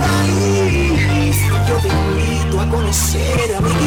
[1.69, 3.82] Yo te invito a conocer a mi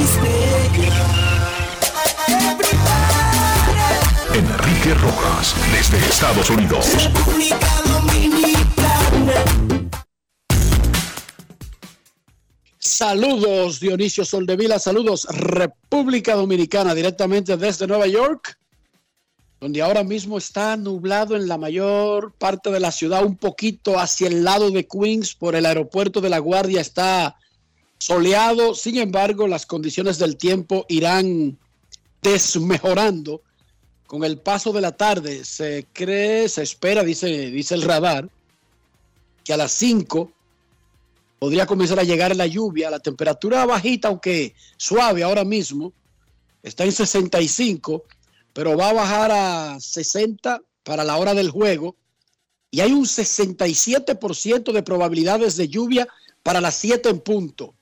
[4.94, 7.04] Rojas, desde Estados Unidos.
[7.04, 9.34] República Dominicana.
[12.78, 18.60] Saludos Dionisio Soldevila, saludos República Dominicana, directamente desde Nueva York,
[19.60, 24.28] donde ahora mismo está nublado en la mayor parte de la ciudad, un poquito hacia
[24.28, 27.36] el lado de Queens, por el aeropuerto de La Guardia está
[27.98, 31.58] soleado, sin embargo las condiciones del tiempo irán
[32.22, 33.42] desmejorando
[34.08, 35.44] con el paso de la tarde.
[35.46, 38.30] Se cree, se espera, dice, dice el radar,
[39.44, 40.32] que a las 5
[41.40, 45.94] podría comenzar a llegar la lluvia, la temperatura bajita, aunque suave ahora mismo,
[46.64, 48.04] está en 65,
[48.54, 51.96] pero va a bajar a 60 para la hora del juego
[52.72, 56.08] y hay un 67% de probabilidades de lluvia
[56.44, 57.74] para las 7 en punto.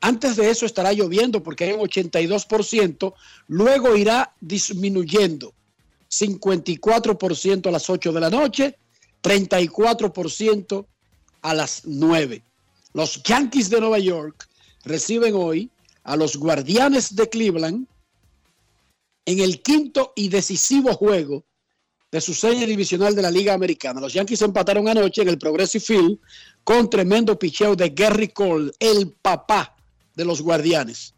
[0.00, 3.14] Antes de eso estará lloviendo porque hay un 82%,
[3.48, 5.52] luego irá disminuyendo.
[6.10, 8.78] 54% a las 8 de la noche,
[9.22, 10.86] 34%
[11.42, 12.42] a las 9.
[12.94, 14.48] Los Yankees de Nueva York
[14.84, 15.70] reciben hoy
[16.02, 17.86] a los Guardianes de Cleveland
[19.26, 21.44] en el quinto y decisivo juego
[22.10, 24.00] de su serie divisional de la Liga Americana.
[24.00, 26.18] Los Yankees empataron anoche en el Progressive Field
[26.64, 29.76] con tremendo picheo de Gary Cole, el papá
[30.14, 31.14] de los Guardianes.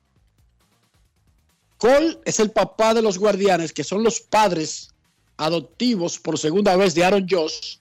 [1.78, 4.90] Cole es el papá de los Guardianes, que son los padres
[5.36, 7.78] adoptivos por segunda vez de Aaron Josh.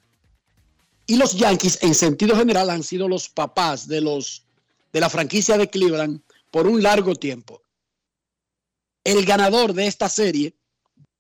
[1.06, 4.44] Y los Yankees, en sentido general, han sido los papás de los
[4.92, 7.62] de la franquicia de Cleveland por un largo tiempo.
[9.04, 10.56] El ganador de esta serie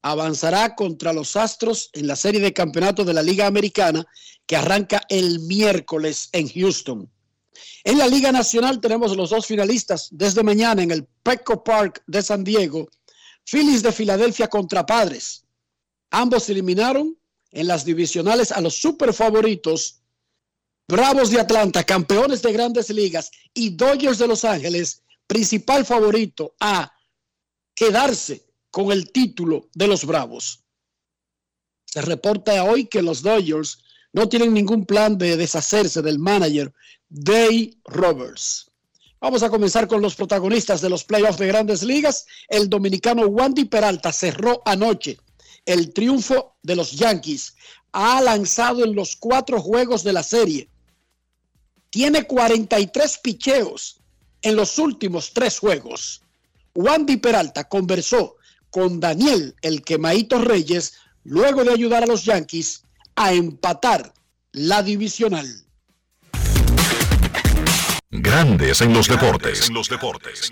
[0.01, 4.05] avanzará contra los Astros en la serie de campeonato de la Liga Americana
[4.45, 7.09] que arranca el miércoles en Houston.
[7.83, 12.21] En la Liga Nacional tenemos los dos finalistas desde mañana en el Petco Park de
[12.21, 12.89] San Diego.
[13.43, 15.45] Phillies de Filadelfia contra Padres.
[16.11, 17.17] Ambos eliminaron
[17.51, 20.01] en las divisionales a los super favoritos
[20.87, 26.93] Bravos de Atlanta, campeones de grandes ligas, y Dodgers de Los Ángeles, principal favorito a
[27.73, 30.65] quedarse con el título de los Bravos.
[31.85, 33.79] Se reporta hoy que los Dodgers
[34.11, 36.73] no tienen ningún plan de deshacerse del manager
[37.11, 38.71] Dave Roberts.
[39.19, 42.25] Vamos a comenzar con los protagonistas de los playoffs de grandes ligas.
[42.47, 45.19] El dominicano Wandy Peralta cerró anoche
[45.65, 47.55] el triunfo de los Yankees.
[47.91, 50.71] Ha lanzado en los cuatro juegos de la serie
[51.91, 53.99] tiene 43 picheos
[54.41, 56.23] en los últimos tres juegos.
[56.73, 58.37] Wandy Peralta conversó
[58.71, 60.93] con Daniel el Quemaito Reyes
[61.23, 62.85] luego de ayudar a los Yankees
[63.15, 64.13] a empatar
[64.53, 65.47] la divisional.
[68.13, 69.69] Grandes en los deportes.
[69.69, 70.51] En los deportes.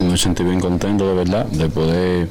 [0.00, 2.28] Me sentí bien contento de verdad de poder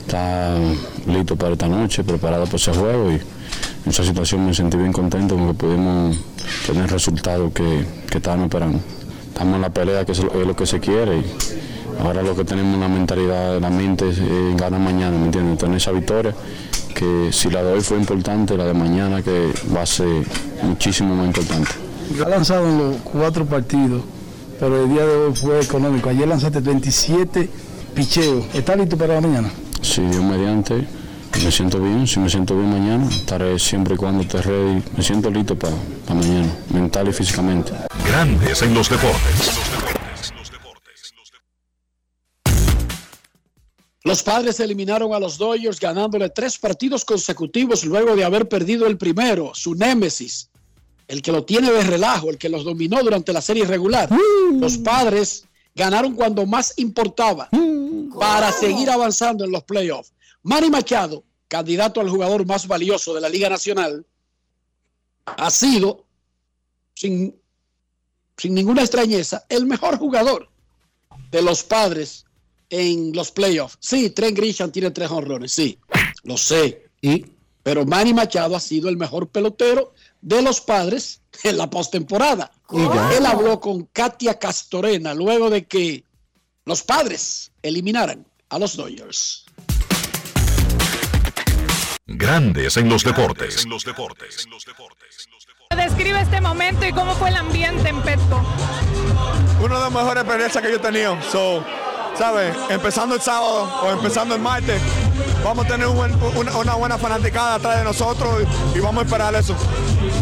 [0.00, 0.58] estar
[1.06, 4.92] listo para esta noche, preparado para ese juego y en esa situación me sentí bien
[4.92, 6.16] contento porque pudimos
[6.66, 8.80] tener el resultado que, que estábamos esperando.
[9.28, 11.24] Estamos en la pelea que es lo, es lo que se quiere y
[12.00, 15.58] ahora lo que tenemos una mentalidad, la mente es eh, ganar mañana, ¿me entiendes?
[15.58, 16.34] Tener esa victoria
[16.94, 20.24] que si la de hoy fue importante, la de mañana que va a ser
[20.62, 21.70] muchísimo más importante.
[22.24, 24.02] Ha lanzado en los cuatro partidos,
[24.60, 26.08] pero el día de hoy fue económico.
[26.08, 27.48] Ayer lanzaste 27
[27.94, 28.44] picheos.
[28.54, 29.50] ¿Estás listo para la mañana?
[29.80, 30.86] Si Dios mediante,
[31.42, 32.06] me siento bien.
[32.06, 34.82] Si me siento bien mañana, estaré siempre y cuando esté ready.
[34.96, 35.74] Me siento listo para
[36.08, 37.72] mañana, mental y físicamente.
[38.06, 39.50] Grandes en los deportes.
[44.04, 48.98] Los padres eliminaron a los Dodgers ganándole tres partidos consecutivos luego de haber perdido el
[48.98, 50.50] primero, su némesis,
[51.08, 54.08] el que lo tiene de relajo, el que los dominó durante la serie regular.
[54.52, 57.48] Los padres ganaron cuando más importaba
[58.18, 60.12] para seguir avanzando en los playoffs.
[60.42, 64.06] Manny Machado, candidato al jugador más valioso de la Liga Nacional,
[65.24, 66.04] ha sido,
[66.94, 67.34] sin,
[68.36, 70.48] sin ninguna extrañeza, el mejor jugador
[71.30, 72.24] de los padres
[72.70, 73.78] en los playoffs.
[73.80, 75.78] Sí, Trent Grisham tiene tres honrones, sí,
[76.24, 76.88] lo sé.
[77.00, 77.24] Y
[77.62, 82.50] Pero Manny Machado ha sido el mejor pelotero de los padres en la postemporada.
[83.16, 86.02] Él habló con Katia Castorena luego de que
[86.64, 89.44] los padres eliminaran a los Dodgers.
[92.06, 93.66] Grandes en los deportes.
[95.76, 98.42] Describe este momento y cómo fue el ambiente en Petco.
[99.60, 101.20] Una de las mejores experiencias que yo he tenido.
[101.30, 101.62] So,
[102.16, 102.56] ¿sabes?
[102.70, 104.80] Empezando el sábado o empezando el martes,
[105.44, 108.42] vamos a tener un buen- una, una buena fanaticada atrás de nosotros
[108.74, 109.54] y, y vamos a esperar eso.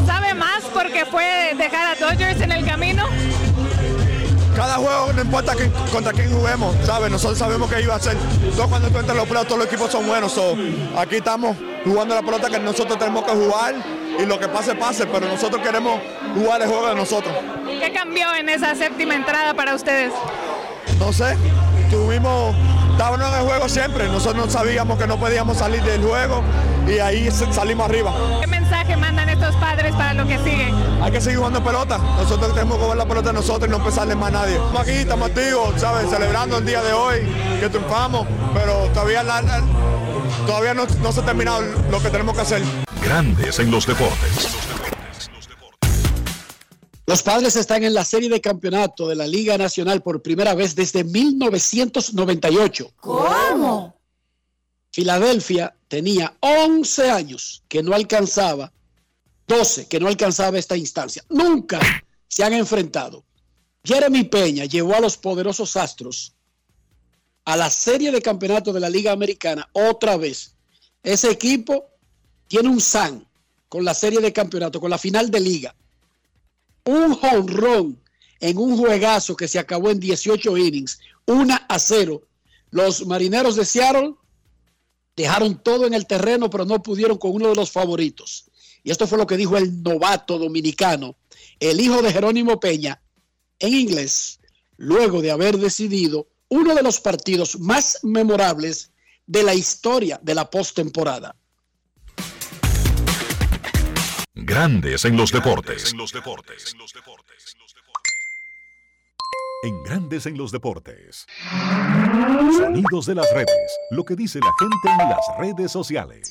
[0.07, 3.07] ¿Sabe más porque fue dejar a Dodgers en el camino?
[4.57, 7.11] Cada juego, no importa quién- contra quién juguemos, ¿sabes?
[7.11, 8.17] Nosotros sabemos que iba a ser.
[8.55, 10.33] Todo cuando tú entras en los playoffs, todos los equipos son buenos.
[10.33, 10.57] So,
[10.99, 13.75] aquí estamos jugando la pelota que nosotros tenemos que jugar
[14.21, 15.99] y lo que pase, pase, pero nosotros queremos
[16.35, 17.35] jugar el juego de nosotros.
[17.81, 20.13] ¿Qué cambió en esa séptima entrada para ustedes?
[20.99, 21.35] No sé,
[21.91, 22.55] tuvimos,
[22.93, 26.43] estábamos en el juego siempre, nosotros no sabíamos que no podíamos salir del juego
[26.87, 28.13] y ahí salimos arriba.
[28.41, 30.73] ¿Qué mensaje mandan estos padres para lo que sigue?
[31.03, 34.15] Hay que seguir jugando pelota, nosotros tenemos que jugar la pelota nosotros y no empezarle
[34.15, 34.55] más a nadie.
[34.55, 36.11] Estamos aquí, estamos activos, ¿sabes?
[36.11, 37.17] Celebrando el día de hoy,
[37.61, 39.63] que triunfamos, pero todavía, la- la-
[40.47, 42.63] todavía no, no se ha terminado lo que tenemos que hacer.
[43.03, 44.49] Grandes en los deportes.
[47.13, 50.75] Los padres están en la serie de campeonato de la Liga Nacional por primera vez
[50.75, 52.91] desde 1998.
[52.97, 54.01] ¿Cómo?
[54.91, 58.73] Filadelfia tenía 11 años que no alcanzaba,
[59.47, 61.23] 12 que no alcanzaba esta instancia.
[61.29, 61.81] Nunca
[62.29, 63.27] se han enfrentado.
[63.85, 66.35] Jeremy Peña llevó a los poderosos Astros
[67.45, 70.57] a la serie de campeonato de la Liga Americana otra vez.
[71.03, 71.91] Ese equipo
[72.49, 73.29] tiene un SAN
[73.69, 75.77] con la serie de campeonato, con la final de liga.
[76.85, 78.01] Un honrón
[78.41, 82.23] en un juegazo que se acabó en 18 innings, 1 a 0.
[82.71, 84.15] Los marineros de Seattle
[85.15, 88.47] dejaron todo en el terreno, pero no pudieron con uno de los favoritos.
[88.83, 91.17] Y esto fue lo que dijo el novato dominicano,
[91.61, 93.01] el hijo de Jerónimo Peña,
[93.59, 94.41] en inglés,
[94.77, 98.91] luego de haber decidido uno de los partidos más memorables
[99.27, 101.37] de la historia de la postemporada.
[104.45, 105.95] Grandes en los deportes.
[109.63, 111.27] En Grandes en los deportes.
[112.57, 113.79] Sonidos de las redes.
[113.93, 116.29] Lo que dice la gente en las redes sociales.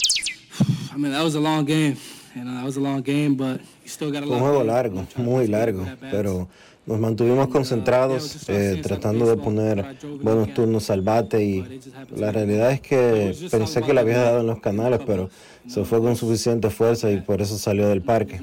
[0.93, 1.95] I mean, that was a long game.
[2.35, 4.51] You know, that was a long game, but you still got a Fue un lot
[4.51, 6.49] juego largo, muy largo, pero
[6.85, 11.81] nos mantuvimos concentrados, eh, tratando de poner buenos turnos al bate y
[12.15, 15.29] la realidad es que pensé que le había dado en los canales, pero
[15.67, 18.39] se fue con suficiente fuerza y por eso salió del parque.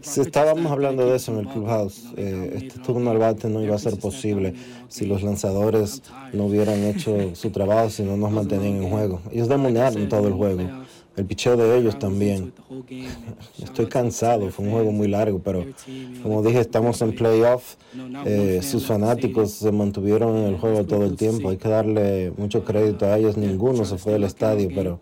[0.00, 3.74] Si estábamos hablando de eso en el clubhouse, eh, este turno al bate no iba
[3.74, 4.54] a ser posible
[4.86, 6.02] si los lanzadores
[6.32, 9.20] no hubieran hecho su trabajo, si no nos mantenían en juego.
[9.32, 10.62] Ellos dominaron todo el juego,
[11.18, 12.52] el picheo de ellos también.
[13.62, 15.64] Estoy cansado, fue un juego muy largo, pero
[16.22, 17.74] como dije, estamos en playoff.
[18.24, 21.50] Eh, sus fanáticos se mantuvieron en el juego todo el tiempo.
[21.50, 23.36] Hay que darle mucho crédito a ellos.
[23.36, 25.00] Ninguno se fue del estadio, pero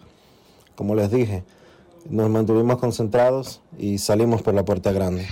[0.74, 1.44] como les dije,
[2.08, 5.26] nos mantuvimos concentrados y salimos por la puerta grande.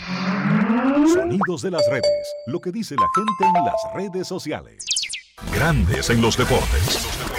[1.12, 2.34] Sonidos de las redes.
[2.46, 4.84] Lo que dice la gente en las redes sociales.
[5.52, 7.33] Grandes en los deportes.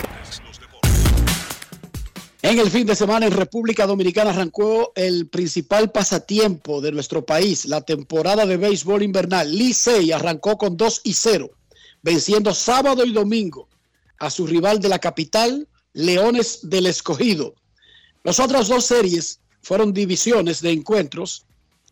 [2.45, 7.65] En el fin de semana en República Dominicana arrancó el principal pasatiempo de nuestro país,
[7.65, 9.51] la temporada de béisbol invernal.
[9.51, 11.49] Licey arrancó con 2 y 0,
[12.03, 13.67] venciendo sábado y domingo
[14.19, 17.55] a su rival de la capital, Leones del Escogido.
[18.23, 21.47] Las otras dos series fueron divisiones de encuentros.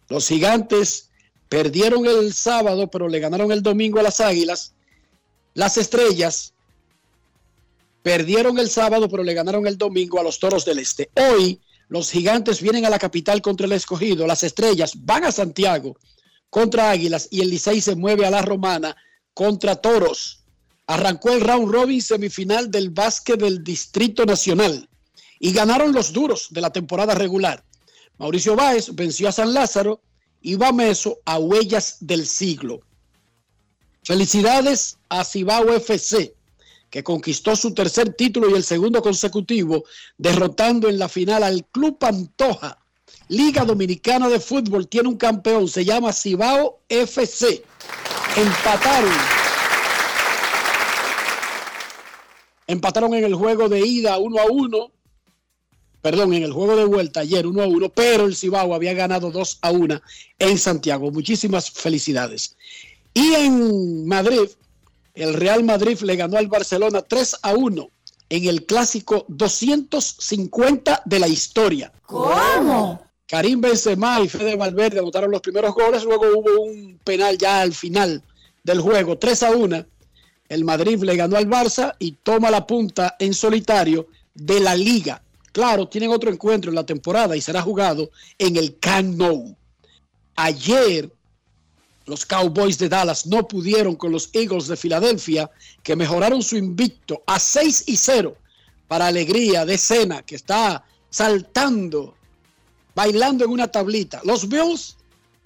[0.07, 1.09] Los gigantes
[1.49, 4.75] perdieron el sábado, pero le ganaron el domingo a las Águilas.
[5.55, 6.52] Las estrellas
[8.03, 11.09] Perdieron el sábado, pero le ganaron el domingo a los Toros del Este.
[11.15, 14.27] Hoy los gigantes vienen a la capital contra el escogido.
[14.27, 15.97] Las estrellas van a Santiago
[16.49, 18.95] contra Águilas y el Licey se mueve a la Romana
[19.33, 20.43] contra Toros.
[20.85, 24.89] Arrancó el round robin semifinal del básquet del Distrito Nacional
[25.39, 27.63] y ganaron los duros de la temporada regular.
[28.17, 30.01] Mauricio Báez venció a San Lázaro
[30.41, 32.81] y Bameso a Huellas del Siglo.
[34.03, 36.35] Felicidades a Cibao FC
[36.93, 39.83] que conquistó su tercer título y el segundo consecutivo,
[40.15, 42.77] derrotando en la final al Club Pantoja.
[43.29, 47.63] Liga Dominicana de Fútbol tiene un campeón, se llama Cibao FC.
[48.37, 49.11] Empataron.
[52.67, 54.91] Empataron en el juego de ida 1 a 1.
[55.99, 59.31] Perdón, en el juego de vuelta ayer 1 a 1, pero el Cibao había ganado
[59.31, 59.99] 2 a 1
[60.37, 61.09] en Santiago.
[61.09, 62.55] Muchísimas felicidades.
[63.15, 64.47] Y en Madrid,
[65.13, 67.89] el Real Madrid le ganó al Barcelona 3 a 1
[68.29, 71.91] en el clásico 250 de la historia.
[72.05, 73.01] ¿Cómo?
[73.27, 77.73] Karim Benzema y Fede Valverde anotaron los primeros goles, luego hubo un penal ya al
[77.73, 78.23] final
[78.63, 79.85] del juego, 3 a 1.
[80.49, 85.21] El Madrid le ganó al Barça y toma la punta en solitario de la liga.
[85.51, 89.55] Claro, tienen otro encuentro en la temporada y será jugado en el Camp Nou.
[90.35, 91.11] Ayer
[92.05, 95.49] los Cowboys de Dallas no pudieron con los Eagles de Filadelfia,
[95.83, 98.35] que mejoraron su invicto a 6 y 0
[98.87, 102.15] para alegría de Cena, que está saltando,
[102.93, 104.21] bailando en una tablita.
[104.23, 104.97] Los Bills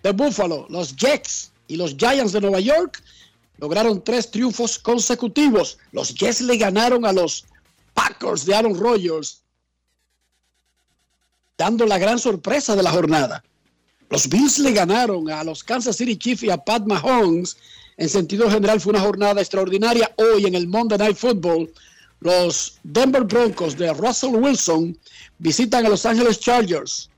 [0.01, 3.03] de Buffalo, los Jets y los Giants de Nueva York
[3.57, 5.77] lograron tres triunfos consecutivos.
[5.91, 7.45] Los Jets le ganaron a los
[7.93, 9.41] Packers de Aaron Rodgers,
[11.57, 13.43] dando la gran sorpresa de la jornada.
[14.09, 17.57] Los Bills le ganaron a los Kansas City Chiefs y a Pat Mahomes.
[17.97, 20.13] En sentido general fue una jornada extraordinaria.
[20.17, 21.71] Hoy en el Monday Night Football,
[22.19, 24.97] los Denver Broncos de Russell Wilson
[25.39, 27.09] visitan a Los Angeles Chargers.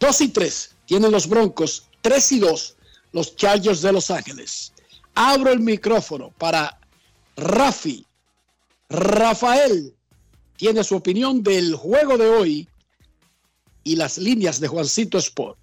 [0.00, 2.76] 2 y 3 tienen los Broncos, 3 y 2
[3.12, 4.72] los Chargers de Los Ángeles.
[5.14, 6.78] Abro el micrófono para
[7.36, 8.06] Rafi.
[8.88, 9.94] Rafael
[10.56, 12.68] tiene su opinión del juego de hoy
[13.84, 15.58] y las líneas de Juancito Sport.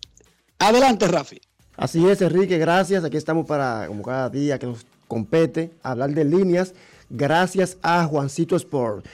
[0.59, 1.39] Adelante, Rafi.
[1.75, 3.03] Así es, Enrique, gracias.
[3.03, 6.73] Aquí estamos para, como cada día que nos compete, hablar de líneas.
[7.09, 9.05] Gracias a Juancito Sport.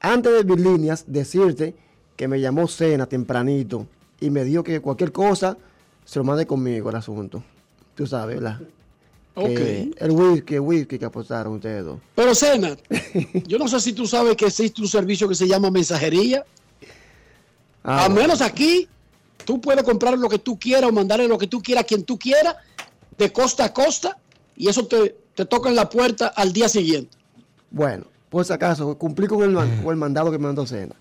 [0.00, 1.74] Antes de mis líneas, decirte
[2.16, 3.86] que me llamó Cena tempranito
[4.20, 5.56] y me dijo que cualquier cosa
[6.04, 7.42] se lo mande conmigo el asunto.
[7.94, 8.60] Tú sabes, ¿verdad?
[9.34, 9.46] Ok.
[9.48, 11.98] Que el whisky, el whisky que apostaron ustedes dos.
[12.14, 12.76] Pero, Cena,
[13.46, 16.44] yo no sé si tú sabes que existe un servicio que se llama mensajería.
[17.84, 18.88] Ah, Al menos aquí,
[19.44, 22.04] tú puedes comprar lo que tú quieras o mandarle lo que tú quieras a quien
[22.04, 22.56] tú quieras,
[23.16, 24.18] de costa a costa,
[24.56, 27.16] y eso te, te toca en la puerta al día siguiente.
[27.70, 30.94] Bueno, por si acaso, cumplí con el, man- con el mandado que me mandó Cena.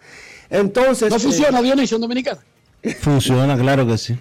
[0.50, 1.10] Entonces.
[1.10, 2.40] ¿No eh, funciona, Dionisio, en Dominicana?
[3.02, 4.18] Funciona, claro que sí.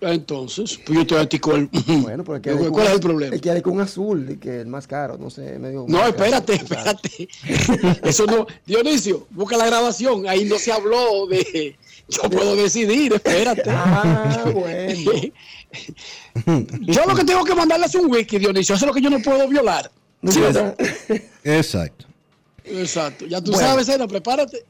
[0.00, 1.68] Entonces, pues yo te atico el...
[2.02, 3.34] Bueno, porque ¿Cuál es el problema?
[3.34, 5.86] El que hay con azul, y que el más caro, no sé, medio.
[5.88, 7.28] No, caro, espérate, espérate.
[8.08, 10.28] Eso no, Dionisio, busca la grabación.
[10.28, 11.76] Ahí no se habló de.
[12.08, 13.64] Yo puedo decidir, espérate.
[13.68, 14.94] Ah, bueno.
[16.80, 18.74] Yo lo que tengo que mandarle es un wiki, Dionisio.
[18.76, 19.90] Eso es lo que yo no puedo violar.
[21.44, 22.06] Exacto.
[22.64, 23.26] Exacto.
[23.26, 23.68] Ya tú Bueno.
[23.68, 24.64] sabes, Ena, prepárate.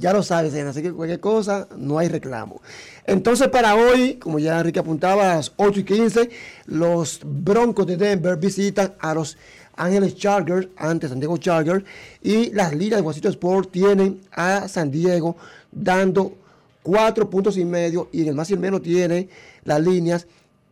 [0.00, 2.62] Ya lo sabes, Cena, así que cualquier cosa, no hay reclamo.
[3.04, 6.30] Entonces, para hoy, como ya Enrique apuntaba, a las 8 y 15,
[6.66, 9.36] los Broncos de Denver visitan a los
[9.76, 11.84] Ángeles Chargers, antes San Diego Chargers,
[12.22, 15.36] y las ligas de Juancito Sport tienen a San Diego
[15.70, 16.32] dando
[16.82, 19.28] 4 puntos y medio, y en el más y el menos tiene
[19.64, 20.26] las líneas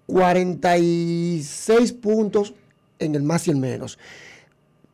[0.07, 2.55] 46 puntos
[2.99, 3.99] en el más y el menos.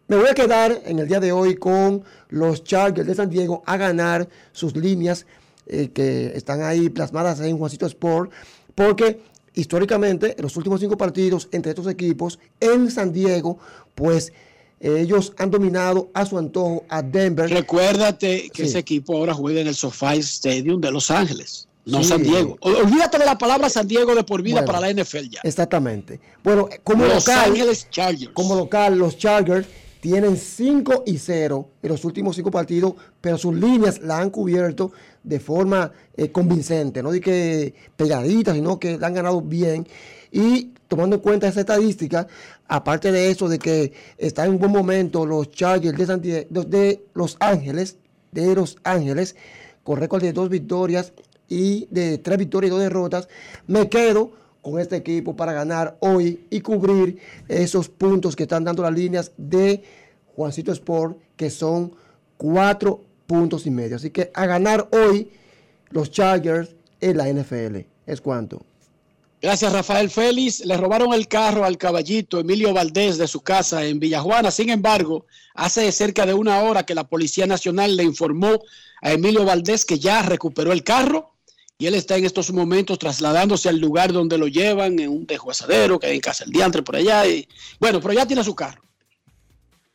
[0.07, 3.63] Me voy a quedar en el día de hoy con los Chargers de San Diego
[3.67, 5.25] a ganar sus líneas
[5.67, 8.31] eh, que están ahí plasmadas en Juancito Sport,
[8.75, 9.21] porque
[9.55, 13.59] históricamente en los últimos cinco partidos entre estos equipos en San Diego,
[13.95, 14.33] pues
[14.81, 17.49] eh, ellos han dominado a su antojo a Denver.
[17.49, 18.69] Recuérdate que Sí.
[18.69, 22.11] ese equipo ahora juega en el SoFi Stadium de Los Ángeles, no Sí.
[22.11, 22.59] San Diego.
[22.61, 25.41] Olvídate de la palabra San Diego de por vida Bueno, para la NFL ya.
[25.45, 26.21] Exactamente.
[26.43, 28.33] Bueno, como Los local, Ángeles Chargers.
[28.35, 29.67] como local, los Chargers
[30.05, 32.93] tienen 5 y 0 en los últimos 5 partidos,
[33.23, 34.93] pero sus líneas la han cubierto
[35.23, 39.87] de forma eh, convincente, no de que pegadita, sino que la han ganado bien.
[40.31, 42.27] Y tomando en cuenta esa estadística,
[42.69, 46.65] aparte de eso, de que está en un buen momento los Chargers de, Santi- de-
[46.67, 47.97] de Los Ángeles,
[48.31, 49.37] de Los Ángeles,
[49.85, 51.15] con récord de dos victorias
[51.49, 53.27] y de tres victorias y dos derrotas,
[53.67, 54.33] me quedo
[54.64, 57.18] con este equipo para ganar hoy y cubrir
[57.49, 59.85] esos puntos que están dando las líneas de
[60.35, 61.92] Juancito Sport, que son
[62.38, 63.97] cuatro puntos y medio.
[63.97, 65.30] Así que a ganar hoy
[65.90, 67.80] los Chargers en la NFL.
[68.06, 68.64] ¿Es cuánto?
[69.42, 70.64] Gracias, Rafael Félix.
[70.64, 74.50] Le robaron el carro al caballito Emilio Valdés de su casa en Villajuana.
[74.50, 78.62] Sin embargo, hace cerca de una hora que la Policía Nacional le informó
[79.02, 81.34] a Emilio Valdés que ya recuperó el carro
[81.76, 85.99] y él está en estos momentos trasladándose al lugar donde lo llevan, en un desguazadero
[85.99, 87.26] que hay en Casa el Diantre por allá.
[87.26, 87.49] Y,
[87.81, 88.83] bueno, pero ya tiene su carro.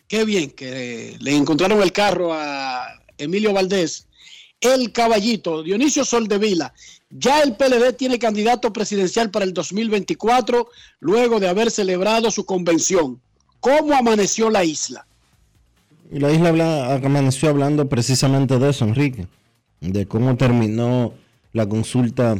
[0.07, 2.85] Qué bien que le encontraron el carro a
[3.17, 4.07] Emilio Valdés.
[4.59, 6.73] El caballito, Dionisio Soldevila.
[7.09, 10.67] Ya el PLD tiene candidato presidencial para el 2024
[10.99, 13.21] luego de haber celebrado su convención.
[13.61, 15.05] ¿Cómo amaneció la isla?
[16.11, 19.27] Y la isla amaneció hablando precisamente de eso, Enrique,
[19.79, 21.13] de cómo terminó
[21.53, 22.35] la consulta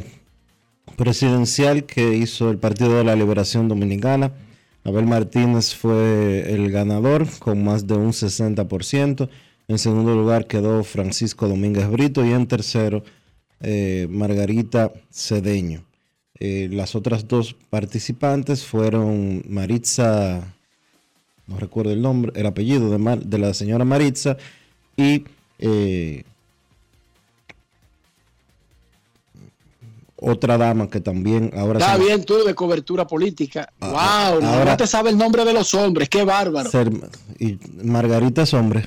[0.96, 4.32] presidencial que hizo el Partido de la Liberación Dominicana.
[4.84, 9.28] Abel Martínez fue el ganador con más de un 60%.
[9.68, 13.04] En segundo lugar quedó Francisco Domínguez Brito y en tercero
[13.60, 15.84] eh, Margarita Cedeño.
[16.38, 20.54] Eh, las otras dos participantes fueron Maritza
[21.50, 24.36] no recuerdo el nombre, el apellido de, la señora Maritza
[24.96, 25.24] y
[25.58, 26.22] eh,
[30.20, 33.72] otra dama que también ahora Está se- bien tú de cobertura política.
[33.80, 36.70] Ah, wow, ahora- no te sabe el nombre de los hombres, qué bárbaro.
[36.70, 36.90] ser-
[37.38, 38.86] y Margarita es hombre.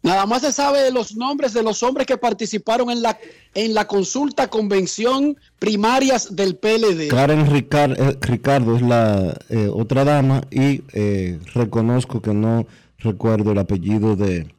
[0.00, 3.18] Nada más se sabe los nombres de los hombres que participaron en la,
[3.54, 7.08] en la consulta convención primarias del PLD.
[7.08, 12.64] Karen Ricar- eh, Ricardo es la eh, otra dama y eh, reconozco que no
[12.98, 14.54] recuerdo el apellido de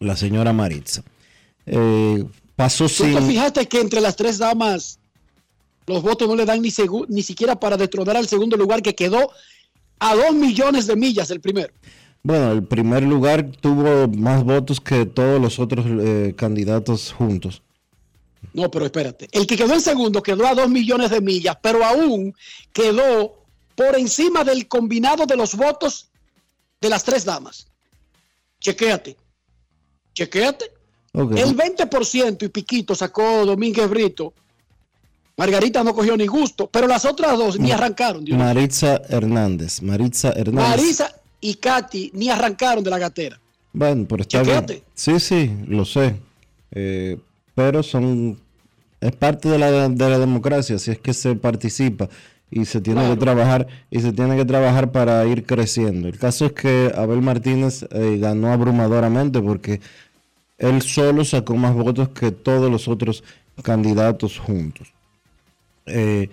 [0.00, 1.02] la señora Maritza.
[1.64, 2.24] Eh,
[2.56, 3.26] pasó ¿Tú te sin...
[3.28, 4.98] fijaste que entre las tres damas
[5.86, 6.72] los votos no le dan ni,
[7.08, 9.30] ni siquiera para destronar al segundo lugar que quedó
[9.98, 11.72] a dos millones de millas el primero?
[12.22, 17.62] Bueno, el primer lugar tuvo más votos que todos los otros eh, candidatos juntos.
[18.52, 19.28] No, pero espérate.
[19.30, 22.34] El que quedó en segundo quedó a dos millones de millas, pero aún
[22.72, 23.44] quedó
[23.76, 26.08] por encima del combinado de los votos
[26.80, 27.68] de las tres damas.
[28.60, 29.16] Chequéate.
[30.14, 30.72] Chequéate.
[31.16, 34.34] El 20% y piquito sacó Domínguez Brito.
[35.36, 38.24] Margarita no cogió ni gusto, pero las otras dos ni arrancaron.
[38.24, 38.38] Dios.
[38.38, 39.82] Maritza Hernández.
[39.82, 40.70] Maritza Hernández.
[40.70, 43.38] Marisa y Katy ni arrancaron de la gatera.
[43.72, 44.82] Bueno, pero está bien.
[44.94, 46.16] Sí, sí, lo sé.
[46.72, 47.18] Eh,
[47.54, 48.38] pero son.
[49.00, 52.08] Es parte de la, de la democracia, si es que se participa
[52.50, 56.08] y se tiene que trabajar y se tiene que trabajar para ir creciendo.
[56.08, 59.80] El caso es que Abel Martínez eh, ganó abrumadoramente porque
[60.58, 63.22] él solo sacó más votos que todos los otros
[63.62, 64.92] candidatos juntos.
[65.86, 66.30] Eh,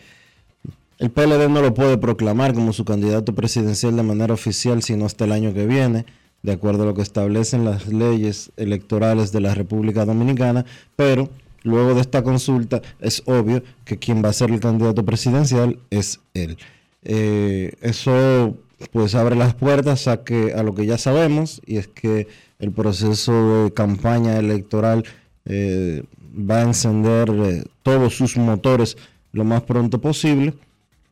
[0.99, 5.25] el PLD no lo puede proclamar como su candidato presidencial de manera oficial sino hasta
[5.25, 6.05] el año que viene,
[6.41, 11.29] de acuerdo a lo que establecen las leyes electorales de la República Dominicana, pero
[11.63, 16.19] luego de esta consulta es obvio que quien va a ser el candidato presidencial es
[16.33, 16.57] él.
[17.03, 18.57] Eh, eso
[18.91, 22.27] pues abre las puertas a, que, a lo que ya sabemos y es que
[22.63, 25.04] el proceso de campaña electoral
[25.43, 28.95] eh, va a encender eh, todos sus motores
[29.34, 30.54] lo más pronto posible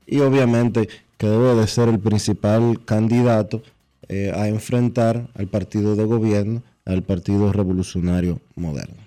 [0.08, 0.88] y obviamente
[1.18, 3.62] que debe de ser el principal candidato
[4.08, 9.02] eh, a enfrentar al partido de gobierno, al Partido Revolucionario Moderno.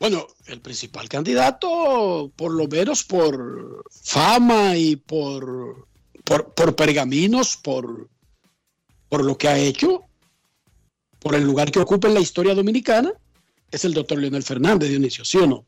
[0.00, 5.86] Bueno, el principal candidato, por lo menos por fama y por,
[6.24, 8.08] por, por pergaminos, por,
[9.08, 10.07] por lo que ha hecho,
[11.20, 13.12] por el lugar que ocupa en la historia dominicana,
[13.70, 15.64] es el doctor Leonel Fernández, Dionisio, ¿sí o no?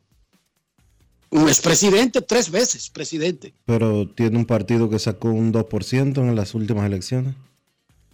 [1.31, 3.55] Un expresidente, tres veces presidente.
[3.65, 7.35] Pero tiene un partido que sacó un 2% en las últimas elecciones.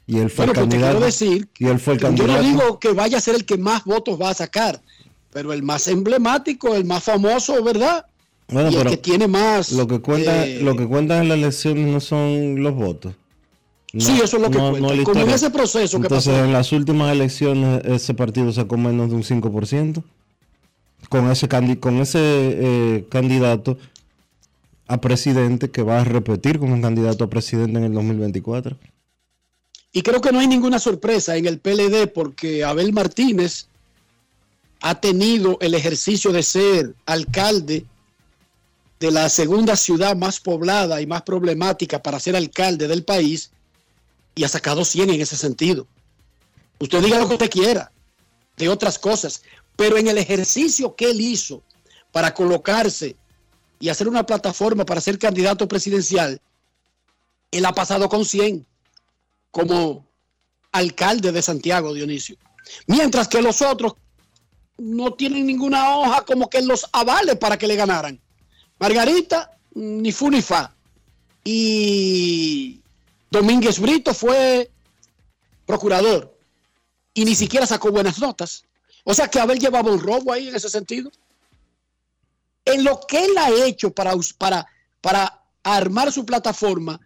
[0.07, 1.01] Y él fue Bueno, el candidato.
[1.01, 2.43] decir, y él fue el Yo candidato.
[2.43, 4.81] no digo que vaya a ser el que más votos va a sacar,
[5.33, 8.07] pero el más emblemático, el más famoso, ¿verdad?
[8.49, 9.73] Bueno, y el pero que tiene más.
[9.73, 13.15] Lo que cuenta, eh, lo que cuentan en las elecciones no son los votos.
[14.01, 14.95] Sí, eso es lo que no- cuenta.
[14.95, 16.45] no Como en ese proceso que Entonces, pasó.
[16.45, 20.03] en las últimas elecciones, ese partido sacó menos de un 5%.
[21.09, 23.79] Con ese, con ese eh, candidato
[24.89, 28.77] a presidente que va a repetir como candidato a presidente en el 2024.
[29.93, 33.67] Y creo que no hay ninguna sorpresa en el PLD porque Abel Martínez
[34.81, 37.85] ha tenido el ejercicio de ser alcalde
[39.01, 43.51] de la segunda ciudad más poblada y más problemática para ser alcalde del país
[44.37, 45.89] y ha sacado 100 en ese sentido.
[46.79, 47.91] Usted diga lo que usted quiera
[48.57, 49.43] de otras cosas,
[49.75, 51.63] pero en el ejercicio que él hizo
[52.13, 53.17] para colocarse
[53.81, 56.41] y hacer una plataforma para ser candidato presidencial,
[57.51, 58.65] él ha pasado con 100
[59.51, 60.07] como
[60.71, 62.37] alcalde de Santiago, Dionisio.
[62.87, 63.95] Mientras que los otros
[64.77, 68.21] no tienen ninguna hoja como que los avale para que le ganaran.
[68.79, 70.75] Margarita, ni fu ni fa.
[71.43, 72.83] Y
[73.31, 74.71] Domínguez Brito fue
[75.67, 76.37] procurador
[77.13, 78.65] y ni siquiera sacó buenas notas.
[79.05, 81.11] O sea que Abel llevaba un robo ahí en ese sentido.
[82.65, 84.67] En lo que él ha hecho para, para,
[85.01, 87.01] para armar su plataforma,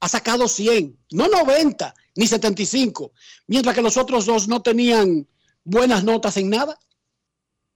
[0.00, 3.12] ha sacado 100, no 90 ni 75,
[3.46, 5.26] mientras que los otros dos no tenían
[5.64, 6.78] buenas notas en nada.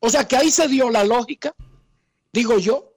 [0.00, 1.54] O sea que ahí se dio la lógica,
[2.32, 2.92] digo yo.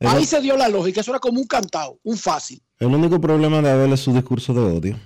[0.00, 2.62] Ahí se dio la lógica, eso era como un cantado, un fácil.
[2.78, 5.00] El único problema de Abel es su discurso de odio.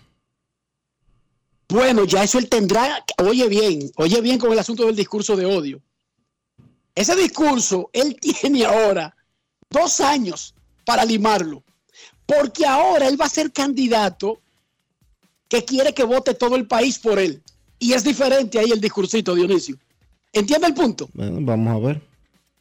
[1.68, 5.44] Bueno, ya eso él tendrá, oye bien, oye bien con el asunto del discurso de
[5.44, 5.80] odio.
[6.94, 9.14] Ese discurso, él tiene ahora
[9.70, 10.54] dos años
[10.84, 11.62] para limarlo,
[12.24, 14.40] porque ahora él va a ser candidato
[15.48, 17.42] que quiere que vote todo el país por él.
[17.78, 19.76] Y es diferente ahí el discursito, Dionisio.
[20.32, 21.08] ¿Entiende el punto?
[21.14, 22.02] Bueno, vamos a ver.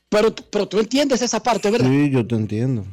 [0.09, 1.89] Pero, pero tú entiendes esa parte, ¿verdad?
[1.89, 2.85] Sí, yo te entiendo.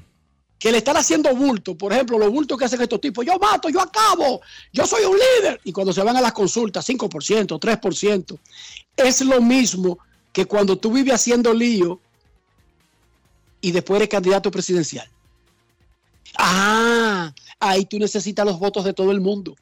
[0.64, 3.68] Que le están haciendo bulto, por ejemplo, los bultos que hacen estos tipos, yo mato,
[3.68, 4.40] yo acabo,
[4.72, 8.38] yo soy un líder, y cuando se van a las consultas, 5%, 3%,
[8.96, 9.98] es lo mismo
[10.32, 12.00] que cuando tú vives haciendo lío
[13.60, 15.06] y después eres candidato presidencial.
[16.38, 19.54] Ah, ahí tú necesitas los votos de todo el mundo.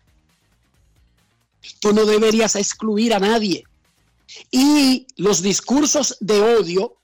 [1.80, 3.64] Tú no deberías excluir a nadie.
[4.52, 6.94] Y los discursos de odio,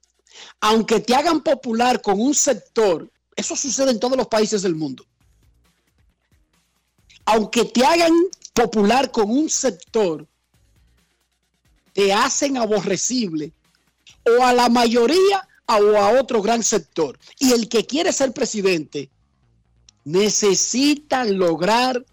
[0.60, 5.06] aunque te hagan popular con un sector, eso sucede en todos los países del mundo.
[7.24, 8.12] Aunque te hagan
[8.52, 10.26] popular con un sector,
[11.92, 13.52] te hacen aborrecible
[14.24, 17.16] o a la mayoría o a otro gran sector.
[17.38, 19.08] Y el que quiere ser presidente
[20.04, 22.04] necesita lograr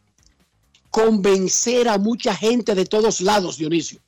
[0.92, 4.00] convencer a mucha gente de todos lados, Dionisio.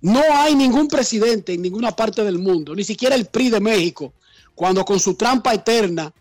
[0.00, 4.14] No hay ningún presidente en ninguna parte del mundo, ni siquiera el PRI de México,
[4.54, 6.14] cuando con su trampa eterna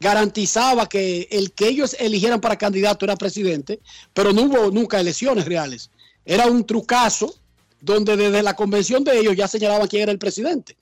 [0.00, 3.80] garantizaba que el que ellos eligieran para candidato era presidente,
[4.12, 5.90] pero no hubo nunca elecciones reales.
[6.24, 7.34] Era un trucazo
[7.80, 10.76] donde desde la convención de ellos ya señalaban quién era el presidente.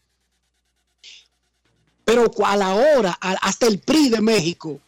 [2.05, 4.79] Pero a la hora, hasta el PRI de México,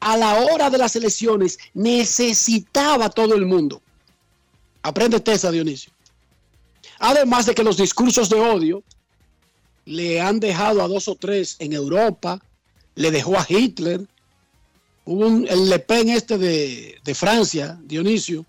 [0.00, 3.80] a la hora de las elecciones, necesitaba todo el mundo.
[4.82, 5.92] Aprende esa, Dionisio.
[6.98, 8.82] Además de que los discursos de odio
[9.86, 12.40] le han dejado a dos o tres en Europa,
[12.94, 14.06] le dejó a Hitler,
[15.04, 18.44] hubo un, el Le Pen este de, de Francia, Dionisio,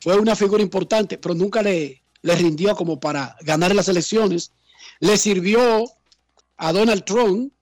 [0.00, 4.50] fue una figura importante, pero nunca le, le rindió como para ganar las elecciones.
[5.00, 5.84] Le sirvió
[6.56, 7.52] a Donald Trump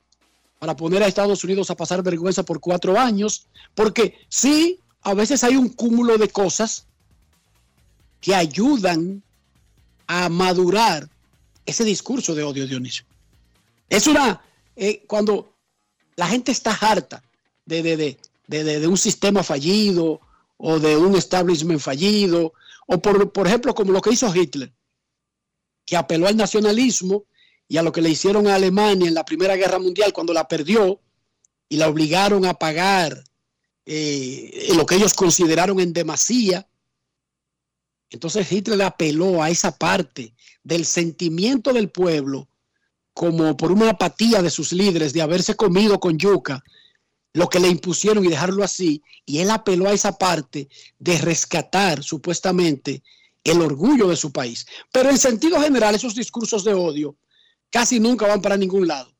[0.58, 5.44] para poner a Estados Unidos a pasar vergüenza por cuatro años, porque sí, a veces
[5.44, 6.86] hay un cúmulo de cosas
[8.20, 9.22] que ayudan
[10.06, 11.08] a madurar
[11.66, 13.04] ese discurso de odio, Dionisio.
[13.88, 14.42] Es una,
[14.76, 15.55] eh, cuando
[16.16, 17.22] la gente está harta
[17.66, 20.20] de, de, de, de, un sistema fallido
[20.56, 22.54] o de un establishment fallido,
[22.86, 24.72] o por, por ejemplo como lo que hizo Hitler,
[25.84, 27.24] que apeló al nacionalismo
[27.68, 30.48] y a lo que le hicieron a Alemania en la Primera Guerra Mundial cuando la
[30.48, 31.00] perdió
[31.68, 33.24] y la obligaron a pagar
[33.84, 36.66] eh, lo que ellos consideraron en demasía.
[38.10, 42.48] Entonces Hitler apeló a esa parte del sentimiento del pueblo
[43.16, 46.62] como por una apatía de sus líderes de haberse comido con yuca
[47.32, 49.02] lo que le impusieron y dejarlo así.
[49.24, 53.02] Y él apeló a esa parte de rescatar supuestamente
[53.42, 54.66] el orgullo de su país.
[54.92, 57.16] Pero en sentido general, esos discursos de odio
[57.70, 59.10] casi nunca van para ningún lado.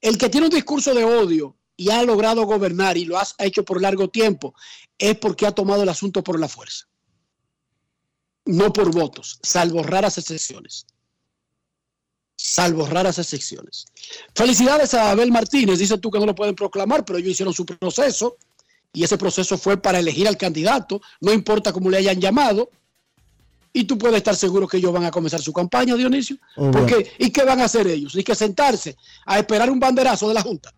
[0.00, 3.62] El que tiene un discurso de odio y ha logrado gobernar y lo ha hecho
[3.62, 4.54] por largo tiempo
[4.96, 6.86] es porque ha tomado el asunto por la fuerza.
[8.46, 10.86] No por votos, salvo raras excepciones.
[12.36, 13.86] Salvo raras excepciones.
[14.34, 15.78] Felicidades a Abel Martínez.
[15.78, 18.36] Dice tú que no lo pueden proclamar, pero ellos hicieron su proceso
[18.92, 22.70] y ese proceso fue para elegir al candidato, no importa cómo le hayan llamado,
[23.72, 26.36] y tú puedes estar seguro que ellos van a comenzar su campaña, Dionisio.
[26.54, 28.14] Oh, Porque, ¿Y qué van a hacer ellos?
[28.14, 30.72] Y que sentarse a esperar un banderazo de la Junta.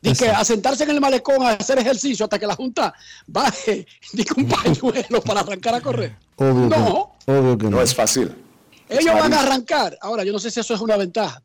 [0.00, 2.94] Y que a sentarse en el malecón a hacer ejercicio hasta que la Junta
[3.26, 6.16] baje ni un pañuelo para arrancar a correr.
[6.36, 7.16] Obvio, No.
[7.26, 7.70] que, obvio que no.
[7.70, 8.32] No es fácil.
[8.88, 9.98] Ellos van a arrancar.
[10.00, 11.42] Ahora, yo no sé si eso es una ventaja.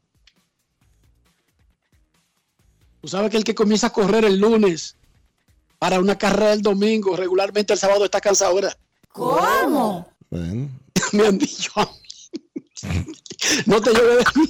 [3.02, 4.96] Tú sabes que el que comienza a correr el lunes
[5.78, 8.78] para una carrera el domingo, regularmente el sábado está cansado, ¿verdad?
[9.10, 10.12] ¿Cómo?
[10.30, 10.70] Bueno,
[11.14, 13.06] Me han dicho a mí.
[13.66, 14.50] No te lleves de mí.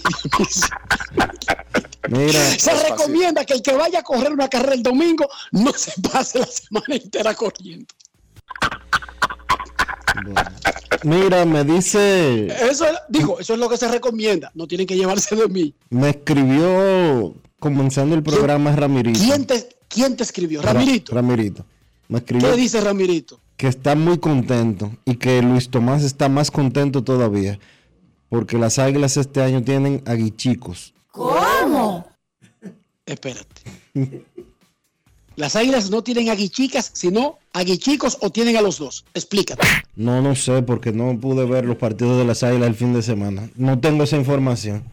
[2.09, 5.93] mira, Se recomienda que el que vaya a correr una carrera el domingo no se
[6.01, 7.93] pase la semana entera corriendo.
[11.03, 14.51] Mira, me dice, Eso es, digo, eso es lo que se recomienda.
[14.53, 15.73] No tienen que llevarse de mí.
[15.89, 19.19] me escribió comenzando el programa Ramirito.
[19.19, 20.61] ¿Quién te, quién te escribió?
[20.61, 21.13] Ra- Ramirito.
[21.13, 21.65] Ramirito.
[22.07, 23.39] Me escribió ¿Qué dice Ramirito?
[23.57, 27.59] que está muy contento y que Luis Tomás está más contento todavía
[28.29, 30.93] porque las águilas este año tienen aguichicos.
[31.11, 32.07] ¿Cómo?
[33.05, 33.61] Espérate.
[35.39, 39.05] Las águilas no tienen aguichicas, sino aguichicos o tienen a los dos.
[39.13, 39.65] Explícate.
[39.95, 43.01] No, no sé, porque no pude ver los partidos de las águilas el fin de
[43.01, 43.49] semana.
[43.55, 44.83] No tengo esa información.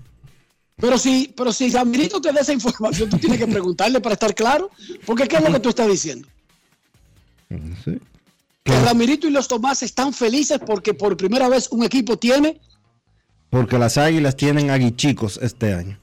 [0.77, 4.37] Pero si, pero si Ramirito te da esa información, tú tienes que preguntarle para estar
[4.37, 4.71] claro.
[5.05, 6.29] Porque ¿qué es lo que tú estás diciendo?
[7.85, 7.99] Sí.
[8.63, 12.61] Que Ramirito y los Tomás están felices porque por primera vez un equipo tiene.
[13.51, 15.99] Porque las águilas tienen aguichicos este año.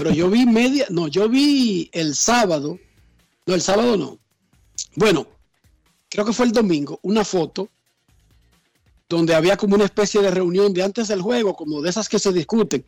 [0.00, 0.86] Pero yo vi media.
[0.88, 2.78] No, yo vi el sábado.
[3.44, 4.18] No, el sábado no.
[4.96, 5.26] Bueno,
[6.08, 6.98] creo que fue el domingo.
[7.02, 7.68] Una foto
[9.10, 12.18] donde había como una especie de reunión de antes del juego, como de esas que
[12.18, 12.82] se discuten.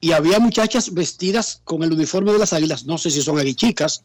[0.00, 2.84] Y había muchachas vestidas con el uniforme de las águilas.
[2.84, 4.02] No sé si son aguichicas,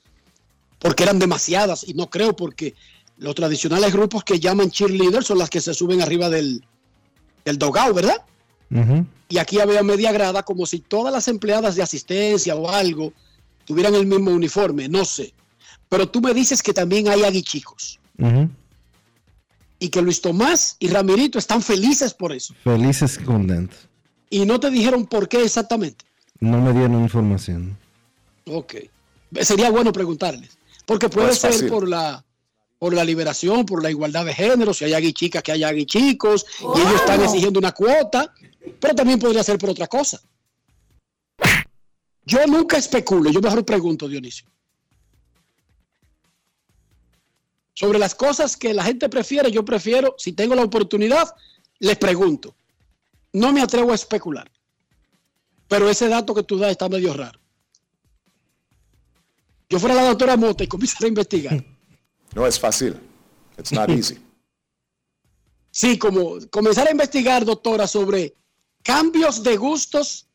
[0.77, 1.83] porque eran demasiadas.
[1.88, 2.75] Y no creo, porque
[3.17, 6.63] los tradicionales grupos que llaman cheerleaders son las que se suben arriba del,
[7.43, 8.23] del ¿verdad?
[9.30, 13.13] Y aquí había media grada, como si todas las empleadas de asistencia o algo
[13.65, 15.34] tuvieran el mismo uniforme, no sé.
[15.89, 17.99] Pero tú me dices que también hay aguichicos
[19.80, 22.53] y que Luis Tomás y Ramirito están felices por eso.
[22.63, 23.77] Felices y contentos.
[24.30, 26.06] Y no te dijeron por qué exactamente.
[26.39, 27.77] No me dieron información.
[28.45, 28.75] Ok.
[29.41, 30.58] Sería bueno preguntarles.
[30.86, 31.69] Porque puede ser fácil.
[31.69, 32.23] por la
[32.80, 36.80] por la liberación, por la igualdad de género, si hay aguichicas, que hay aguichicos, y
[36.80, 38.32] ellos están exigiendo una cuota,
[38.80, 40.21] pero también podría ser por otra cosa.
[42.25, 44.49] Yo nunca especulo, yo mejor pregunto, Dionisio.
[47.73, 51.34] Sobre las cosas que la gente prefiere, yo prefiero, si tengo la oportunidad,
[51.80, 52.56] les pregunto.
[53.34, 54.51] No me atrevo a especular.
[55.67, 57.39] Pero ese dato que tú das está medio raro.
[59.69, 61.63] Yo fuera la doctora Mota y comenzara a investigar.
[62.36, 62.99] No es fácil.
[63.58, 64.17] It's not easy.
[65.71, 68.34] Sí, como comenzar a investigar, doctora, sobre
[68.88, 70.26] cambios de gustos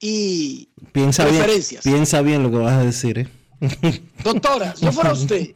[0.00, 1.82] y Piensa bien, preferencias.
[1.84, 3.28] piensa bien lo que vas a decir, ¿eh?
[4.22, 5.54] Doctora, yo fuera usted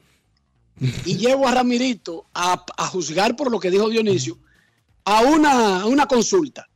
[1.05, 4.39] y llevo a Ramirito a, a juzgar por lo que dijo Dionisio
[5.05, 6.69] a una, a una consulta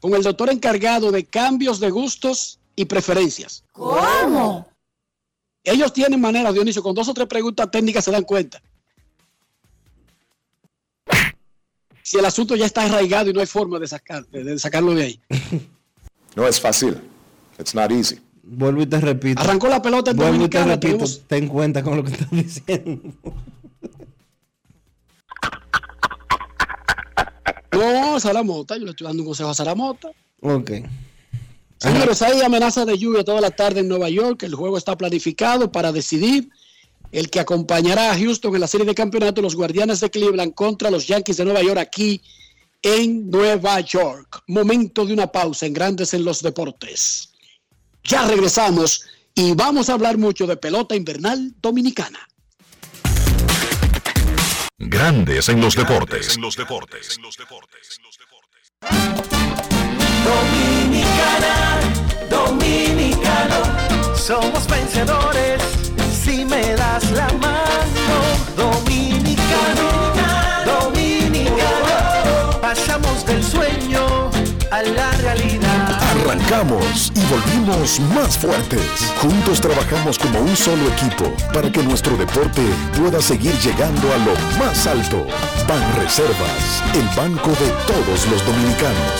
[0.00, 3.64] con el doctor encargado de cambios de gustos y preferencias.
[3.72, 4.68] ¿Cómo?
[5.64, 8.62] Ellos tienen manera, Dionisio, con dos o tres preguntas técnicas se dan cuenta.
[12.08, 15.02] Si el asunto ya está arraigado y no hay forma de, sacar, de- sacarlo de
[15.02, 15.20] ahí.
[16.36, 16.96] No es fácil.
[17.58, 18.18] It's not easy.
[18.44, 19.42] Vuelvo y te repito.
[19.42, 20.78] Arrancó la pelota en Vuelvo y te repito.
[20.78, 23.12] tenemos- Ten cuenta con lo que estás diciendo.
[27.72, 30.08] No, Saramota, yo le estoy dando un consejo a Saramota.
[30.40, 30.70] Ok.
[31.78, 34.42] Señores, hay amenaza de lluvia toda la tarde en Nueva York.
[34.44, 36.48] El juego está planificado para decidir
[37.12, 40.90] el que acompañará a Houston en la serie de campeonato, los Guardianes de Cleveland contra
[40.90, 42.20] los Yankees de Nueva York aquí
[42.82, 44.42] en Nueva York.
[44.46, 47.32] Momento de una pausa en Grandes en los Deportes.
[48.04, 52.20] Ya regresamos y vamos a hablar mucho de pelota invernal dominicana.
[54.78, 56.36] Grandes en los deportes.
[56.36, 57.18] En los deportes.
[60.24, 61.80] Dominicana,
[62.30, 65.87] dominicano, somos vencedores
[66.28, 68.16] si me das la mano.
[68.56, 69.88] Dominicano,
[70.66, 74.30] dominicano, pasamos del sueño
[74.70, 75.98] a la realidad.
[76.12, 79.12] Arrancamos y volvimos más fuertes.
[79.22, 82.62] Juntos trabajamos como un solo equipo para que nuestro deporte
[82.98, 85.26] pueda seguir llegando a lo más alto.
[85.66, 89.16] Ban Reservas, el banco de todos los dominicanos.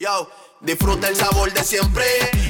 [0.00, 0.28] Yo,
[0.60, 2.49] disfruta el sabor de siempre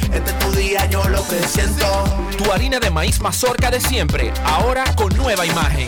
[0.13, 2.03] Este es tu día, yo lo que siento.
[2.37, 5.87] Tu harina de maíz mazorca de siempre, ahora con nueva imagen.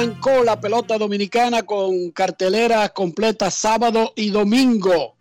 [0.00, 5.14] Arrancó la pelota dominicana con cartelera completa sábado y domingo.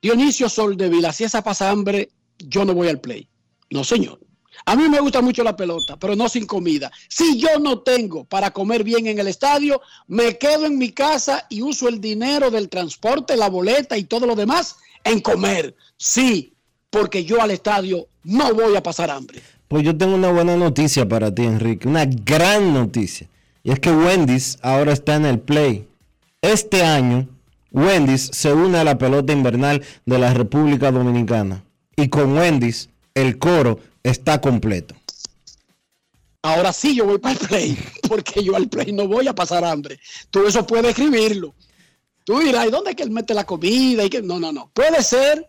[0.00, 3.28] Dionisio Soldevila, si esa pasa hambre, yo no voy al play.
[3.68, 4.18] No, señor.
[4.64, 6.90] A mí me gusta mucho la pelota, pero no sin comida.
[7.06, 11.46] Si yo no tengo para comer bien en el estadio, me quedo en mi casa
[11.50, 15.76] y uso el dinero del transporte, la boleta y todo lo demás en comer.
[15.98, 16.54] Sí,
[16.88, 19.42] porque yo al estadio no voy a pasar hambre.
[19.68, 23.28] Pues yo tengo una buena noticia para ti, Enrique, una gran noticia.
[23.62, 25.86] Y es que Wendy's ahora está en el play.
[26.40, 27.28] Este año,
[27.72, 31.64] Wendy's se une a la pelota invernal de la República Dominicana.
[31.96, 34.94] Y con Wendy's, el coro está completo.
[36.42, 37.78] Ahora sí yo voy para el play,
[38.08, 39.98] porque yo al play no voy a pasar hambre.
[40.30, 41.54] Tú eso puedes escribirlo.
[42.24, 44.04] Tú dirás, ¿y dónde es que él mete la comida?
[44.04, 44.22] Y que...
[44.22, 44.70] No, no, no.
[44.74, 45.48] Puede ser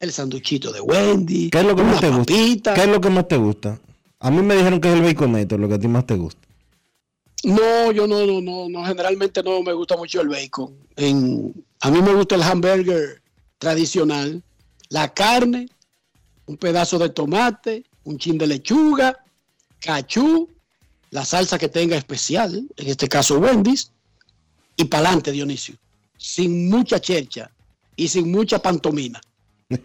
[0.00, 1.50] el sanduchito de Wendy.
[1.50, 2.74] ¿Qué es lo que más te gusta?
[2.74, 3.80] ¿Qué es lo que más te gusta?
[4.18, 6.39] A mí me dijeron que es el baconator, lo que a ti más te gusta.
[7.44, 10.76] No, yo no, no, no, no, generalmente no me gusta mucho el bacon.
[10.96, 13.22] En, a mí me gusta el hamburger
[13.58, 14.42] tradicional,
[14.90, 15.68] la carne,
[16.46, 19.16] un pedazo de tomate, un chin de lechuga,
[19.80, 20.48] cachú
[21.10, 23.90] la salsa que tenga especial, en este caso Wendy's,
[24.76, 25.74] y pa'lante Dionisio,
[26.16, 27.50] sin mucha chercha
[27.96, 29.20] y sin mucha pantomina.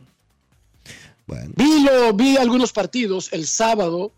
[1.56, 3.34] Vi, lo- vi algunos partidos.
[3.34, 4.12] El sábado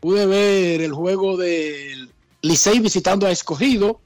[0.00, 2.10] pude ver el juego del
[2.42, 4.00] Licey visitando a Escogido.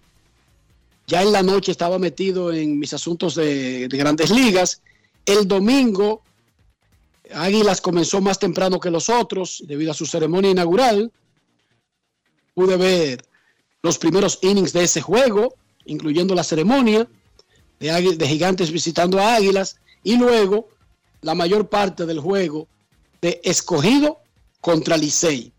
[1.07, 4.83] Ya en la noche estaba metido en mis asuntos de, de grandes ligas.
[5.27, 6.23] El domingo,
[7.35, 11.13] Águilas comenzó más temprano que los otros debido a su ceremonia inaugural.
[12.55, 13.25] Pude ver
[13.83, 15.55] los primeros innings de ese juego,
[15.85, 17.09] incluyendo la ceremonia
[17.81, 19.77] de, de Gigantes visitando a Águilas.
[20.05, 20.69] Y luego
[21.21, 22.69] la mayor parte del juego
[23.21, 24.21] de Escogido
[24.61, 25.53] contra Licey.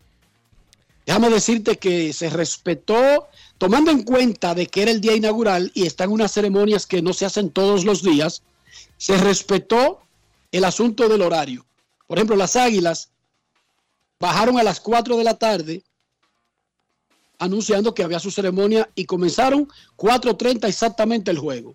[1.06, 3.28] Déjame decirte que se respetó,
[3.58, 7.12] tomando en cuenta de que era el día inaugural y están unas ceremonias que no
[7.12, 8.42] se hacen todos los días,
[8.96, 10.00] se respetó
[10.50, 11.66] el asunto del horario.
[12.06, 13.10] Por ejemplo, las Águilas
[14.18, 15.82] bajaron a las 4 de la tarde
[17.38, 21.74] anunciando que había su ceremonia y comenzaron 4.30 exactamente el juego.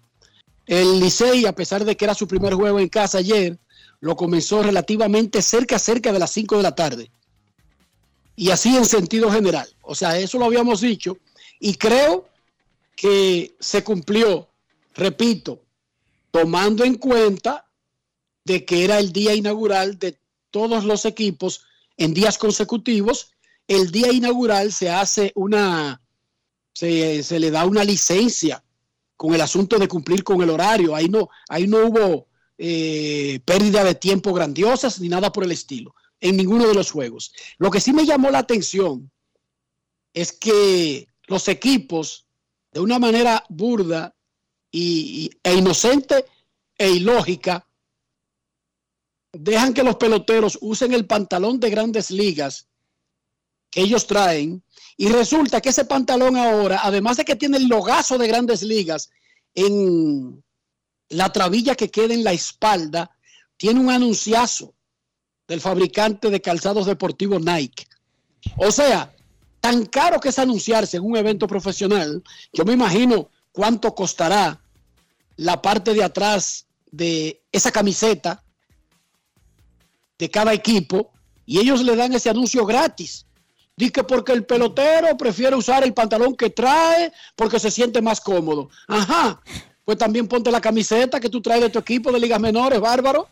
[0.65, 3.59] El Licey, a pesar de que era su primer juego en casa ayer,
[3.99, 7.11] lo comenzó relativamente cerca, cerca de las 5 de la tarde.
[8.39, 9.67] Y así en sentido general.
[9.81, 11.17] O sea, eso lo habíamos dicho.
[11.59, 12.29] Y creo
[12.95, 14.47] que se cumplió,
[14.95, 15.61] repito,
[16.31, 17.69] tomando en cuenta
[18.45, 20.17] de que era el día inaugural de
[20.51, 21.65] todos los equipos
[21.97, 23.33] en días consecutivos.
[23.67, 26.01] El día inaugural se hace una,
[26.71, 28.63] se, se le da una licencia
[29.17, 30.95] con el asunto de cumplir con el horario.
[30.95, 32.27] Ahí no, ahí no hubo
[32.57, 37.33] eh, pérdida de tiempo grandiosas ni nada por el estilo en ninguno de los juegos.
[37.57, 39.11] Lo que sí me llamó la atención
[40.13, 42.25] es que los equipos,
[42.71, 44.15] de una manera burda
[44.71, 46.25] y, e inocente
[46.77, 47.65] e ilógica,
[49.31, 52.67] dejan que los peloteros usen el pantalón de grandes ligas
[53.69, 54.63] que ellos traen
[54.97, 59.11] y resulta que ese pantalón ahora, además de que tiene el logazo de grandes ligas
[59.53, 60.43] en
[61.09, 63.15] la trabilla que queda en la espalda,
[63.55, 64.73] tiene un anunciazo
[65.49, 67.87] del fabricante de calzados deportivos Nike.
[68.55, 69.11] O sea,
[69.59, 72.23] tan caro que es anunciarse en un evento profesional,
[72.53, 74.61] yo me imagino cuánto costará
[75.35, 78.43] la parte de atrás de esa camiseta
[80.19, 81.11] de cada equipo
[81.45, 83.25] y ellos le dan ese anuncio gratis.
[83.75, 88.21] Dice que porque el pelotero prefiere usar el pantalón que trae porque se siente más
[88.21, 88.69] cómodo.
[88.87, 89.41] Ajá,
[89.83, 93.27] pues también ponte la camiseta que tú traes de tu equipo de ligas menores, bárbaro.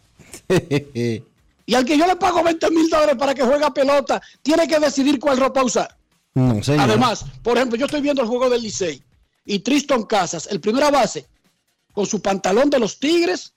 [1.67, 4.67] Y al que yo le pago 20 mil dólares para que juegue a pelota, tiene
[4.67, 5.95] que decidir cuál ropa usar.
[6.33, 6.85] No, señor.
[6.89, 9.03] Además, por ejemplo, yo estoy viendo el juego del Licey
[9.43, 11.27] y Tristan Casas, el primera base,
[11.93, 13.53] con su pantalón de los Tigres,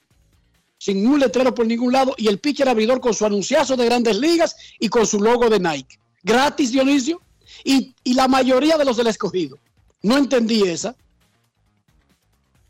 [0.76, 4.18] sin un letrero por ningún lado, y el pitcher abridor con su anunciazo de grandes
[4.18, 6.00] ligas y con su logo de Nike.
[6.24, 7.20] Gratis, Dionisio.
[7.62, 9.56] Y, y la mayoría de los del escogido.
[10.02, 10.96] No entendí esa.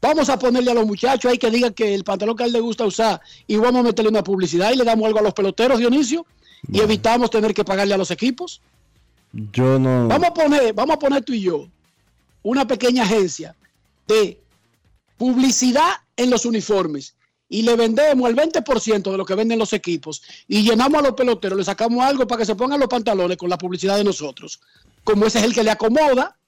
[0.00, 2.52] Vamos a ponerle a los muchachos ahí que digan que el pantalón que a él
[2.52, 5.34] le gusta usar y vamos a meterle una publicidad y le damos algo a los
[5.34, 6.24] peloteros, Dionisio,
[6.72, 8.62] y evitamos tener que pagarle a los equipos.
[9.32, 10.08] Yo no.
[10.08, 11.68] Vamos a poner, vamos a poner tú y yo
[12.42, 13.54] una pequeña agencia
[14.06, 14.40] de
[15.18, 17.14] publicidad en los uniformes
[17.48, 21.12] y le vendemos el 20% de lo que venden los equipos y llenamos a los
[21.12, 24.60] peloteros, le sacamos algo para que se pongan los pantalones con la publicidad de nosotros.
[25.04, 26.38] Como ese es el que le acomoda,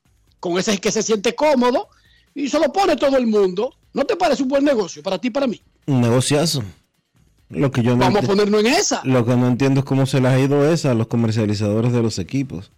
[0.40, 1.88] con ese es el que se siente cómodo
[2.34, 3.74] y se lo pone todo el mundo.
[3.94, 5.60] ¿No te parece un buen negocio para ti y para mí?
[5.86, 6.62] Un negociazo.
[7.50, 9.02] Lo que yo no Vamos a ponernos en esa.
[9.04, 12.02] Lo que no entiendo es cómo se les ha ido esa a los comercializadores de
[12.02, 12.70] los equipos.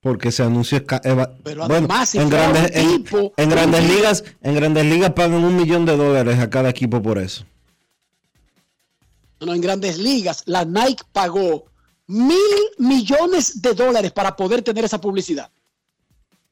[0.00, 0.30] Porque
[0.86, 3.04] ca- eva- Pero bueno, además, si en grandes, en-
[3.36, 7.18] en grandes ligas, en grandes ligas pagan un millón de dólares a cada equipo por
[7.18, 7.44] eso.
[9.40, 11.66] No, en grandes ligas, la Nike pagó
[12.06, 12.38] mil
[12.78, 15.50] millones de dólares para poder tener esa publicidad.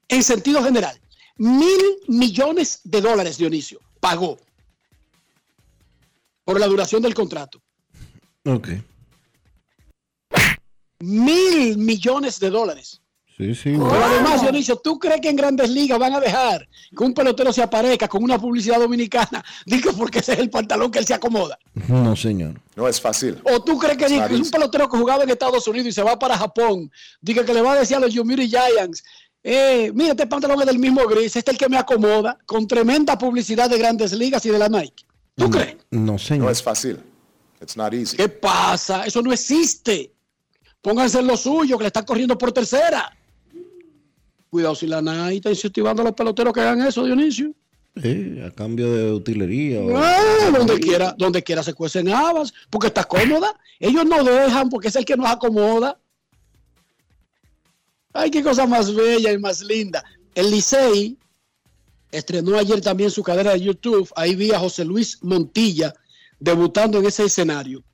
[0.08, 0.96] En sentido general,
[1.36, 4.38] mil millones de dólares, Dionisio, pagó
[6.44, 7.60] por la duración del contrato.
[8.44, 8.68] Ok.
[11.00, 13.00] Mil millones de dólares.
[13.36, 13.72] Sí, sí.
[13.72, 16.66] Pero además, Dionisio, ¿tú crees que en grandes ligas van a dejar
[16.96, 19.44] que un pelotero se aparezca con una publicidad dominicana?
[19.66, 21.58] Digo, porque ese es el pantalón que él se acomoda.
[21.88, 22.58] No, señor.
[22.74, 23.38] No es fácil.
[23.44, 26.18] ¿O tú crees que not un pelotero que jugaba en Estados Unidos y se va
[26.18, 29.02] para Japón, diga que le va a decir a los Yomiuri Giants,
[29.48, 32.66] eh, mira, este pantalón es del mismo gris, este es el que me acomoda, con
[32.66, 35.04] tremenda publicidad de grandes ligas y de la Nike?
[35.36, 35.76] ¿Tú crees?
[35.90, 36.46] No, señor.
[36.46, 36.98] No es fácil.
[37.62, 38.16] It's not easy.
[38.16, 39.04] ¿Qué pasa?
[39.06, 40.12] Eso no existe.
[40.82, 43.16] Pónganse en lo suyo, que le están corriendo por tercera.
[44.50, 47.52] Cuidado si la Nike está incentivando a los peloteros que hagan eso, Dionisio.
[48.00, 49.80] Sí, a cambio de utilería.
[49.80, 53.54] o- Ah, donde quiera, donde quiera se cuecen habas, porque está cómoda.
[53.80, 55.98] Ellos no dejan porque es el que nos acomoda.
[58.16, 60.02] Ay, qué cosa más bella y más linda.
[60.34, 61.18] El Licey
[62.10, 64.10] estrenó ayer también su cadena de YouTube.
[64.16, 65.92] Ahí vi a José Luis Montilla
[66.40, 67.84] debutando en ese escenario.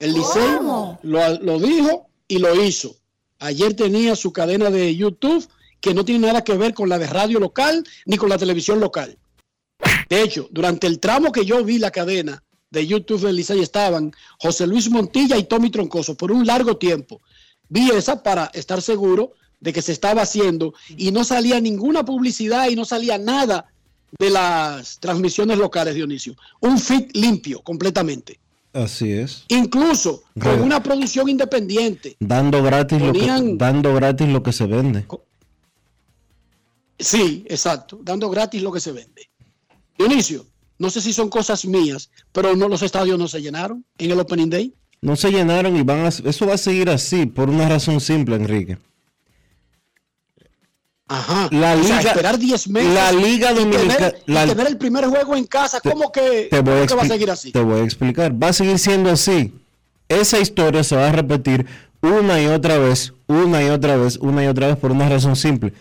[0.00, 0.56] El Licey
[1.02, 2.96] lo, lo dijo y lo hizo.
[3.38, 5.48] Ayer tenía su cadena de YouTube
[5.80, 8.80] que no tiene nada que ver con la de radio local ni con la televisión
[8.80, 9.16] local.
[10.08, 14.12] De hecho, durante el tramo que yo vi la cadena de YouTube del Licey estaban
[14.40, 17.20] José Luis Montilla y Tommy Troncoso por un largo tiempo.
[17.68, 22.68] Vi esa para estar seguro de que se estaba haciendo y no salía ninguna publicidad
[22.68, 23.72] y no salía nada
[24.18, 26.34] de las transmisiones locales, Dionisio.
[26.60, 28.40] Un fit limpio completamente.
[28.72, 29.44] Así es.
[29.48, 32.16] Incluso con una producción independiente.
[32.18, 35.06] Dando gratis, lo que, dando gratis lo que se vende.
[36.98, 39.30] Sí, exacto, dando gratis lo que se vende.
[39.96, 40.44] Dionisio,
[40.78, 44.18] no sé si son cosas mías, pero no los estadios no se llenaron en el
[44.18, 44.74] Opening Day.
[45.00, 48.36] No se llenaron y van a, eso va a seguir así por una razón simple,
[48.36, 48.78] Enrique.
[51.12, 51.48] Ajá.
[51.50, 52.94] La O sea, liga, esperar 10 meses.
[52.94, 56.86] la liga dominicana, tener, tener el primer juego en casa, ¿cómo que, te voy, a
[56.86, 57.52] cómo que va a seguir así?
[57.52, 58.32] te voy a explicar.
[58.42, 59.52] Va a seguir siendo así.
[60.08, 61.66] Esa historia se va a repetir
[62.00, 65.36] una y otra vez, una y otra vez, una y otra vez por una razón
[65.36, 65.74] simple.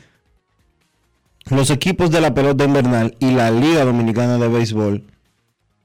[1.49, 5.03] Los equipos de la pelota invernal y la Liga Dominicana de Béisbol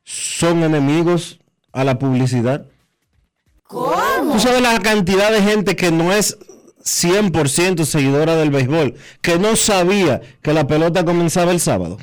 [0.03, 1.38] son enemigos
[1.72, 2.66] a la publicidad.
[3.68, 6.36] Tú sabes la cantidad de gente que no es
[6.87, 11.99] 100% seguidora del béisbol, que no sabía que la pelota comenzaba el sábado.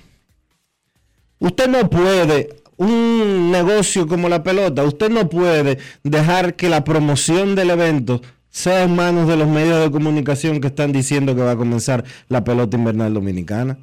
[1.40, 7.56] Usted no puede, un negocio como la pelota, usted no puede dejar que la promoción
[7.56, 11.52] del evento sea en manos de los medios de comunicación que están diciendo que va
[11.52, 13.80] a comenzar la pelota invernal dominicana.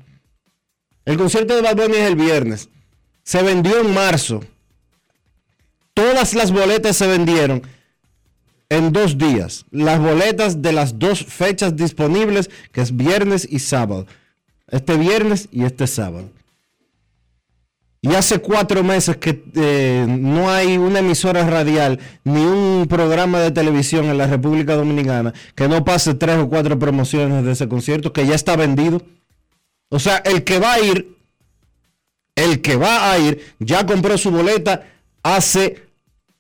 [1.07, 2.69] El concierto de Bad es el viernes.
[3.25, 4.45] Se vendió en marzo.
[5.95, 7.63] Todas las boletas se vendieron
[8.71, 9.67] en dos días.
[9.71, 14.07] Las boletas de las dos fechas disponibles, que es viernes y sábado.
[14.69, 16.31] Este viernes y este sábado.
[18.03, 23.51] Y hace cuatro meses que eh, no hay una emisora radial ni un programa de
[23.51, 28.15] televisión en la República Dominicana que no pase tres o cuatro promociones de ese concierto
[28.15, 29.03] que ya está vendido.
[29.91, 31.15] O sea, el que va a ir,
[32.37, 34.87] el que va a ir, ya compró su boleta
[35.23, 35.85] hace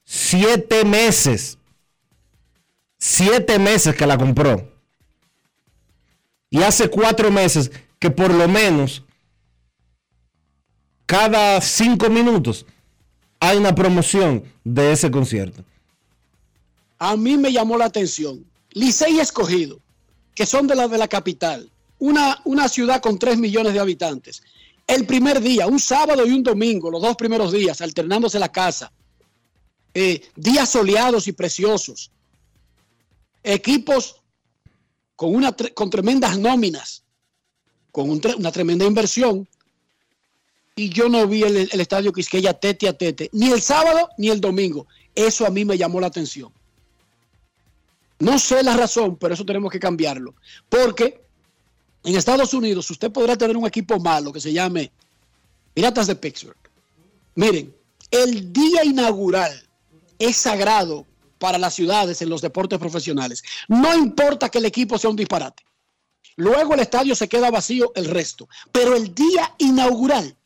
[0.04, 1.58] siete meses.
[3.02, 4.70] Siete meses que la compró.
[6.50, 9.02] Y hace cuatro meses que por lo menos
[11.06, 12.66] cada cinco minutos
[13.40, 15.64] hay una promoción de ese concierto.
[16.98, 18.44] A mí me llamó la atención.
[18.72, 19.80] Licey Escogido,
[20.34, 24.42] que son de la de la capital, una, una ciudad con 3 millones de habitantes.
[24.86, 28.92] El primer día, un sábado y un domingo, los dos primeros días, alternándose la casa.
[29.94, 32.10] Eh, días soleados y preciosos.
[33.42, 34.16] Equipos
[35.16, 37.04] con, una, con tremendas nóminas,
[37.92, 39.46] con un una tremenda inversión.
[40.76, 44.30] Y yo no vi el, el estadio Quisqueya tete a tete, ni el sábado ni
[44.30, 44.86] el domingo.
[45.14, 46.52] Eso a mí me llamó la atención.
[48.20, 50.34] No sé la razón, pero eso tenemos que cambiarlo.
[50.68, 51.22] Porque
[52.04, 54.92] en Estados Unidos usted podrá tener un equipo malo que se llame
[55.74, 56.56] Piratas de Pittsburgh.
[57.34, 57.74] Miren,
[58.10, 59.66] el día inaugural
[60.18, 61.06] es sagrado
[61.40, 63.42] para las ciudades en los deportes profesionales.
[63.66, 65.64] No importa que el equipo sea un disparate.
[66.36, 68.48] Luego el estadio se queda vacío el resto.
[68.70, 70.36] Pero el día inaugural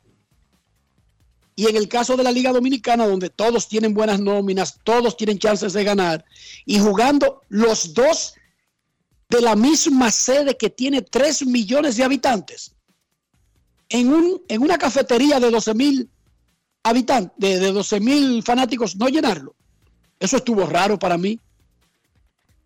[1.57, 5.39] y en el caso de la Liga Dominicana, donde todos tienen buenas nóminas, todos tienen
[5.39, 6.25] chances de ganar,
[6.67, 8.35] y jugando los dos
[9.29, 12.75] de la misma sede que tiene 3 millones de habitantes,
[13.89, 16.11] en, un, en una cafetería de 12 mil
[16.83, 19.55] habitantes, de, de 12 mil fanáticos, no llenarlo.
[20.21, 21.39] Eso estuvo raro para mí.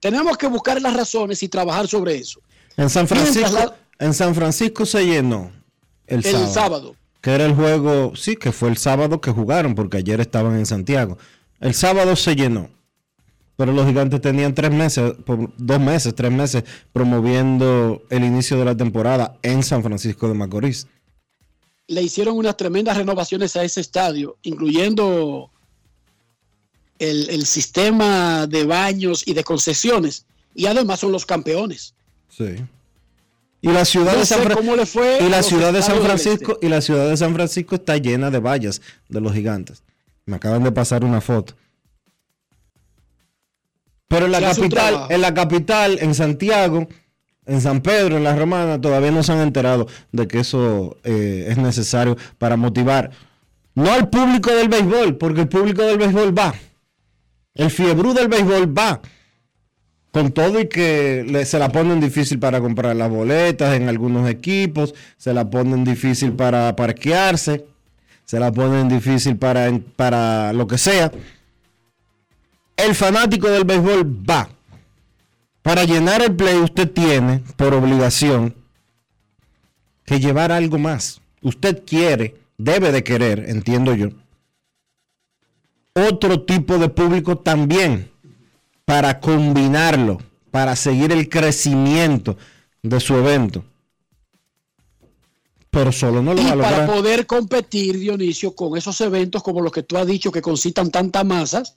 [0.00, 2.40] Tenemos que buscar las razones y trabajar sobre eso.
[2.76, 5.50] En San Francisco, la- en San Francisco se llenó
[6.06, 6.96] el, El sábado, sábado.
[7.20, 10.66] Que era el juego, sí, que fue el sábado que jugaron, porque ayer estaban en
[10.66, 11.18] Santiago.
[11.60, 12.70] El sábado se llenó.
[13.56, 15.14] Pero los gigantes tenían tres meses,
[15.56, 20.86] dos meses, tres meses promoviendo el inicio de la temporada en San Francisco de Macorís.
[21.88, 25.50] le hicieron unas tremendas renovaciones a ese estadio, incluyendo
[26.98, 30.24] el, el sistema de baños y de concesiones.
[30.54, 31.94] Y además son los campeones.
[32.28, 32.56] Sí.
[33.60, 35.82] Y la ciudad No de San sé Fra- cómo le fue y la ciudad de
[35.82, 39.82] San Francisco y la ciudad de San Francisco está llena de vallas de los gigantes.
[40.26, 41.54] Me acaban de pasar una foto.
[44.08, 46.88] Pero en la capital, en la capital, en Santiago,
[47.46, 51.46] en San Pedro, en la Romana, todavía no se han enterado de que eso eh,
[51.50, 53.10] es necesario para motivar.
[53.74, 56.54] No al público del béisbol, porque el público del béisbol va.
[57.58, 59.02] El fiebrú del béisbol va.
[60.12, 64.94] Con todo y que se la ponen difícil para comprar las boletas en algunos equipos,
[65.18, 67.66] se la ponen difícil para parquearse,
[68.24, 71.12] se la ponen difícil para, para lo que sea.
[72.76, 74.48] El fanático del béisbol va.
[75.60, 78.54] Para llenar el play usted tiene, por obligación,
[80.06, 81.20] que llevar algo más.
[81.42, 84.10] Usted quiere, debe de querer, entiendo yo,
[86.06, 88.10] otro tipo de público también
[88.84, 90.18] para combinarlo,
[90.50, 92.36] para seguir el crecimiento
[92.82, 93.64] de su evento.
[95.70, 99.60] Pero solo no lo Y va a para poder competir, Dionisio, con esos eventos como
[99.60, 101.76] los que tú has dicho que concitan tantas masas,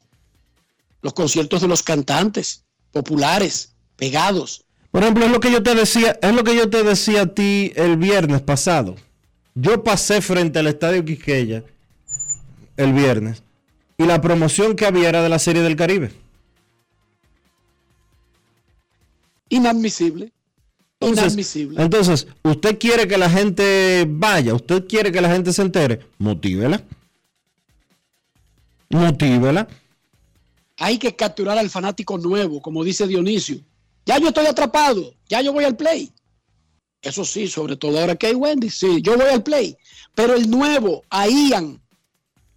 [1.01, 4.63] los conciertos de los cantantes populares, pegados.
[4.91, 7.27] Por ejemplo, es lo que yo te decía, es lo que yo te decía a
[7.27, 8.95] ti el viernes pasado.
[9.53, 11.63] Yo pasé frente al estadio Quisqueya
[12.77, 13.43] el viernes
[14.01, 16.11] y la promoción que había era de la Serie del Caribe.
[19.49, 20.31] Inadmisible.
[20.99, 21.81] Entonces, Inadmisible.
[21.81, 26.83] entonces, usted quiere que la gente vaya, usted quiere que la gente se entere, motívela.
[28.89, 29.67] Motívela.
[30.77, 33.59] Hay que capturar al fanático nuevo, como dice Dionisio.
[34.05, 36.11] Ya yo estoy atrapado, ya yo voy al play.
[37.01, 39.75] Eso sí, sobre todo ahora que hay Wendy, sí, yo voy al play.
[40.13, 41.80] Pero el nuevo, a Ian,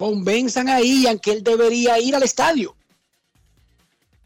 [0.05, 2.77] convenzan a Ian que él debería ir al estadio.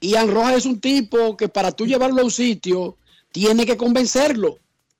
[0.01, 2.97] Ian Rojas es un tipo que para tú llevarlo a un sitio,
[3.31, 4.59] tiene que convencerlo.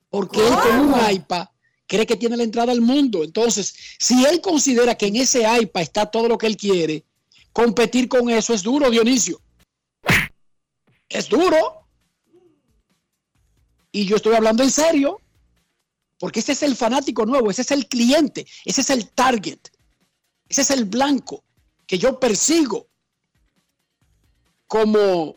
[0.09, 1.49] Porque él con un iPad
[1.89, 3.25] cree que tiene la entrada al mundo.
[3.25, 7.05] Entonces, si él considera que en ese iPad está todo lo que él quiere,
[7.53, 9.41] competir con eso es duro, Dionisio.
[11.09, 11.89] Es duro.
[13.91, 15.21] Y yo estoy hablando en serio,
[16.21, 19.59] porque ese es el fanático nuevo, ese es el cliente, ese es el target,
[20.49, 21.45] ese es el blanco
[21.87, 22.89] que yo persigo
[24.67, 25.37] como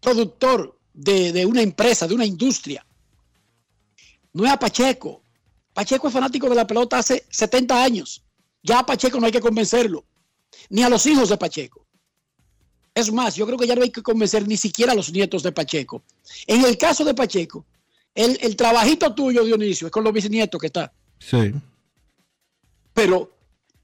[0.00, 2.84] productor de, de una empresa, de una industria.
[4.32, 5.22] No es a Pacheco.
[5.72, 8.22] Pacheco es fanático de la pelota hace 70 años.
[8.62, 10.04] Ya a Pacheco no hay que convencerlo,
[10.70, 11.86] ni a los hijos de Pacheco.
[12.94, 15.42] Es más, yo creo que ya no hay que convencer ni siquiera a los nietos
[15.42, 16.04] de Pacheco.
[16.46, 17.66] En el caso de Pacheco,
[18.14, 20.92] el, el trabajito tuyo, Dionisio, es con los bisnietos que está.
[21.18, 21.52] Sí.
[22.92, 23.33] Pero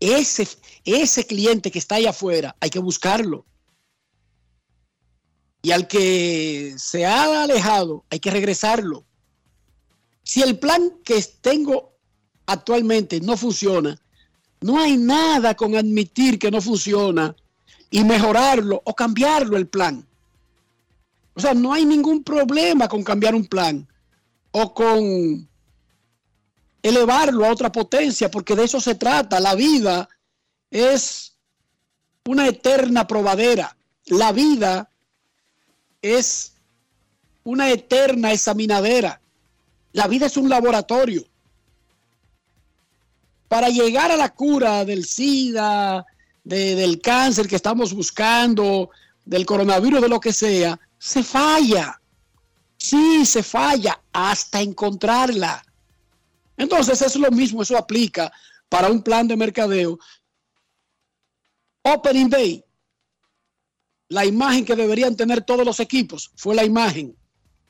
[0.00, 0.48] ese,
[0.84, 3.44] ese cliente que está ahí afuera, hay que buscarlo.
[5.62, 9.04] Y al que se ha alejado, hay que regresarlo.
[10.22, 11.98] Si el plan que tengo
[12.46, 14.00] actualmente no funciona,
[14.62, 17.36] no hay nada con admitir que no funciona
[17.90, 20.06] y mejorarlo o cambiarlo el plan.
[21.34, 23.86] O sea, no hay ningún problema con cambiar un plan
[24.52, 25.49] o con
[26.82, 29.40] elevarlo a otra potencia, porque de eso se trata.
[29.40, 30.08] La vida
[30.70, 31.34] es
[32.26, 33.76] una eterna probadera.
[34.06, 34.88] La vida
[36.02, 36.52] es
[37.44, 39.20] una eterna examinadera.
[39.92, 41.24] La vida es un laboratorio.
[43.48, 46.06] Para llegar a la cura del SIDA,
[46.44, 48.90] de- del cáncer que estamos buscando,
[49.24, 52.00] del coronavirus, de lo que sea, se falla.
[52.76, 55.62] Sí, se falla hasta encontrarla.
[56.60, 58.30] Entonces es lo mismo, eso aplica
[58.68, 59.98] para un plan de mercadeo.
[61.82, 62.62] Opening Day,
[64.08, 67.16] la imagen que deberían tener todos los equipos fue la imagen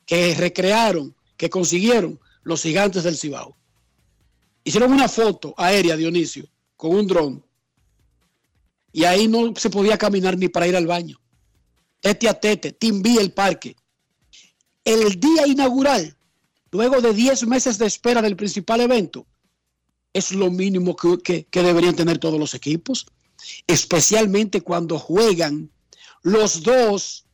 [0.05, 3.55] que recrearon, que consiguieron los gigantes del Cibao.
[4.65, 7.45] Hicieron una foto aérea, Dionisio, con un dron.
[8.91, 11.17] Y ahí no se podía caminar ni para ir al baño.
[12.01, 13.73] Tete a tete, Timbi el parque.
[14.83, 16.13] El día inaugural,
[16.71, 19.27] luego de 10 meses de espera del principal evento,
[20.13, 23.05] es lo mínimo que, deberían tener todos los equipos,
[23.67, 25.69] especialmente cuando juegan
[26.21, 27.25] los dos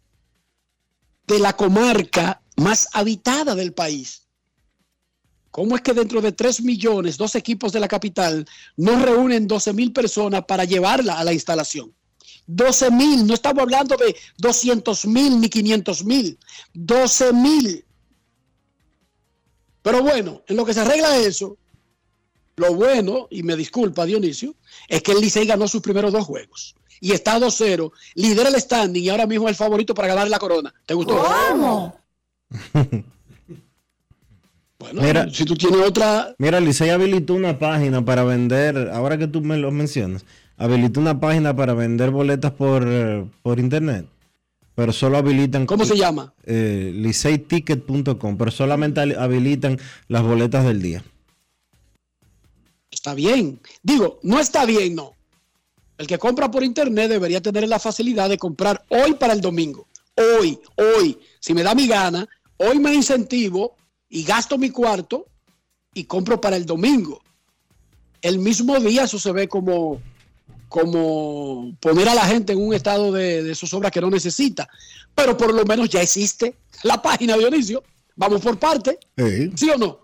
[1.26, 4.24] de la comarca más habitada del país.
[5.52, 9.74] ¿Cómo es que dentro de 3 millones, dos equipos de la capital no reúnen 12
[9.74, 11.94] mil personas para llevarla a la instalación?
[12.46, 16.40] 12 mil, no estamos hablando de 200 mil ni 500 mil,
[16.74, 17.86] 12 mil.
[19.88, 21.56] Pero bueno, en lo que se arregla eso,
[22.58, 24.54] lo bueno, y me disculpa Dionisio,
[24.90, 26.76] es que el Licey ganó sus primeros dos juegos.
[27.00, 30.40] Y está 2-0, lidera el standing y ahora mismo es el favorito para ganar la
[30.40, 30.74] corona.
[30.86, 31.24] ¿Te gustó?
[31.24, 31.98] ¿Cómo?
[34.80, 35.28] Bueno, Mira.
[35.34, 39.58] si tú tienes otra, Mira, Licey habilitó una página para vender, ahora que tú me
[39.58, 40.24] lo mencionas,
[40.56, 44.06] habilitó una página para vender boletas por, eh, por internet.
[44.78, 45.66] Pero solo habilitan.
[45.66, 46.36] ¿Cómo se llama?
[46.44, 51.04] Eh, liceyticket.com, pero solamente hab- habilitan las boletas del día.
[52.92, 53.60] está bien.
[53.82, 55.14] Digo, no está bien, no.
[55.98, 59.88] El que compra por internet debería tener la facilidad de comprar hoy para el domingo.
[60.40, 63.76] hoy, hoy, si me da mi gana, hoy me incentivo
[64.10, 65.26] y gasto mi cuarto
[65.96, 67.20] y compro para el domingo.
[68.22, 70.00] El mismo día eso se ve como,
[70.68, 74.68] como poner a la gente en un estado de, de zozobra que no necesita.
[75.16, 77.84] Pero por lo menos ya existe la página, Dionisio.
[78.16, 78.98] Vamos por parte.
[79.18, 80.00] Sí, ¿Sí o no?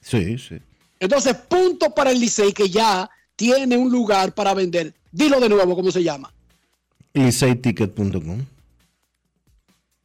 [0.00, 0.58] sí, sí.
[1.00, 4.94] Entonces, punto para el Licey que ya tiene un lugar para vender.
[5.12, 6.32] Dilo de nuevo cómo se llama.
[7.14, 8.44] LiceyTicket.com.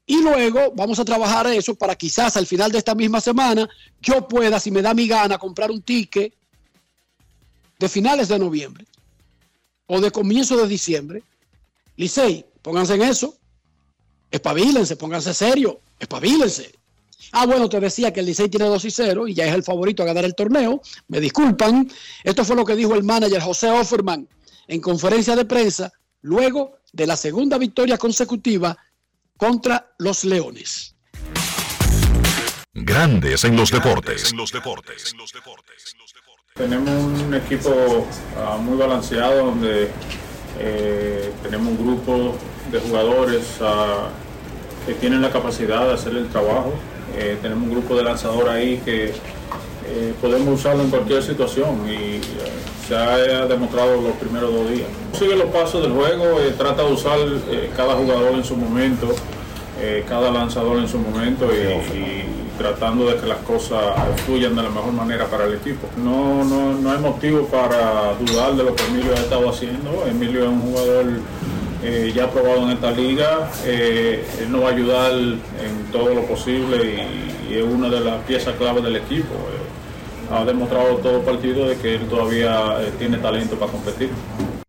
[0.06, 3.68] Y luego vamos a trabajar eso para quizás al final de esta misma semana
[4.01, 6.34] yo pueda, si me da mi gana, comprar un ticket
[7.80, 8.86] de finales de noviembre
[9.88, 11.24] o de comienzo de diciembre.
[11.96, 13.36] Licey, pónganse en eso.
[14.32, 15.80] Espabilense, pónganse serio.
[16.00, 16.74] Espabilense.
[17.32, 19.64] Ah, bueno, te decía que el Licey tiene 2 y 0 y ya es el
[19.64, 20.82] favorito a ganar el torneo.
[21.08, 21.90] Me disculpan.
[22.24, 24.28] Esto fue lo que dijo el manager José Offerman
[24.68, 28.78] en conferencia de prensa luego de la segunda victoria consecutiva
[29.38, 30.96] contra los Leones.
[32.74, 34.34] Grandes en los deportes.
[36.56, 38.06] Tenemos un equipo
[38.38, 39.89] ah, muy balanceado donde
[40.60, 42.36] eh, tenemos un grupo
[42.72, 44.10] de jugadores ah,
[44.86, 46.74] que tienen la capacidad de hacer el trabajo.
[47.18, 52.22] Eh, tenemos un grupo de lanzadores ahí que eh, podemos usarlo en cualquier situación y
[52.88, 54.89] se ha demostrado los primeros dos días.
[55.18, 57.18] Sigue los pasos del juego, trata de usar
[57.76, 59.08] cada jugador en su momento,
[60.08, 63.82] cada lanzador en su momento y tratando de que las cosas
[64.26, 65.88] fluyan de la mejor manera para el equipo.
[65.97, 70.06] No, no, no hay motivo para dudar de lo que Emilio ha estado haciendo.
[70.08, 71.06] Emilio es un jugador
[71.86, 76.22] eh, ya probado en esta liga, eh, él nos va a ayudar en todo lo
[76.22, 79.34] posible y, es una de las piezas clave del equipo.
[79.34, 84.10] Eh, ha demostrado todo partido de que él todavía tiene talento para competir.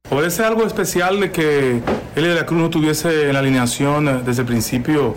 [0.08, 1.80] ¿Puede ser algo especial que
[2.16, 5.14] Eli de la Cruz no tuviese en la alineación desde el principio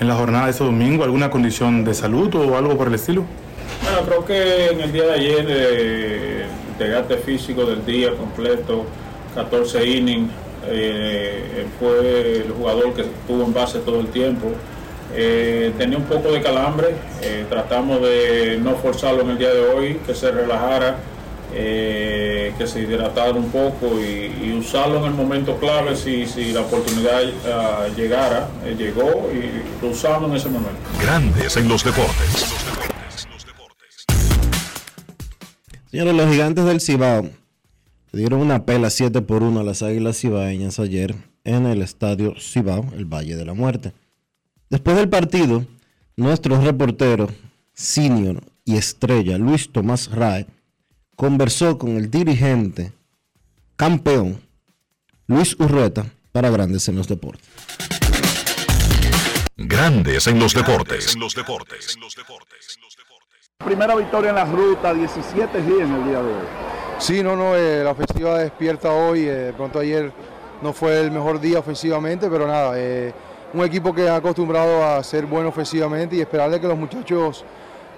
[0.00, 1.04] en la jornada de este domingo?
[1.04, 3.24] ¿Alguna condición de salud o algo por el estilo?
[3.82, 8.84] Bueno, creo que en el día de ayer, eh, el desgaste físico del día completo,
[9.34, 10.30] 14 innings,
[10.66, 14.48] eh, fue el jugador que estuvo en base todo el tiempo.
[15.14, 16.88] Eh, tenía un poco de calambre,
[17.22, 20.96] eh, tratamos de no forzarlo en el día de hoy, que se relajara,
[21.54, 26.52] eh, que se hidratara un poco y, y usarlo en el momento clave si, si
[26.52, 30.80] la oportunidad ah, llegara, Eh, llegó y lo usamos en ese momento.
[31.00, 32.54] Grandes en los deportes.
[35.90, 37.28] Señores, los gigantes del Cibao
[38.12, 42.86] dieron una pela 7 por 1 a las Águilas Cibaeñas ayer en el estadio Cibao,
[42.96, 43.92] el Valle de la Muerte.
[44.68, 45.64] Después del partido,
[46.16, 47.28] nuestro reportero
[47.72, 50.46] senior y estrella Luis Tomás Rae
[51.20, 52.92] conversó con el dirigente
[53.76, 54.40] campeón
[55.26, 57.46] Luis Urrueta para Grandes en los Deportes.
[59.58, 61.14] Grandes en los deportes.
[63.58, 66.46] Primera victoria en la ruta, 17 hits en el día de hoy.
[66.98, 69.26] Sí, no, no, eh, la ofensiva despierta hoy.
[69.26, 70.10] eh, de pronto ayer
[70.62, 73.12] no fue el mejor día ofensivamente, pero nada, eh,
[73.52, 77.44] un equipo que ha acostumbrado a ser bueno ofensivamente y esperarle que los muchachos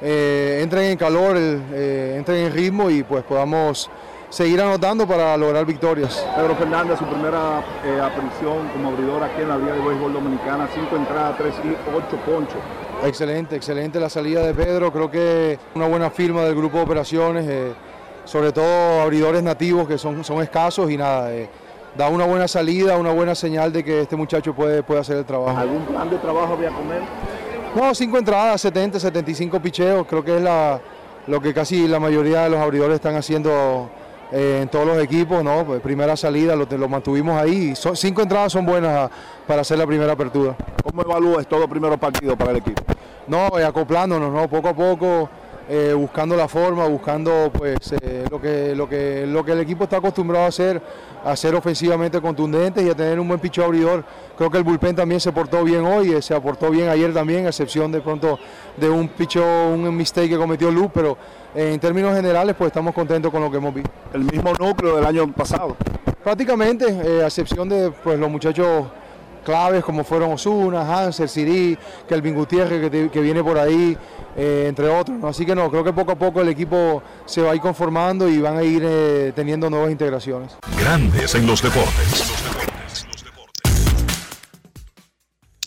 [0.04, 3.88] eh, entren en calor, eh, entren en ritmo y pues podamos
[4.30, 6.26] seguir anotando para lograr victorias.
[6.34, 10.68] Pedro Fernández, su primera eh, aparición como abridor aquí en la Liga de Béisbol Dominicana,
[10.74, 12.58] 5 entradas, 3 y 8 ponchos.
[13.04, 14.92] Excelente, excelente la salida de Pedro.
[14.92, 17.74] Creo que una buena firma del grupo de operaciones,
[18.24, 21.30] sobre todo abridores nativos que son, son escasos y nada,
[21.96, 25.24] da una buena salida, una buena señal de que este muchacho puede, puede hacer el
[25.24, 25.56] trabajo.
[25.58, 27.02] ¿Algún plan de trabajo había con él?
[27.74, 30.80] No, cinco entradas, 70, 75 picheos, creo que es la,
[31.26, 33.88] lo que casi la mayoría de los abridores están haciendo
[34.30, 35.64] eh, en todos los equipos, ¿no?
[35.64, 37.74] Pues primera salida, lo, lo mantuvimos ahí.
[37.74, 39.10] Son- cinco entradas son buenas ah,
[39.46, 40.54] para hacer la primera apertura.
[40.84, 42.82] ¿Cómo evalúas todos los primeros partidos para el equipo?
[43.26, 44.48] No, eh, acoplándonos, ¿no?
[44.48, 45.30] Poco a poco,
[45.74, 49.84] eh, buscando la forma, buscando pues eh, lo, que, lo, que, lo que el equipo
[49.84, 50.82] está acostumbrado a hacer,
[51.24, 54.04] a ser ofensivamente contundentes y a tener un buen picho abridor.
[54.36, 57.46] Creo que el bullpen también se portó bien hoy, eh, se aportó bien ayer también,
[57.46, 58.38] a excepción de pronto
[58.76, 61.16] de un picho, un mistake que cometió Luz, pero
[61.54, 63.90] en términos generales pues estamos contentos con lo que hemos visto.
[64.12, 65.74] El mismo núcleo del año pasado.
[66.22, 68.88] Prácticamente, eh, a excepción de pues, los muchachos
[69.42, 71.76] claves como fueron Osuna, Hansel, Siri,
[72.08, 73.96] Kelvin Gutiérrez que, te- que viene por ahí,
[74.36, 75.18] eh, entre otros.
[75.18, 75.28] ¿no?
[75.28, 78.28] Así que no, creo que poco a poco el equipo se va a ir conformando
[78.28, 80.52] y van a ir eh, teniendo nuevas integraciones.
[80.78, 82.24] Grandes en los deportes.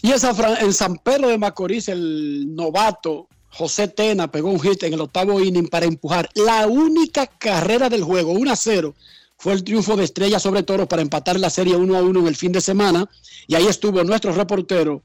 [0.01, 4.59] Y en San, Fran- en San Pedro de Macorís, el novato José Tena pegó un
[4.59, 8.93] hit en el octavo inning para empujar la única carrera del juego, 1 a 0.
[9.37, 12.27] Fue el triunfo de Estrella sobre Toros para empatar la serie 1 a 1 en
[12.27, 13.09] el fin de semana.
[13.47, 15.01] Y ahí estuvo nuestro reportero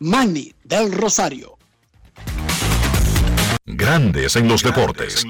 [0.00, 1.56] Manny del Rosario.
[3.64, 5.24] Grandes en los deportes.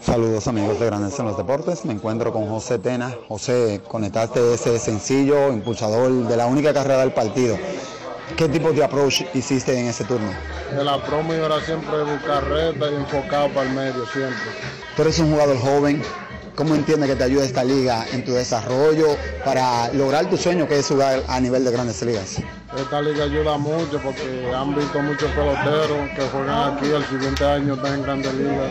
[0.00, 3.14] Saludos amigos de Grandes en los Deportes, me encuentro con José Tena.
[3.28, 7.58] José, conectaste ese sencillo impulsador de la única carrera del partido.
[8.36, 10.32] ¿Qué tipo de approach hiciste en ese turno?
[10.78, 14.50] El approach mío era siempre buscar reta y enfocado para el medio, siempre.
[14.96, 16.02] Tú eres un jugador joven,
[16.54, 20.78] ¿cómo entiendes que te ayuda esta liga en tu desarrollo para lograr tu sueño que
[20.78, 22.38] es jugar a nivel de grandes ligas?
[22.76, 27.74] Esta liga ayuda mucho porque han visto muchos peloteros que juegan aquí, el siguiente año
[27.74, 28.70] están en grandes ligas.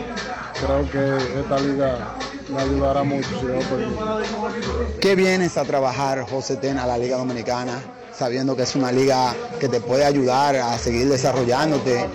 [0.60, 2.16] Creo que esta liga
[2.48, 4.98] me ayudará mucho si permite.
[5.00, 7.80] ¿Qué vienes a trabajar, José Tena, a la Liga Dominicana?
[8.22, 12.08] Sabiendo que es una liga que te puede ayudar a seguir desarrollándote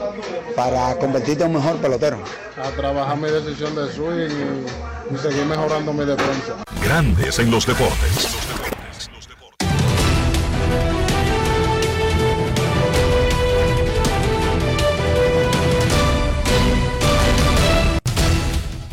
[0.56, 2.24] para convertirte en un mejor pelotero.
[2.56, 4.30] A trabajar mi decisión de swing
[5.12, 6.64] y, y seguir mejorando mi defensa.
[6.82, 8.38] Grandes en los deportes.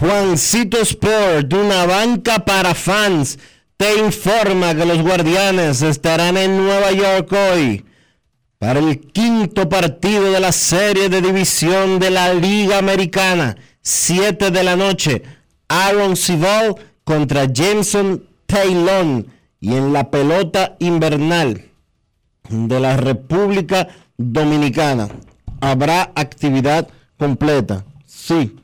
[0.01, 3.39] Juancito Sport, una banca para fans,
[3.77, 7.85] te informa que los guardianes estarán en Nueva York hoy
[8.59, 14.63] para el quinto partido de la serie de división de la Liga Americana, 7 de
[14.63, 15.23] la noche.
[15.69, 19.27] Aaron Civil contra Jameson Taylor
[19.61, 21.65] y en la pelota invernal
[22.49, 25.09] de la República Dominicana
[25.61, 27.85] habrá actividad completa.
[28.07, 28.57] Sí,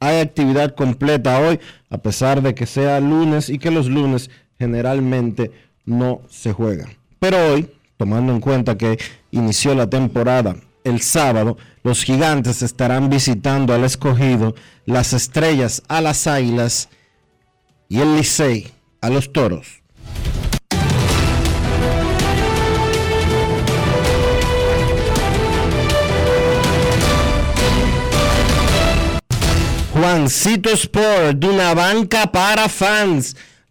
[0.00, 1.60] hay actividad completa hoy,
[1.90, 4.30] a pesar de que sea lunes y que los lunes
[4.62, 5.50] generalmente
[5.84, 6.96] no se juegan.
[7.18, 8.96] Pero hoy, tomando en cuenta que
[9.32, 10.54] inició la temporada
[10.84, 14.54] el sábado, los gigantes estarán visitando al escogido,
[14.86, 16.90] las estrellas a las águilas
[17.88, 19.82] y el Licey a los toros.
[29.92, 33.36] Juancito Sport, de una banca para fans,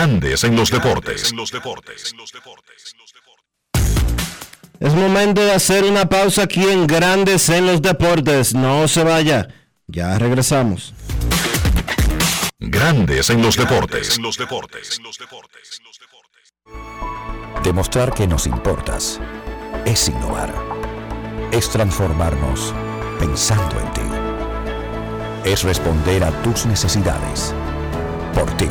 [0.00, 1.34] Grandes en los deportes.
[4.80, 8.54] Es momento de hacer una pausa aquí en Grandes en los deportes.
[8.54, 9.48] No se vaya.
[9.88, 10.94] Ya regresamos.
[12.58, 14.18] Grandes en los deportes.
[17.62, 19.20] Demostrar que nos importas
[19.84, 20.54] es innovar.
[21.52, 22.72] Es transformarnos
[23.18, 24.00] pensando en ti.
[25.44, 27.54] Es responder a tus necesidades.
[28.32, 28.70] Por ti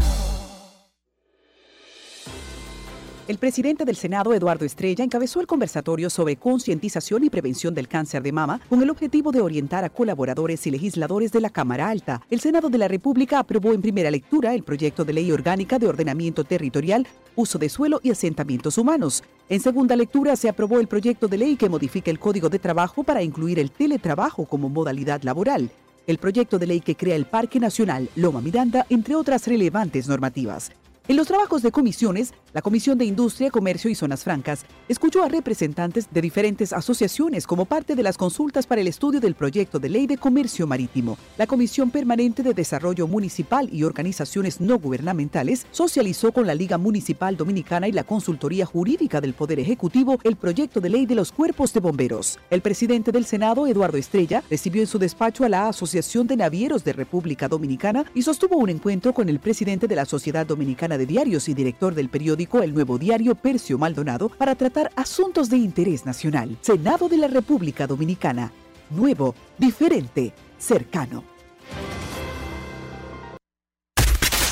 [3.31, 8.21] El presidente del Senado, Eduardo Estrella, encabezó el conversatorio sobre concientización y prevención del cáncer
[8.23, 12.21] de mama con el objetivo de orientar a colaboradores y legisladores de la Cámara Alta.
[12.29, 15.87] El Senado de la República aprobó en primera lectura el proyecto de ley orgánica de
[15.87, 17.07] ordenamiento territorial,
[17.37, 19.23] uso de suelo y asentamientos humanos.
[19.47, 23.01] En segunda lectura se aprobó el proyecto de ley que modifica el Código de Trabajo
[23.05, 25.71] para incluir el teletrabajo como modalidad laboral.
[26.05, 30.73] El proyecto de ley que crea el Parque Nacional Loma Miranda, entre otras relevantes normativas.
[31.07, 35.29] En los trabajos de comisiones, la Comisión de Industria, Comercio y Zonas Francas escuchó a
[35.29, 39.89] representantes de diferentes asociaciones como parte de las consultas para el estudio del proyecto de
[39.89, 41.17] ley de comercio marítimo.
[41.37, 47.35] La Comisión Permanente de Desarrollo Municipal y organizaciones no gubernamentales socializó con la Liga Municipal
[47.35, 51.73] Dominicana y la Consultoría Jurídica del Poder Ejecutivo el proyecto de ley de los cuerpos
[51.73, 52.37] de bomberos.
[52.51, 56.83] El presidente del Senado, Eduardo Estrella, recibió en su despacho a la Asociación de Navieros
[56.83, 61.05] de República Dominicana y sostuvo un encuentro con el presidente de la Sociedad Dominicana de
[61.05, 66.05] Diarios y director del periódico El Nuevo Diario, Percio Maldonado, para tratar asuntos de interés
[66.05, 66.57] nacional.
[66.61, 68.51] Senado de la República Dominicana.
[68.89, 71.23] Nuevo, diferente, cercano.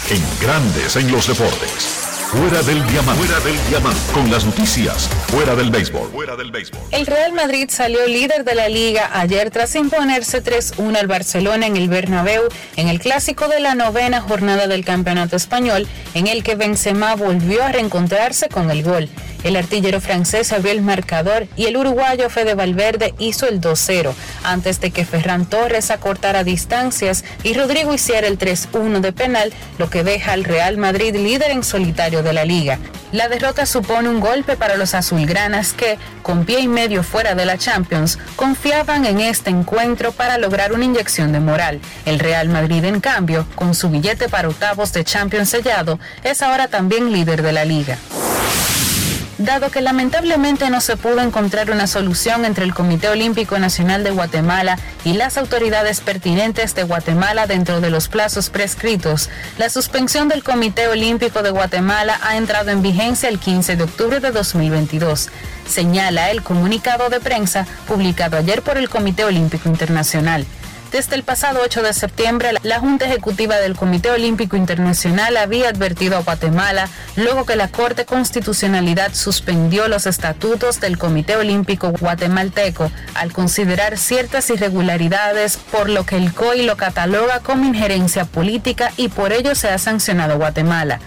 [0.10, 1.99] En Grandes en los Deportes.
[2.32, 3.26] Fuera del diamante.
[3.26, 4.00] Fuera del diamante.
[4.14, 5.10] Con las noticias.
[5.30, 6.12] Fuera del béisbol.
[6.12, 6.80] Fuera del béisbol.
[6.92, 11.76] El Real Madrid salió líder de la liga ayer tras imponerse 3-1 al Barcelona en
[11.76, 12.44] el Bernabéu
[12.76, 17.64] en el clásico de la novena jornada del Campeonato Español, en el que Benzema volvió
[17.64, 19.10] a reencontrarse con el gol.
[19.44, 24.14] El artillero francés abrió el marcador y el uruguayo Fede Valverde hizo el 2-0
[24.44, 29.90] antes de que Ferran Torres acortara distancias y Rodrigo hiciera el 3-1 de penal, lo
[29.90, 32.80] que deja al Real Madrid líder en solitario de la liga.
[33.12, 37.46] La derrota supone un golpe para los azulgranas que, con pie y medio fuera de
[37.46, 41.80] la Champions, confiaban en este encuentro para lograr una inyección de moral.
[42.06, 46.68] El Real Madrid, en cambio, con su billete para octavos de Champions sellado, es ahora
[46.68, 47.98] también líder de la liga.
[49.40, 54.12] Dado que lamentablemente no se pudo encontrar una solución entre el Comité Olímpico Nacional de
[54.12, 60.44] Guatemala y las autoridades pertinentes de Guatemala dentro de los plazos prescritos, la suspensión del
[60.44, 65.30] Comité Olímpico de Guatemala ha entrado en vigencia el 15 de octubre de 2022,
[65.66, 70.46] señala el comunicado de prensa publicado ayer por el Comité Olímpico Internacional.
[70.92, 76.18] Desde el pasado 8 de septiembre, la Junta Ejecutiva del Comité Olímpico Internacional había advertido
[76.18, 83.32] a Guatemala luego que la Corte Constitucionalidad suspendió los estatutos del Comité Olímpico Guatemalteco al
[83.32, 89.32] considerar ciertas irregularidades, por lo que el COI lo cataloga como injerencia política y por
[89.32, 91.00] ello se ha sancionado Guatemala.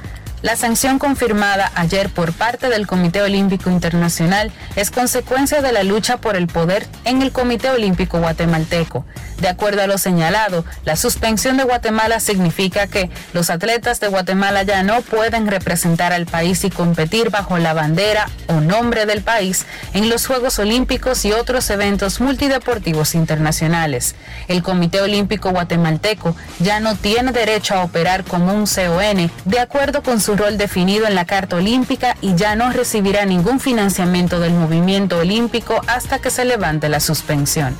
[0.43, 6.17] La sanción confirmada ayer por parte del Comité Olímpico Internacional es consecuencia de la lucha
[6.17, 9.05] por el poder en el Comité Olímpico Guatemalteco.
[9.43, 14.63] De acuerdo a lo señalado, la suspensión de Guatemala significa que los atletas de Guatemala
[14.63, 19.67] ya no pueden representar al país y competir bajo la bandera o nombre del país
[19.95, 24.15] en los Juegos Olímpicos y otros eventos multideportivos internacionales.
[24.47, 30.05] El Comité Olímpico Guatemalteco ya no tiene derecho a operar como un CON de acuerdo
[30.05, 34.53] con su rol definido en la Carta Olímpica y ya no recibirá ningún financiamiento del
[34.53, 37.77] movimiento olímpico hasta que se levante la suspensión.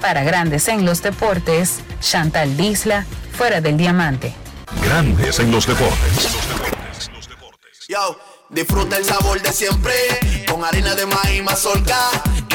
[0.00, 4.34] Para Grandes en los Deportes, Chantal Disla, fuera del diamante.
[4.82, 6.36] Grandes en los deportes.
[7.88, 8.18] Yo,
[8.50, 9.92] disfruta el sabor de siempre
[10.48, 11.96] con harina de maíz mazorca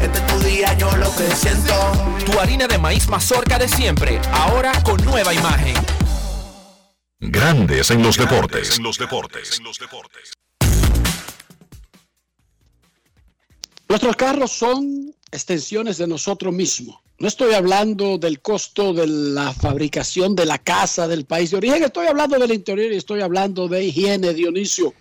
[0.00, 1.74] Este es tu día, yo lo que siento.
[2.24, 5.74] Tu harina de maíz mazorca de siempre, ahora con nueva imagen.
[7.18, 8.76] Grandes en los deportes.
[8.76, 9.60] En los deportes.
[13.88, 16.98] Nuestros carros son extensiones de nosotros mismos.
[17.18, 21.82] No estoy hablando del costo de la fabricación de la casa del país de origen,
[21.82, 24.92] estoy hablando del interior y estoy hablando de higiene, Dionisio.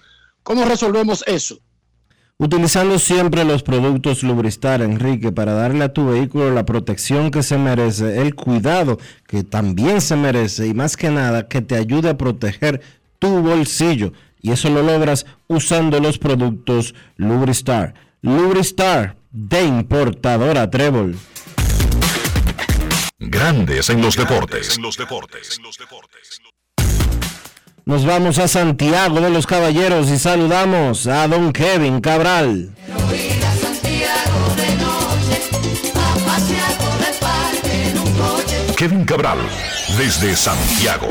[0.44, 1.60] ¿Cómo resolvemos eso?
[2.38, 7.58] Utilizando siempre los productos Lubristar, Enrique, para darle a tu vehículo la protección que se
[7.58, 12.18] merece, el cuidado que también se merece y más que nada que te ayude a
[12.18, 12.82] proteger
[13.20, 14.12] tu bolsillo.
[14.42, 17.94] Y eso lo logras usando los productos Lubristar.
[18.22, 21.16] Lubristar de importadora Trébol.
[23.18, 24.78] Grandes en los deportes.
[27.88, 32.70] Nos vamos a Santiago de los Caballeros y saludamos a don Kevin Cabral.
[38.76, 39.38] Kevin Cabral,
[40.00, 41.10] desde Santiago.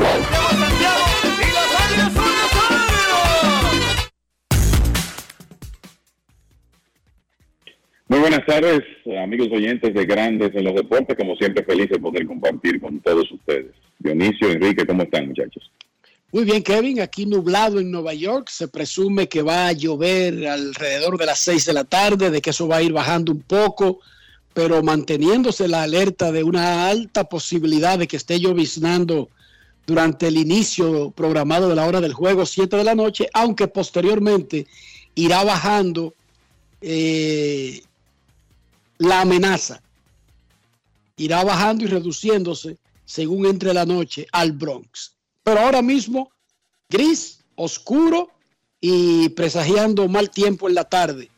[8.09, 8.81] Muy buenas tardes,
[9.23, 11.15] amigos oyentes de Grandes en los Deportes.
[11.15, 13.71] Como siempre, feliz de poder compartir con todos ustedes.
[13.99, 15.71] Dionisio, Enrique, ¿cómo están, muchachos?
[16.35, 18.49] Muy bien, Kevin, aquí nublado en Nueva York.
[18.49, 22.49] Se presume que va a llover alrededor de las 6 de la tarde, de que
[22.49, 24.01] eso va a ir bajando un poco,
[24.53, 29.29] pero manteniéndose la alerta de una alta posibilidad de que esté lloviznando
[29.87, 34.67] durante el inicio programado de la hora del juego, 7 de la noche, aunque posteriormente
[35.15, 36.15] irá bajando
[36.81, 37.81] eh,
[38.97, 39.81] la amenaza.
[41.15, 42.75] Irá bajando y reduciéndose
[43.05, 45.14] según entre la noche al Bronx.
[45.45, 46.31] Pero ahora mismo,
[46.89, 48.31] gris, oscuro
[48.81, 51.29] y presagiando mal tiempo en la tarde.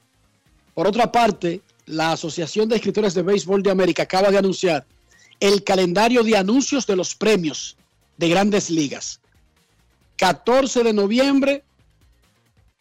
[0.73, 4.85] Por otra parte, la Asociación de Escritores de Béisbol de América acaba de anunciar
[5.41, 7.75] el calendario de anuncios de los premios
[8.15, 9.19] de grandes ligas.
[10.15, 11.65] 14 de noviembre,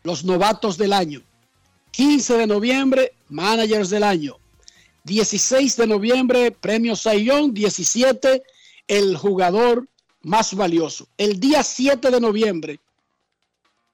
[0.05, 1.23] los novatos del año.
[1.91, 4.37] 15 de noviembre, managers del año.
[5.03, 7.53] 16 de noviembre, premio Sayón.
[7.53, 8.45] 17,
[8.87, 9.89] el jugador
[10.27, 11.07] más valioso.
[11.17, 12.81] El día 7 de noviembre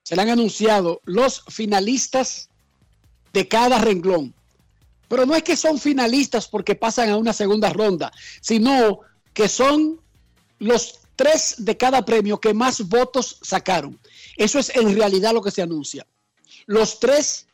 [0.02, 2.48] serán anunciados los finalistas
[3.34, 4.34] de cada renglón.
[5.08, 8.10] Pero no es que son finalistas porque pasan a una segunda ronda,
[8.40, 9.00] sino
[9.34, 10.00] que son
[10.58, 14.00] los tres de cada premio que más votos sacaron.
[14.38, 16.06] Eso es en realidad lo que se anuncia.
[16.64, 17.46] Los tres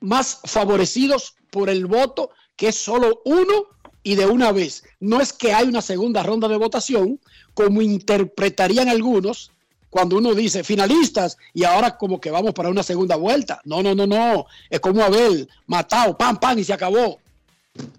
[0.00, 3.66] más favorecidos por el voto, que es solo uno
[4.02, 4.84] y de una vez.
[4.98, 7.20] No es que hay una segunda ronda de votación,
[7.56, 9.50] como interpretarían algunos
[9.88, 13.62] cuando uno dice finalistas y ahora como que vamos para una segunda vuelta.
[13.64, 14.44] No, no, no, no.
[14.68, 17.18] Es como Abel, matado, pam, pam y se acabó.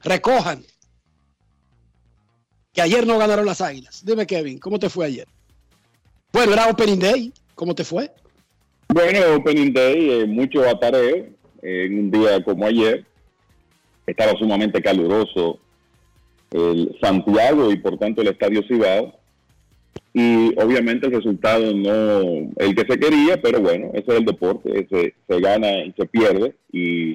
[0.04, 0.64] Recojan
[2.72, 4.06] que ayer no ganaron las águilas.
[4.06, 5.28] Dime, Kevin, ¿cómo te fue ayer?
[6.32, 7.34] Bueno, era Opening Day.
[7.56, 8.12] ¿Cómo te fue?
[8.90, 11.26] Bueno, Opening Day, eh, mucho atareo
[11.64, 13.04] en un día como ayer.
[14.06, 15.60] Estaba sumamente caluroso
[16.52, 19.17] el Santiago y por tanto el Estadio Cibao.
[20.20, 24.80] Y obviamente el resultado no el que se quería, pero bueno, ese es el deporte,
[24.80, 26.56] ese, se gana y se pierde.
[26.72, 27.12] Y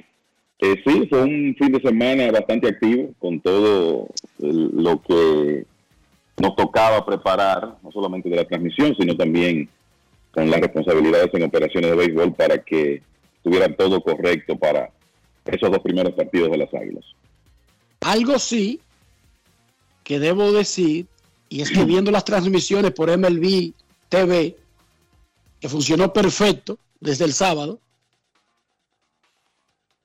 [0.59, 4.07] eh, sí, fue un fin de semana bastante activo con todo
[4.39, 5.65] lo que
[6.37, 9.67] nos tocaba preparar, no solamente de la transmisión, sino también
[10.31, 13.01] con las responsabilidades en operaciones de béisbol para que
[13.35, 14.91] estuviera todo correcto para
[15.43, 17.03] esos dos primeros partidos de las Águilas.
[17.99, 18.79] Algo sí
[20.05, 21.07] que debo decir,
[21.53, 23.73] y es que viendo las transmisiones por MLB
[24.09, 24.57] TV,
[25.59, 27.79] que funcionó perfecto desde el sábado,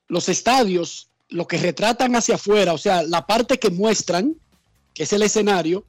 [0.09, 4.35] los estadios, lo que retratan hacia afuera, o sea, la parte que muestran,
[4.93, 5.83] que es el escenario,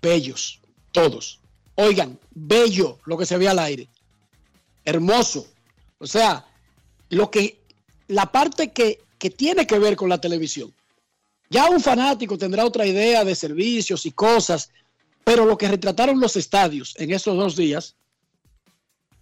[0.00, 0.58] bellos,
[0.90, 1.40] todos.
[1.74, 3.90] Oigan, bello lo que se ve al aire.
[4.86, 5.48] Hermoso.
[5.98, 6.46] O sea,
[7.10, 7.60] lo que,
[8.08, 10.72] la parte que, que tiene que ver con la televisión.
[11.50, 14.70] Ya un fanático tendrá otra idea de servicios y cosas,
[15.24, 17.96] pero lo que retrataron los estadios en esos dos días,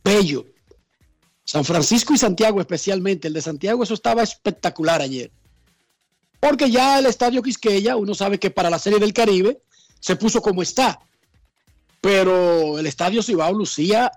[0.04, 0.46] bello.
[1.44, 5.30] San Francisco y Santiago especialmente, el de Santiago, eso estaba espectacular ayer.
[6.38, 9.62] Porque ya el estadio Quisqueya, uno sabe que para la Serie del Caribe
[9.98, 11.00] se puso como está.
[12.02, 14.12] Pero el estadio Cibao lucía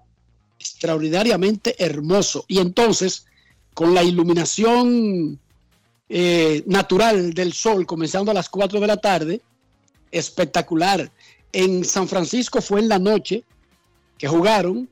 [0.59, 2.43] extraordinariamente hermoso.
[2.49, 3.25] Y entonces,
[3.73, 5.39] con la iluminación
[6.13, 9.41] eh, natural del sol comenzando a las 4 de la tarde,
[10.11, 11.09] espectacular.
[11.53, 13.45] En San Francisco fue en la noche
[14.17, 14.89] que jugaron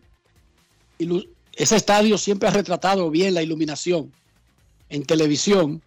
[1.54, 4.14] ese estadio siempre ha retratado bien la iluminación
[4.88, 5.82] en televisión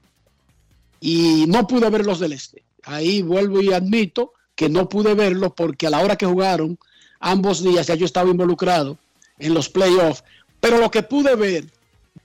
[1.00, 2.62] y no pude ver los del este.
[2.84, 6.78] Ahí vuelvo y admito que no pude verlo porque a la hora que jugaron
[7.20, 8.98] ambos días ya yo estaba involucrado
[9.38, 10.24] en los playoffs.
[10.60, 11.66] Pero lo que pude ver,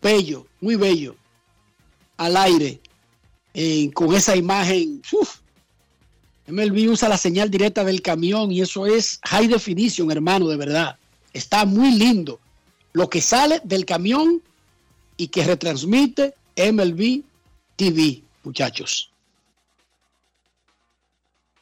[0.02, 1.16] bello, muy bello,
[2.18, 2.82] al aire,
[3.94, 5.02] con esa imagen.
[5.12, 5.38] Uf,
[6.48, 10.98] MLB usa la señal directa del camión y eso es high definition, hermano, de verdad.
[11.34, 12.40] Está muy lindo
[12.94, 14.42] lo que sale del camión
[15.18, 17.22] y que retransmite MLB
[17.76, 19.12] TV, muchachos.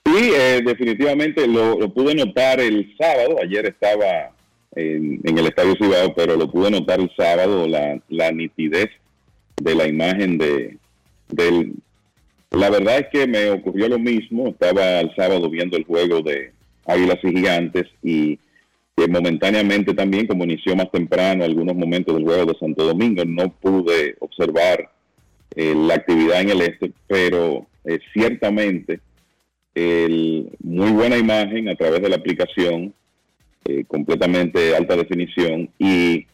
[0.06, 3.38] Sí, eh, definitivamente lo, pude notar el sábado.
[3.42, 4.32] Ayer estaba
[4.76, 8.92] en, el Estadio Cibao, pero lo pude notar el sábado, la nitidez
[9.58, 10.78] de la imagen de,
[11.36, 11.74] del...
[12.52, 14.48] La verdad es que me ocurrió lo mismo.
[14.48, 16.52] Estaba el sábado viendo el juego de
[16.86, 18.40] Águilas y Gigantes y
[18.96, 23.50] que momentáneamente también, como inició más temprano algunos momentos del juego de Santo Domingo, no
[23.50, 24.90] pude observar
[25.56, 29.02] eh, la actividad en el este, pero eh, ciertamente
[29.74, 32.94] el, muy buena imagen a través de la aplicación,
[33.66, 36.26] eh, completamente alta definición, y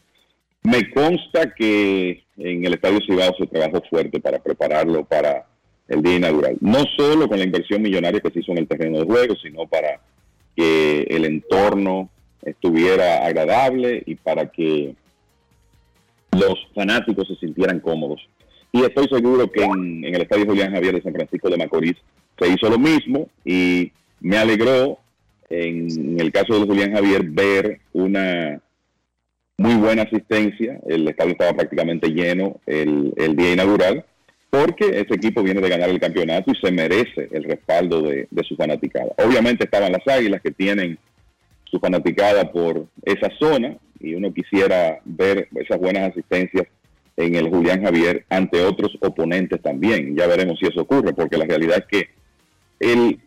[0.62, 5.46] me consta que en el Estadio Cibao se trabajó fuerte para prepararlo para
[5.88, 8.98] el día inaugural, no solo con la inversión millonaria que se hizo en el terreno
[8.98, 10.00] de juego, sino para
[10.56, 12.08] que el entorno
[12.42, 14.94] estuviera agradable y para que
[16.32, 18.26] los fanáticos se sintieran cómodos.
[18.70, 21.96] Y estoy seguro que en, en el Estadio Julián Javier de San Francisco de Macorís
[22.38, 24.98] se hizo lo mismo y me alegró
[25.50, 28.60] en el caso de Julián Javier ver una
[29.56, 30.78] muy buena asistencia.
[30.86, 34.04] El estadio estaba prácticamente lleno el, día inaugural
[34.50, 38.44] porque ese equipo viene de ganar el campeonato y se merece el respaldo de, de
[38.44, 39.12] su fanaticada.
[39.16, 40.98] Obviamente estaban las águilas que tienen
[41.64, 46.66] su fanaticada por esa zona y uno quisiera ver esas buenas asistencias
[47.16, 50.16] en el Julián Javier ante otros oponentes también.
[50.16, 52.10] Ya veremos si eso ocurre, porque la realidad es que
[52.80, 53.20] el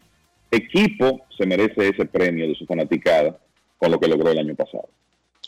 [0.51, 3.37] equipo se merece ese premio de su fanaticada
[3.77, 4.89] con lo que logró el año pasado.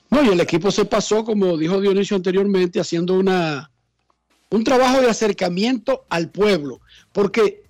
[0.09, 3.69] No, y el equipo se pasó, como dijo Dionisio anteriormente, haciendo una
[4.49, 6.79] un trabajo de acercamiento al pueblo,
[7.11, 7.63] porque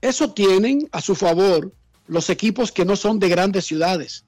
[0.00, 1.72] eso tienen a su favor
[2.06, 4.24] los equipos que no son de grandes ciudades.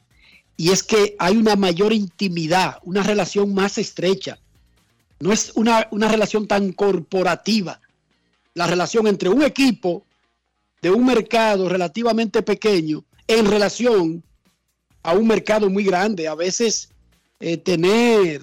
[0.57, 4.39] Y es que hay una mayor intimidad, una relación más estrecha.
[5.19, 7.81] No es una, una relación tan corporativa.
[8.55, 10.05] La relación entre un equipo
[10.83, 14.23] de un mercado relativamente pequeño en relación
[15.03, 16.29] a un mercado muy grande.
[16.29, 16.90] A veces
[17.41, 18.43] eh, tener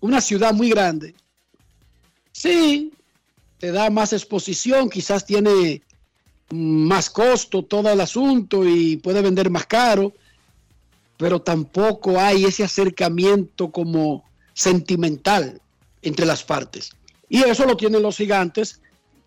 [0.00, 1.14] una ciudad muy grande,
[2.32, 2.92] sí,
[3.58, 5.82] te da más exposición, quizás tiene
[6.50, 10.12] más costo todo el asunto y puede vender más caro,
[11.16, 15.60] pero tampoco hay ese acercamiento como sentimental
[16.02, 16.90] entre las partes.
[17.28, 18.80] Y eso lo tienen los gigantes,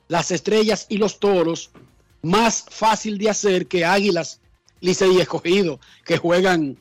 [0.07, 1.72] las estrellas y los toros,
[2.22, 4.39] más fácil de hacer que águilas,
[4.80, 6.77] Licey y escogido, que juegan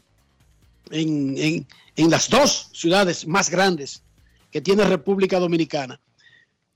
[0.90, 4.02] en, en, las dos ciudades más grandes
[4.50, 6.00] que tiene República Dominicana.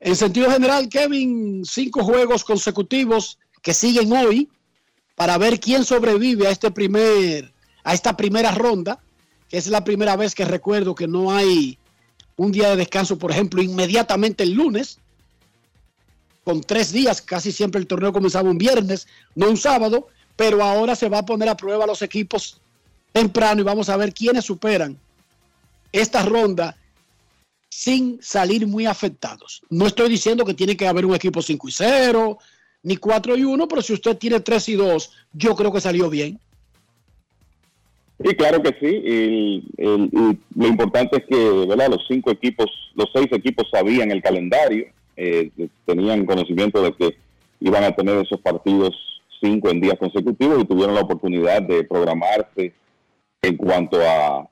[0.00, 4.48] En sentido general, Kevin, cinco juegos consecutivos que siguen hoy
[5.14, 9.00] para ver quién sobrevive a este primer, a esta primera ronda,
[9.48, 11.78] que es la primera vez que recuerdo que no hay
[12.36, 14.98] un día de descanso, por ejemplo, inmediatamente el lunes,
[16.42, 20.94] con tres días, casi siempre el torneo comenzaba un viernes, no un sábado, pero ahora
[20.94, 22.60] se va a poner a prueba los equipos
[23.14, 24.98] temprano y vamos a ver quiénes superan
[25.92, 26.76] esta ronda
[27.68, 29.62] sin salir muy afectados.
[29.70, 32.38] No estoy diciendo que tiene que haber un equipo 5 y 0,
[32.82, 36.10] ni 4 y 1, pero si usted tiene 3 y 2, yo creo que salió
[36.10, 36.40] bien.
[38.20, 39.02] Sí, claro que sí.
[39.04, 41.90] Y, el, y lo importante es que ¿verdad?
[41.90, 42.66] los cinco equipos,
[42.96, 44.86] los seis equipos sabían el calendario,
[45.16, 45.50] eh,
[45.86, 47.16] tenían conocimiento de que
[47.60, 48.92] iban a tener esos partidos
[49.40, 52.72] cinco en días consecutivos y tuvieron la oportunidad de programarse
[53.46, 54.48] en cuanto a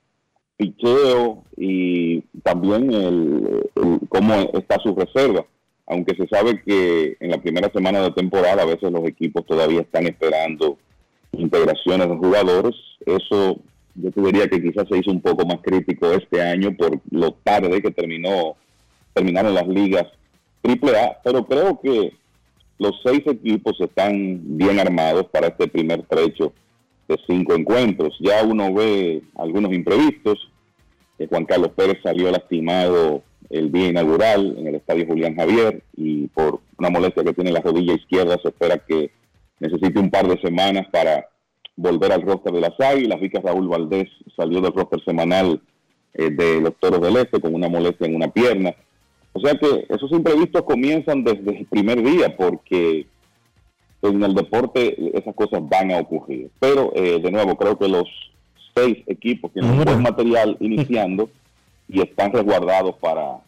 [0.57, 3.71] picheo y también el,
[4.09, 5.45] cómo está su reserva.
[5.87, 9.81] Aunque se sabe que en la primera semana de temporada a veces los equipos todavía
[9.81, 10.79] están esperando
[11.33, 12.75] integraciones de jugadores,
[13.05, 13.59] eso
[13.95, 17.33] yo te diría que quizás se hizo un poco más crítico este año por lo
[17.33, 18.57] tarde que terminó
[19.13, 20.07] terminaron las ligas
[20.63, 22.15] AAA, pero creo que
[22.79, 26.53] los seis equipos están bien armados para este primer trecho
[27.09, 28.17] de cinco encuentros.
[28.21, 30.51] Ya uno ve algunos imprevistos.
[31.19, 36.27] Eh, Juan Carlos Pérez salió lastimado el día inaugural en el estadio Julián Javier y
[36.29, 39.11] por una molestia que tiene en la rodilla izquierda se espera que
[39.61, 41.29] necesite un par de semanas para
[41.77, 43.21] volver al roster de las águilas.
[43.21, 45.61] Vi que Raúl Valdés salió del roster semanal
[46.15, 48.75] eh, de los Toros del Este con una molestia en una pierna.
[49.35, 53.07] O sea que esos imprevistos comienzan desde el primer día porque
[54.03, 56.51] en el deporte esas cosas van a ocurrir.
[56.59, 58.09] Pero, eh, de nuevo, creo que los
[58.75, 61.31] seis equipos tienen un buen material iniciando
[61.89, 63.39] y están resguardados para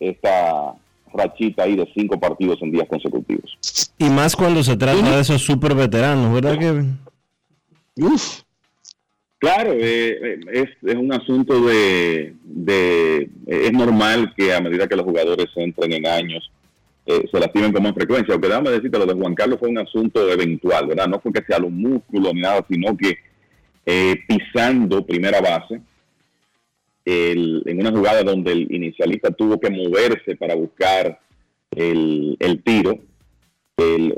[0.00, 0.74] esta
[1.12, 3.58] rachita ahí de cinco partidos en días consecutivos.
[3.98, 6.98] Y más cuando se trata de esos super veteranos, ¿verdad, Kevin?
[7.96, 8.42] Uf.
[9.38, 15.06] Claro, eh, es, es, un asunto de, de, Es normal que a medida que los
[15.06, 16.50] jugadores entren en años,
[17.10, 18.34] eh, se lastimen con más frecuencia.
[18.34, 21.08] Aunque déjame decirte, lo de Juan Carlos fue un asunto eventual, ¿verdad?
[21.08, 23.16] No fue que sea los músculos ni nada, sino que
[23.86, 25.80] eh, pisando primera base,
[27.06, 31.18] en una jugada donde el inicialista tuvo que moverse para buscar
[31.70, 32.98] el, tiro,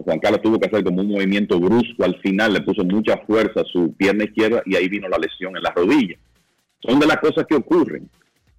[0.05, 3.61] Juan Carlos tuvo que hacer como un movimiento brusco al final, le puso mucha fuerza
[3.61, 6.17] a su pierna izquierda y ahí vino la lesión en la rodilla.
[6.81, 8.11] Son de las cosas que ocurren.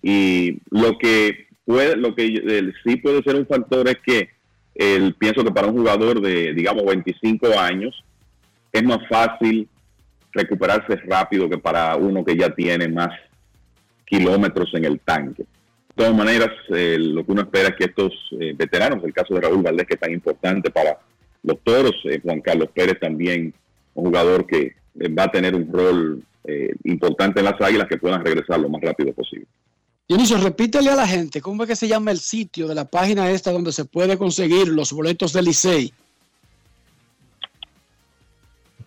[0.02, 4.30] Y lo que puede, lo que sí puede ser un factor es que
[4.76, 8.04] el, pienso que para un jugador de, digamos, 25 años
[8.72, 9.68] es más fácil
[10.32, 13.10] recuperarse rápido que para uno que ya tiene más
[14.06, 15.44] kilómetros en el tanque.
[15.44, 19.34] De todas maneras, eh, lo que uno espera es que estos eh, veteranos, el caso
[19.34, 20.98] de Raúl Valdés, que es tan importante para
[21.44, 23.54] los toros, eh, Juan Carlos Pérez también,
[23.94, 27.98] un jugador que eh, va a tener un rol eh, importante en las águilas que
[27.98, 29.48] puedan regresar lo más rápido posible.
[30.12, 33.32] Dionisio, repítele a la gente, ¿cómo es que se llama el sitio de la página
[33.32, 35.94] esta donde se puede conseguir los boletos del Licey?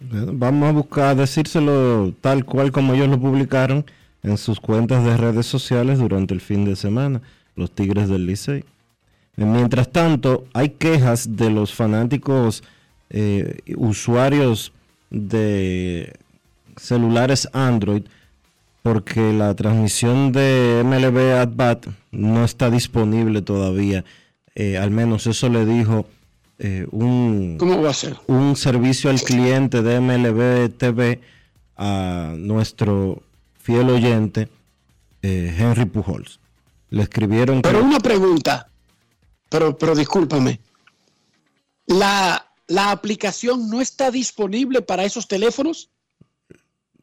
[0.00, 3.86] Vamos a buscar decírselo tal cual como ellos lo publicaron
[4.22, 7.22] en sus cuentas de redes sociales durante el fin de semana,
[7.56, 8.62] los Tigres del Licey.
[9.36, 12.62] Mientras tanto, hay quejas de los fanáticos
[13.08, 14.74] eh, usuarios
[15.08, 16.12] de
[16.76, 18.02] celulares Android
[18.84, 24.04] porque la transmisión de MLB At Bat no está disponible todavía.
[24.54, 26.04] Eh, al menos eso le dijo
[26.58, 28.14] eh, un, ¿Cómo va a ser?
[28.26, 31.22] un servicio al cliente de MLB TV
[31.78, 33.22] a nuestro
[33.58, 34.50] fiel oyente
[35.22, 36.38] Henry Pujols.
[36.90, 37.62] Le escribieron.
[37.62, 38.68] Pero una pregunta,
[39.48, 40.60] pero, pero discúlpame.
[41.86, 45.88] La, ¿La aplicación no está disponible para esos teléfonos?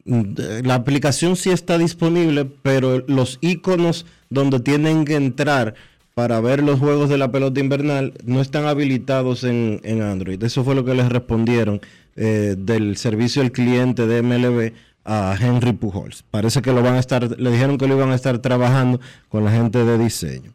[0.04, 5.74] La aplicación sí está disponible, pero los iconos donde tienen que entrar
[6.14, 10.42] para ver los juegos de la pelota invernal no están habilitados en, Android.
[10.42, 11.80] Eso fue lo que les respondieron
[12.16, 14.72] eh, del servicio al cliente de MLB
[15.04, 16.24] a Henry Pujols.
[16.30, 19.44] Parece que lo van a estar, le dijeron que lo iban a estar trabajando con
[19.44, 20.52] la gente de diseño.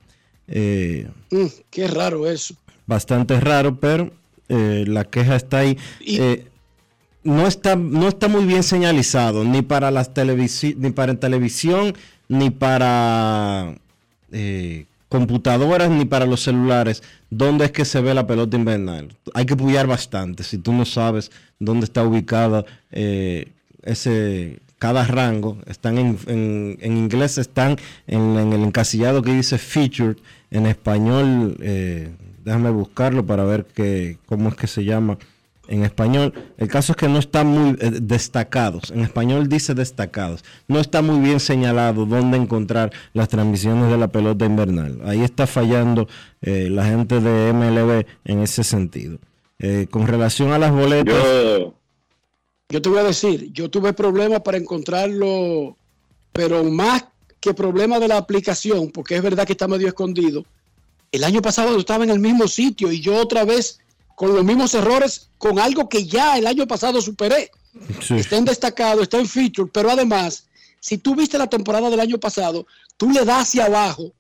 [0.48, 2.56] Eh, mm, qué raro eso.
[2.86, 4.12] Bastante raro, pero
[4.50, 5.78] eh, la queja está ahí.
[7.28, 10.12] No, está, no está muy bien señalizado, ni para las
[10.78, 11.94] ni para televisión,
[12.30, 13.76] ni para
[14.32, 19.10] eh, computadoras, ni para los celulares, dónde es que se ve la pelota invernal.
[19.34, 25.58] Hay que puyar bastante si tú no sabes dónde está ubicado ese cada rango.
[25.66, 26.18] Están en,
[26.80, 30.18] en, inglés están en, el encasillado que dice featured,
[30.52, 31.58] en español
[32.48, 35.18] déjame buscarlo para ver que, cómo es que se llama
[35.68, 36.34] en español.
[36.58, 38.92] El caso es que no están muy eh, destacados.
[38.92, 40.44] En español dice destacados.
[40.68, 45.00] No está muy bien señalado dónde encontrar las transmisiones de la pelota invernal.
[45.06, 46.08] Ahí está fallando
[46.42, 49.20] eh, la gente de MLB en ese sentido.
[49.60, 51.16] Eh, con relación a las boletas.
[51.16, 51.74] Yo,
[52.70, 55.76] yo te voy a decir, yo tuve problemas para encontrarlo,
[56.32, 57.06] pero más
[57.40, 60.46] que problema de la aplicación, porque es verdad que está medio escondido
[61.12, 63.80] el año pasado yo estaba en el mismo sitio y yo otra vez
[64.18, 67.52] con los mismos errores, con algo que ya el año pasado superé.
[68.10, 70.48] Está en destacado, está en feature, pero además,
[70.80, 72.66] si tú viste la temporada del año pasado,
[72.98, 74.12] tú le das hacia abajo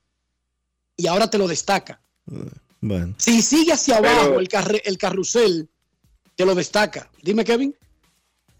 [0.95, 1.99] y ahora te lo destaca.
[2.79, 3.15] Bueno.
[3.17, 4.47] Si sigue hacia abajo el,
[4.85, 5.67] el carrusel,
[6.35, 7.09] te lo destaca.
[7.23, 7.73] Dime, Kevin.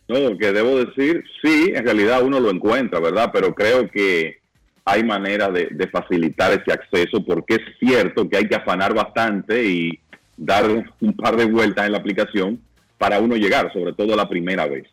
[0.08, 3.30] No, que debo decir, sí, en realidad uno lo encuentra, ¿verdad?
[3.32, 4.40] Pero creo que
[4.86, 10.00] hay manera de, facilitar ese acceso porque es cierto que hay que afanar bastante y
[10.38, 12.62] dar un par de vueltas en la aplicación
[12.98, 14.86] para uno llegar, sobre todo la primera vez.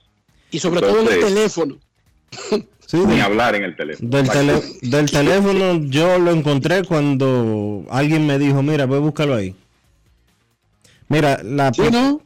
[0.50, 1.78] Y sobre todo en el teléfono.
[2.92, 4.10] ni hablar en el teléfono.
[4.10, 4.28] Del,
[5.10, 9.54] teléfono yo lo encontré cuando alguien me dijo, mira, voy a buscarlo ahí.
[11.08, 11.70] Mira, la,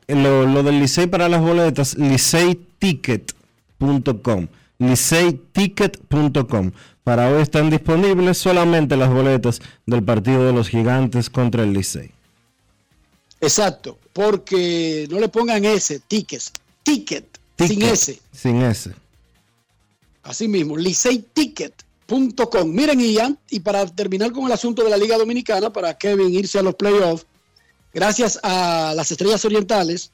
[0.09, 4.47] lo, lo, del Licey para las boletas, liceyticket.com.
[4.78, 6.70] liceyticket.com.
[7.03, 12.12] Para hoy están disponibles solamente las boletas del partido de los gigantes contra el Licey.
[13.40, 16.52] Exacto, porque no le pongan ese, tickets,
[16.82, 18.20] ticket, sin ese.
[18.32, 18.93] Sin ese.
[20.23, 22.70] Así mismo, liceyticket.com.
[22.70, 26.59] Miren, Ian, y para terminar con el asunto de la Liga Dominicana, para Kevin irse
[26.59, 27.27] a los playoffs,
[27.94, 30.10] gracias a las Estrellas Orientales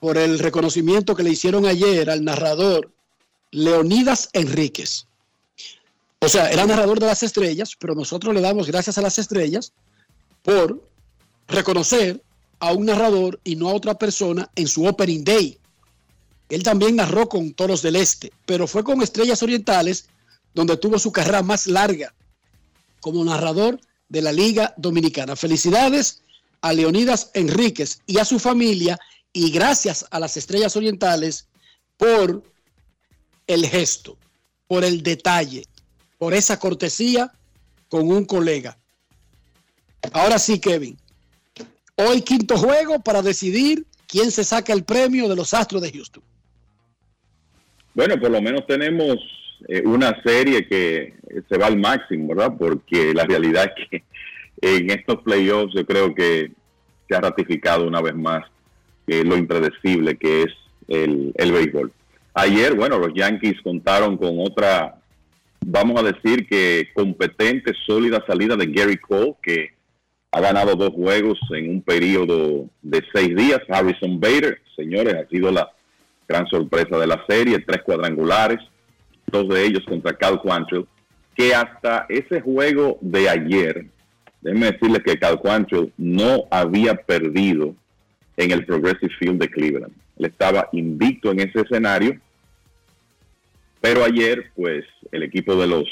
[0.00, 2.90] por el reconocimiento que le hicieron ayer al narrador
[3.52, 5.06] Leonidas Enríquez.
[6.18, 9.72] O sea, era narrador de las estrellas, pero nosotros le damos gracias a las estrellas
[10.42, 10.80] por
[11.48, 12.22] reconocer
[12.60, 15.58] a un narrador y no a otra persona en su Opening Day.
[16.48, 20.06] Él también narró con Toros del Este, pero fue con Estrellas Orientales
[20.54, 22.14] donde tuvo su carrera más larga
[23.00, 25.34] como narrador de la Liga Dominicana.
[25.34, 26.22] Felicidades
[26.60, 28.98] a Leonidas Enríquez y a su familia
[29.32, 31.48] y gracias a las Estrellas Orientales
[31.96, 32.42] por
[33.46, 34.16] el gesto,
[34.68, 35.64] por el detalle,
[36.18, 37.32] por esa cortesía
[37.88, 38.78] con un colega.
[40.12, 40.98] Ahora sí, Kevin.
[41.96, 46.22] Hoy quinto juego para decidir quién se saca el premio de los Astros de Houston.
[47.94, 49.16] Bueno, por lo menos tenemos
[49.68, 51.14] eh, una serie que
[51.48, 52.54] se va al máximo, ¿verdad?
[52.58, 54.04] Porque la realidad es que
[54.60, 56.52] en estos playoffs yo creo que
[57.08, 58.44] se ha ratificado una vez más
[59.06, 60.52] lo impredecible que es
[60.88, 61.92] el, el béisbol.
[62.32, 65.02] Ayer, bueno, los Yankees contaron con otra
[65.64, 69.74] vamos a decir que competente, sólida salida de Gary Cole, que
[70.32, 73.60] ha ganado dos juegos en un periodo de seis días.
[73.68, 75.70] Harrison Bader, señores, ha sido la,
[76.32, 78.58] gran sorpresa de la serie, tres cuadrangulares,
[79.26, 80.86] dos de ellos contra Cal Quantrill,
[81.34, 83.86] que hasta ese juego de ayer,
[84.40, 87.74] déjenme decirles que Cal Quantrill no había perdido
[88.36, 89.92] en el Progressive Field de Cleveland.
[90.18, 92.18] Él estaba invicto en ese escenario,
[93.80, 95.88] pero ayer, pues, el equipo de los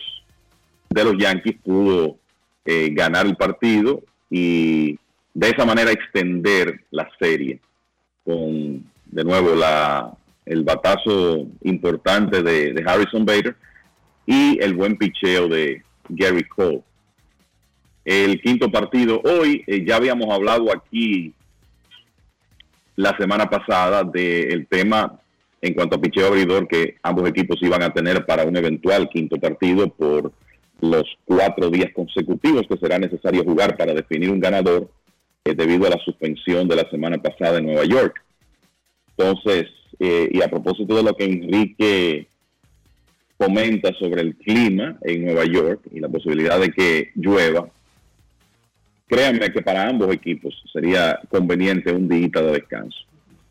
[0.89, 2.17] de los Yankees pudo
[2.65, 4.99] eh, ganar el partido y
[5.35, 7.61] de esa manera extender la serie
[8.25, 10.13] con de nuevo la,
[10.47, 13.57] el batazo importante de, de Harrison Bader
[14.27, 16.83] y el buen picheo de Gary Cole.
[18.05, 21.35] El quinto partido hoy, eh, ya habíamos hablado aquí
[22.97, 25.19] la semana pasada del tema
[25.63, 29.37] en cuanto a picheo abridor que ambos equipos iban a tener para un eventual quinto
[29.37, 30.33] partido por
[30.83, 34.91] los cuatro días consecutivos que será necesario jugar para definir un ganador
[35.45, 38.23] eh, debido a la suspensión de la semana pasada en Nueva York.
[39.17, 39.67] Entonces,
[39.99, 42.27] eh, y a propósito de lo que Enrique
[43.37, 47.69] comenta sobre el clima en Nueva York y la posibilidad de que llueva,
[49.07, 52.99] créanme que para ambos equipos sería conveniente un día de descanso.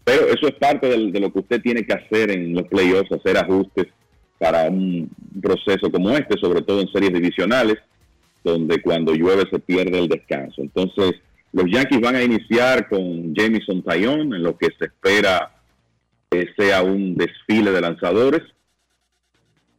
[0.04, 3.38] Pero eso es parte de lo que usted tiene que hacer en los playoffs, hacer
[3.38, 3.88] ajustes
[4.40, 5.10] para un
[5.42, 7.78] proceso como este, sobre todo en series divisionales,
[8.44, 10.62] donde cuando llueve se pierde el descanso.
[10.62, 11.12] Entonces,
[11.52, 15.52] los Yankees van a iniciar con Jamison Taillon, en lo que se espera
[16.32, 18.42] que sea un desfile de lanzadores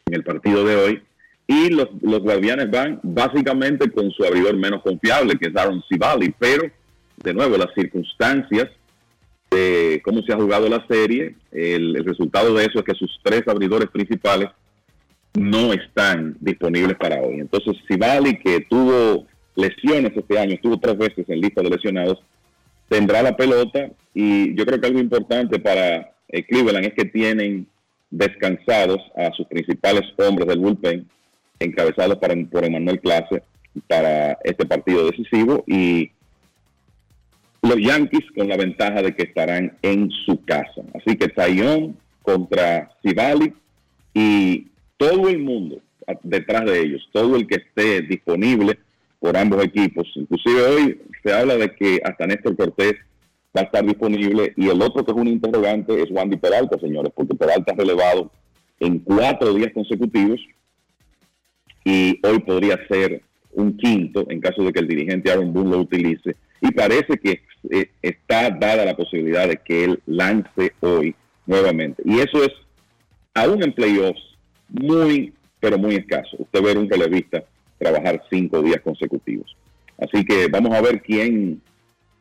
[0.06, 1.02] en el partido de hoy.
[1.46, 6.34] Y los, los guardianes van básicamente con su abridor menos confiable, que es Aaron Civali,
[6.38, 6.70] pero
[7.16, 8.68] de nuevo las circunstancias
[9.50, 13.42] de cómo se ha jugado la serie, el, resultado de eso es que sus tres
[13.48, 14.50] abridores principales
[15.34, 17.40] no están disponibles para hoy.
[17.40, 22.22] Entonces, Civali, que tuvo lesiones este año, estuvo tres veces en lista de lesionados,
[22.88, 23.90] tendrá la pelota.
[24.14, 27.66] Y yo creo que algo importante para eh, Cleveland es que tienen
[28.10, 31.08] descansados a sus principales hombres del bullpen,
[31.58, 33.42] encabezados para, por Emmanuel Clase
[33.86, 35.64] para este partido decisivo.
[35.66, 36.10] Y
[37.70, 40.82] los Yankees con la ventaja de que estarán en su casa.
[40.94, 43.52] Así que Taillon contra Civali
[44.12, 44.66] y
[44.96, 45.78] todo el mundo
[46.24, 48.78] detrás de ellos, todo el que esté disponible
[49.20, 50.08] por ambos equipos.
[50.16, 52.94] Inclusive hoy se habla de que hasta Néstor Cortés
[53.56, 57.12] va a estar disponible y el otro que es un interrogante es Wandy Peralta, señores,
[57.14, 58.32] porque Peralta ha relevado
[58.80, 60.40] en cuatro días consecutivos
[61.84, 63.22] y hoy podría ser
[63.52, 67.42] un quinto en caso de que el dirigente Aaron Boone lo utilice y parece que
[67.70, 71.14] eh, está dada la posibilidad de que él lance hoy
[71.46, 72.02] nuevamente.
[72.04, 72.52] Y eso es,
[73.34, 74.22] aún en playoffs,
[74.68, 76.36] muy, pero muy escaso.
[76.38, 77.44] Usted ver un relevista
[77.78, 79.56] trabajar cinco días consecutivos.
[79.98, 81.60] Así que vamos a ver quién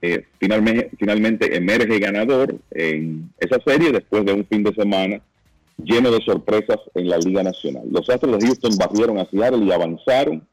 [0.01, 5.21] eh, finalmente, finalmente emerge ganador en esa serie después de un fin de semana
[5.77, 7.83] lleno de sorpresas en la Liga Nacional.
[7.91, 10.47] Los Astros de Houston barrieron a Seattle y avanzaron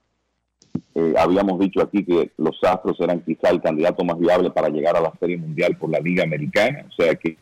[0.94, 4.97] eh, habíamos dicho aquí que los Astros eran quizá el candidato más viable para llegar
[4.97, 6.86] a la Serie Mundial por la Liga Americana.
[6.89, 7.36] O sea que,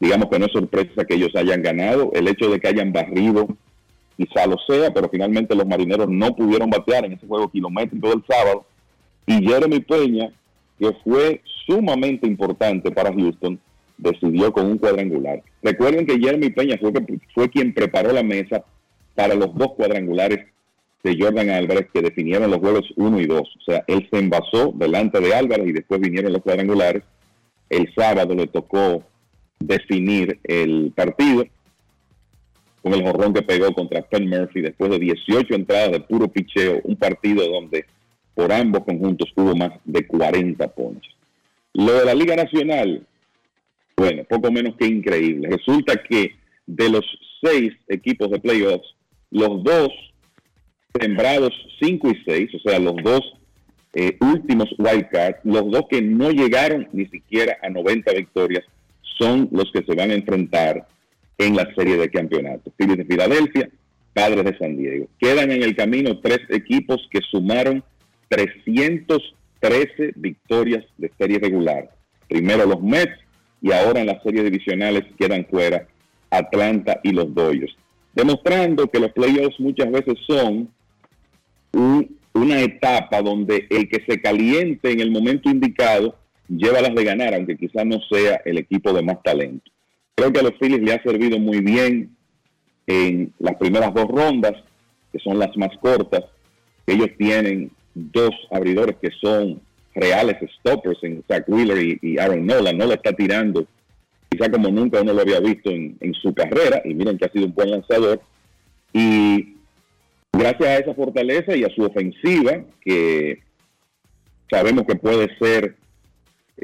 [0.00, 2.10] digamos que no es sorpresa que ellos hayan ganado.
[2.14, 3.46] El hecho de que hayan barrido
[4.16, 8.24] quizá lo sea, pero finalmente los marineros no pudieron batear en ese juego kilométrico del
[8.28, 8.64] sábado.
[9.26, 10.32] Y Jeremy Peña,
[10.78, 13.58] que fue sumamente importante para Houston,
[13.96, 15.42] decidió con un cuadrangular.
[15.62, 16.92] Recuerden que Jeremy Peña fue,
[17.34, 18.64] fue quien preparó la mesa
[19.14, 20.53] para los dos cuadrangulares
[21.04, 23.40] de Jordan Álvarez que definieron los juegos 1 y 2.
[23.40, 27.04] O sea, él se envasó delante de Álvarez y después vinieron los cuadrangulares.
[27.68, 29.04] El sábado le tocó
[29.60, 31.44] definir el partido
[32.82, 36.80] con el jorrón que pegó contra Penn Murphy después de 18 entradas de puro picheo,
[36.84, 37.84] un partido donde
[38.34, 41.14] por ambos conjuntos hubo más de 40 ponches.
[41.74, 43.06] Lo de la Liga Nacional,
[43.96, 45.48] bueno, poco menos que increíble.
[45.50, 46.34] Resulta que
[46.66, 47.04] de los
[47.42, 48.94] seis equipos de playoffs,
[49.30, 49.90] los dos
[51.00, 53.20] sembrados 5 y 6, o sea, los dos
[53.94, 58.64] eh, últimos wildcards, los dos que no llegaron ni siquiera a 90 victorias,
[59.18, 60.86] son los que se van a enfrentar
[61.38, 62.72] en la serie de campeonatos.
[62.76, 63.70] Phillies de Filadelfia,
[64.12, 65.08] Padres de San Diego.
[65.18, 67.82] Quedan en el camino tres equipos que sumaron
[68.28, 71.90] 313 victorias de serie regular.
[72.28, 73.18] Primero los Mets
[73.60, 75.86] y ahora en las series divisionales quedan fuera
[76.30, 77.76] Atlanta y los Dodgers.
[78.14, 80.68] Demostrando que los playoffs muchas veces son
[81.74, 86.16] una etapa donde el que se caliente en el momento indicado
[86.48, 89.70] lleva las de ganar, aunque quizás no sea el equipo de más talento.
[90.14, 92.14] Creo que a los Phillies le ha servido muy bien
[92.86, 94.52] en las primeras dos rondas,
[95.12, 96.24] que son las más cortas.
[96.86, 99.60] Ellos tienen dos abridores que son
[99.94, 102.72] reales stoppers en Zach Wheeler y, Aaron Nola.
[102.72, 103.66] No le está tirando
[104.28, 107.30] quizá como nunca uno lo había visto en, en su carrera, y miren que ha
[107.30, 108.20] sido un buen lanzador,
[108.92, 109.53] y
[110.36, 113.42] gracias a esa fortaleza y a su ofensiva, que
[114.50, 115.76] sabemos que puede ser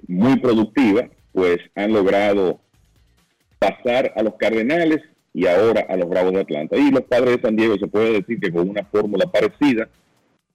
[0.06, 2.60] muy productiva, pues han logrado
[3.58, 5.00] pasar a los Cardenales
[5.32, 6.76] y ahora a los Bravos de Atlanta.
[6.76, 9.88] Y los Padres de San Diego se puede decir que con una fórmula parecida,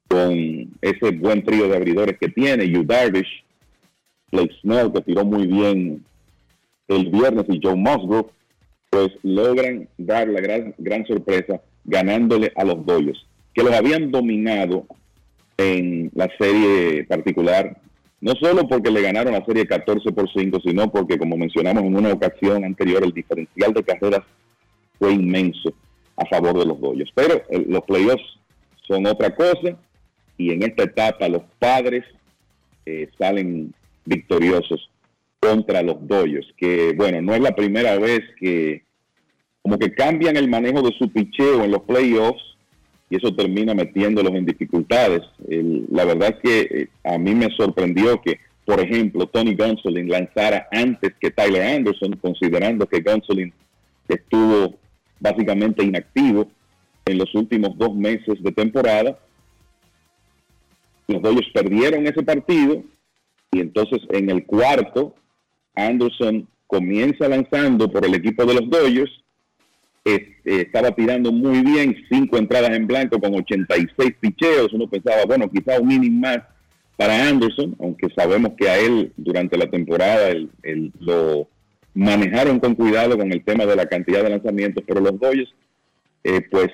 [0.08, 0.34] con
[0.82, 3.44] ese buen trío de abridores que tiene, Yu Darvish,
[4.32, 6.04] Blake Snell, que tiró muy bien
[6.88, 8.30] el viernes, y Joe Musgrove,
[8.90, 14.86] pues logran dar la gran, gran sorpresa ganándole a los Dodgers, que los habían dominado
[15.58, 17.80] en la serie particular,
[18.22, 21.96] no solo porque le ganaron la serie 14 por 5, sino porque, como mencionamos en
[21.96, 24.22] una ocasión anterior, el diferencial de carreras
[25.00, 25.74] fue inmenso
[26.18, 27.12] a favor de los Dodgers.
[27.14, 28.40] Pero eh, los playoffs
[28.88, 29.78] son otra cosa
[30.38, 32.04] y en esta etapa los padres
[32.86, 33.74] eh, salen
[34.06, 34.90] victoriosos
[35.40, 38.84] contra los Dodgers, que bueno, no es la primera vez que
[39.66, 42.56] como que cambian el manejo de su picheo en los playoffs
[43.10, 45.22] y eso termina metiéndolos en dificultades.
[45.90, 50.68] La verdad es que eh, a mí me sorprendió que, por ejemplo, Tony Gonsolin lanzara
[50.72, 53.52] antes que Tyler Anderson, considerando que Gonsolin
[54.08, 54.76] estuvo
[55.20, 56.48] básicamente inactivo
[57.04, 59.18] en los últimos dos meses de temporada.
[61.08, 62.84] Los Dodgers perdieron ese partido
[63.52, 65.16] y entonces en el cuarto
[65.74, 69.25] Anderson comienza lanzando por el equipo de los Dodgers.
[70.06, 74.72] Este, estaba tirando muy bien, cinco entradas en blanco con 86 picheos.
[74.72, 76.38] Uno pensaba, bueno, quizá un inning más
[76.96, 81.50] para Anderson, aunque sabemos que a él durante la temporada él lo
[81.96, 85.50] manejaron con cuidado con el tema de la cantidad de lanzamientos, pero los Dodgers,
[86.24, 86.70] eh, pues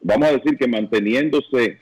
[0.00, 1.78] vamos a decir que manteniéndose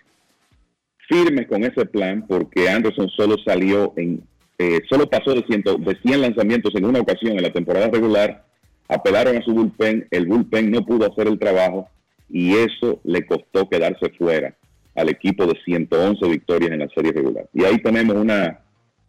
[1.09, 4.23] firmes con ese plan, porque Anderson solo salió en,
[4.59, 8.46] eh, solo pasó de, ciento, de 100 lanzamientos en una ocasión en la temporada regular,
[8.89, 11.89] apelaron a su bullpen, el bullpen no pudo hacer el trabajo
[12.29, 14.55] y eso le costó quedarse fuera
[14.95, 17.49] al equipo de 111 victorias en la serie regular.
[17.53, 18.61] Y ahí tenemos una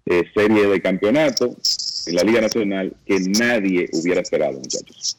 [0.05, 1.55] eh, serie de campeonato
[2.05, 5.17] en la Liga Nacional que nadie hubiera esperado, muchachos.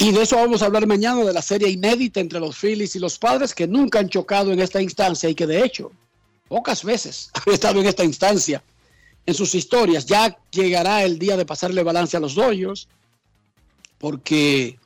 [0.00, 2.98] Y de eso vamos a hablar mañana, de la serie inédita entre los Phillies y
[2.98, 5.92] los padres que nunca han chocado en esta instancia y que de hecho
[6.48, 8.62] pocas veces han estado en esta instancia
[9.26, 10.06] en sus historias.
[10.06, 12.88] Ya llegará el día de pasarle balance a los Dodgers
[13.98, 14.78] porque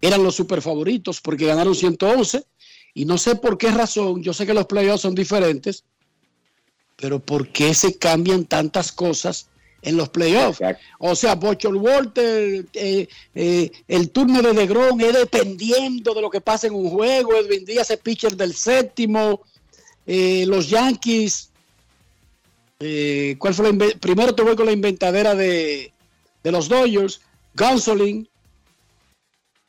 [0.00, 2.44] eran los super favoritos, porque ganaron 111
[2.94, 5.84] y no sé por qué razón, yo sé que los playoffs son diferentes,
[6.96, 9.48] pero ¿por qué se cambian tantas cosas
[9.82, 10.60] en los playoffs?
[10.98, 16.40] O sea, Bochol Walter, eh, eh, el turno de DeGrom es dependiendo de lo que
[16.40, 19.42] pasa en un juego, Edwin Díaz es pitcher del séptimo,
[20.06, 21.50] eh, los Yankees,
[23.38, 25.92] ¿cuál fue la Primero te voy con la inventadera de,
[26.42, 27.22] de los Dodgers,
[27.54, 28.28] Gonsolin,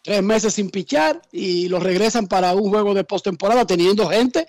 [0.05, 4.47] tres meses sin pichar y los regresan para un juego de postemporada teniendo gente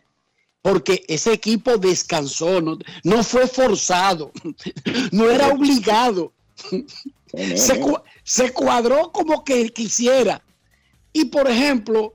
[0.60, 4.32] porque ese equipo descansó, no, no fue forzado,
[5.12, 6.32] no era obligado,
[7.32, 10.42] se, cua- se cuadró como que quisiera.
[11.12, 12.14] Y por ejemplo,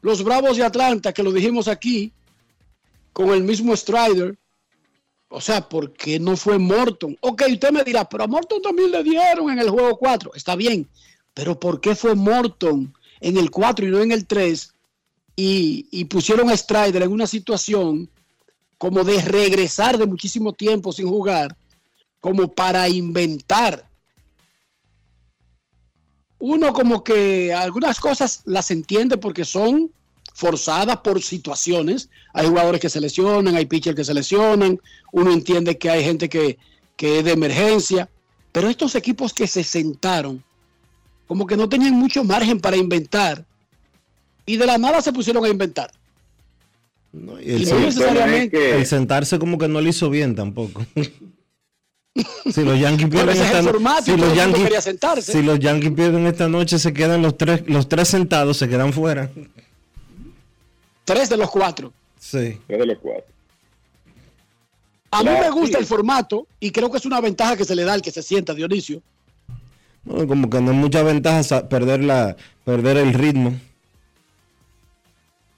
[0.00, 2.10] los Bravos de Atlanta, que lo dijimos aquí,
[3.12, 4.36] con el mismo Strider,
[5.28, 7.16] o sea, ¿por qué no fue Morton?
[7.20, 10.56] Ok, usted me dirá, pero a Morton también le dieron en el juego 4, está
[10.56, 10.88] bien,
[11.40, 14.74] pero ¿por qué fue Morton en el 4 y no en el 3?
[15.36, 18.10] Y, pusieron a Strider en una situación
[18.76, 21.56] como de regresar de muchísimo tiempo sin jugar,
[22.20, 23.88] como para inventar.
[26.38, 29.90] Uno como que algunas cosas las entiende porque son
[30.34, 32.10] forzadas por situaciones.
[32.34, 34.78] Hay jugadores que se lesionan, hay pitchers que se lesionan,
[35.10, 36.58] uno entiende que hay gente que,
[36.96, 38.10] que es de emergencia,
[38.52, 40.44] pero estos equipos que se sentaron,
[41.30, 43.44] como que no tenían mucho margen para inventar,
[44.44, 45.92] y de la nada se pusieron a inventar.
[47.12, 50.84] Y el, Y no necesariamente- el sentarse como que no le hizo bien tampoco.
[52.52, 56.48] si los Yankees pierden esta no- y si los Yankees, si los Yankees pierden esta
[56.48, 59.30] noche se quedan los tres los tres sentados se quedan fuera.
[61.04, 61.92] Tres de los cuatro.
[62.18, 62.58] Sí.
[62.66, 63.32] Tres de los cuatro.
[65.12, 65.82] A mí me gusta sí.
[65.82, 68.20] el formato y creo que es una ventaja que se le da al que se
[68.20, 69.00] sienta, Dionisio.
[70.04, 73.54] No, como que no es mucha ventaja perder la perder el ritmo.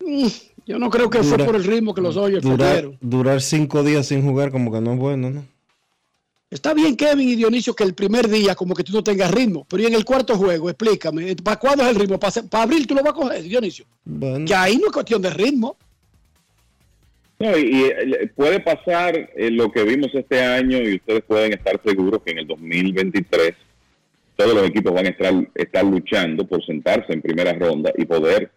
[0.01, 0.27] Mm,
[0.67, 4.07] Yo no creo que fue por el ritmo que los Dodgers Durar, durar cinco días
[4.07, 5.45] sin jugar como que no es bueno, ¿no?
[6.51, 9.65] Está bien, Kevin y Dionisio, que el primer día como que tú no tengas ritmo,
[9.67, 12.21] pero y en el cuarto juego, explícame, ¿para cuándo es el ritmo?
[12.21, 13.87] ¿Para, para abril tú lo vas a coger, Dionisio?
[14.05, 14.45] Bueno.
[14.45, 15.77] Que ahí no es cuestión de ritmo.
[17.39, 21.55] No, y, y, eh, puede pasar eh, lo que vimos este año y ustedes pueden
[21.55, 23.55] estar seguros que en el 2023
[24.43, 25.11] todos los equipos van a
[25.55, 28.51] estar, luchando por sentarse en primera ronda y poder,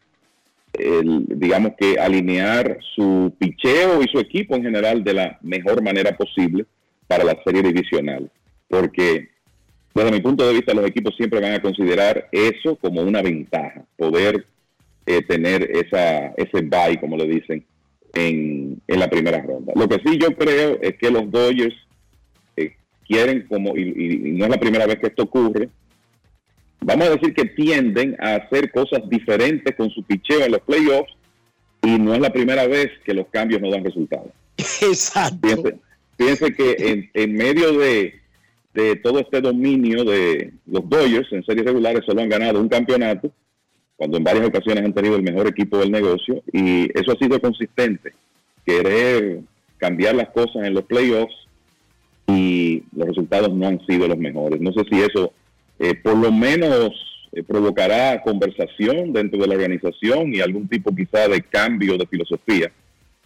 [0.74, 6.66] digamos que alinear su picheo y su equipo en general de la mejor manera posible
[7.08, 8.30] para la serie divisional.
[8.68, 9.30] Porque
[9.94, 13.86] desde mi punto de vista los equipos siempre van a considerar eso como una ventaja,
[13.96, 14.46] poder
[15.06, 17.64] eh, tener esa, ese bye, como le dicen,
[18.14, 19.74] en, en la primera ronda.
[19.76, 21.76] Lo que sí yo creo es que los Dodgers
[23.08, 25.70] quieren como, y, y- no es la primera vez que esto ocurre,
[26.82, 31.14] vamos a decir que tienden a hacer cosas diferentes con su picheo en los playoffs
[31.82, 34.30] y no es la primera vez que los cambios no dan resultados.
[34.58, 35.40] Exacto.
[35.42, 35.78] Piense,
[36.18, 38.16] piense que en, en medio de,
[38.74, 43.32] de todo este dominio de los Dodgers en series regulares solo han ganado un campeonato,
[43.98, 47.40] cuando en varias ocasiones han tenido el mejor equipo del negocio y eso ha sido
[47.40, 48.12] consistente.
[48.66, 49.40] Querer
[49.78, 51.45] cambiar las cosas en los playoffs
[52.28, 54.60] y los resultados no han sido los mejores.
[54.62, 55.32] No sé si eso
[55.80, 56.92] eh, por lo menos
[57.32, 62.72] eh, provocará conversación dentro de la organización y algún tipo quizá de cambio de filosofía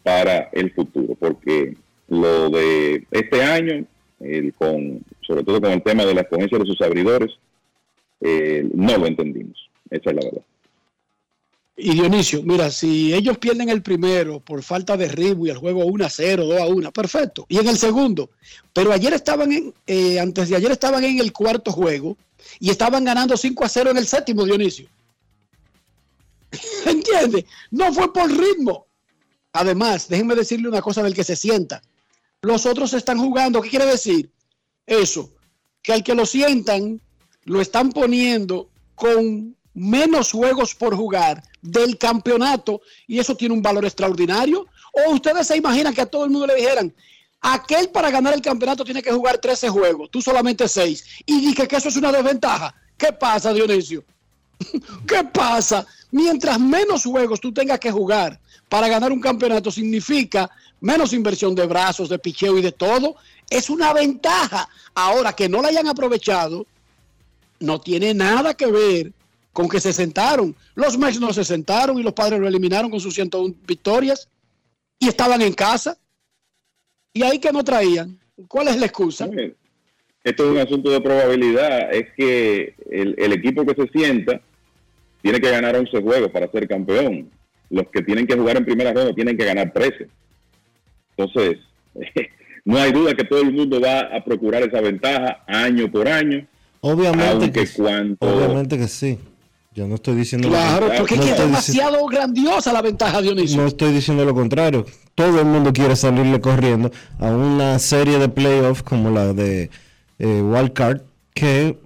[0.03, 1.75] para el futuro, porque
[2.07, 3.85] lo de este año,
[4.19, 7.31] el con, sobre todo con el tema de la escogencia de sus abridores,
[8.21, 9.69] eh, no lo entendimos.
[9.89, 10.41] Esa es la verdad.
[11.81, 15.85] Y Dionisio, mira, si ellos pierden el primero por falta de ritmo y el juego
[15.85, 17.45] 1 a 0, 2 a 1, perfecto.
[17.47, 18.31] Y en el segundo,
[18.73, 22.17] pero ayer estaban en, eh, antes de ayer estaban en el cuarto juego
[22.59, 24.89] y estaban ganando 5 a 0 en el séptimo, Dionisio.
[26.85, 27.45] ¿Entiendes?
[27.71, 28.87] No fue por ritmo.
[29.53, 31.81] Además, déjenme decirle una cosa del que se sienta.
[32.41, 33.61] Los otros están jugando.
[33.61, 34.29] ¿Qué quiere decir?
[34.85, 35.31] Eso,
[35.81, 36.99] que al que lo sientan,
[37.45, 43.85] lo están poniendo con menos juegos por jugar del campeonato y eso tiene un valor
[43.85, 44.67] extraordinario.
[44.91, 46.93] O ustedes se imaginan que a todo el mundo le dijeran,
[47.39, 51.23] aquel para ganar el campeonato tiene que jugar 13 juegos, tú solamente 6.
[51.25, 52.75] Y dije que eso es una desventaja.
[52.97, 54.03] ¿Qué pasa, Dionisio?
[55.07, 55.85] ¿Qué pasa?
[56.11, 58.37] Mientras menos juegos tú tengas que jugar
[58.67, 60.49] para ganar un campeonato significa
[60.81, 63.15] menos inversión de brazos, de picheo y de todo.
[63.49, 64.67] Es una ventaja.
[64.93, 66.65] Ahora que no la hayan aprovechado,
[67.61, 69.13] no tiene nada que ver
[69.53, 70.55] con que se sentaron.
[70.75, 74.27] Los Mets no se sentaron y los padres lo eliminaron con sus 101 victorias
[74.99, 75.97] y estaban en casa.
[77.13, 78.17] Y ahí que no traían.
[78.47, 79.27] ¿Cuál es la excusa?
[80.23, 81.93] Esto es un asunto de probabilidad.
[81.93, 84.39] Es que el, el equipo que se sienta
[85.21, 87.29] tiene que ganar 11 juegos para ser campeón.
[87.69, 90.07] Los que tienen que jugar en primera ronda tienen que ganar 13.
[91.17, 91.57] Entonces,
[92.65, 96.47] no hay duda que todo el mundo va a procurar esa ventaja año por año.
[96.81, 97.81] Obviamente Aunque que, sí.
[97.81, 99.19] cuando- obviamente que sí.
[99.79, 103.21] Yo no estoy diciendo Claro, lo porque no es que es demasiado grandiosa la ventaja,
[103.21, 103.61] Dionisio.
[103.61, 104.85] No estoy diciendo lo contrario.
[105.15, 109.69] Todo el mundo quiere salirle corriendo a una serie de playoffs como la de
[110.19, 111.01] eh, Wild Card
[111.33, 111.77] que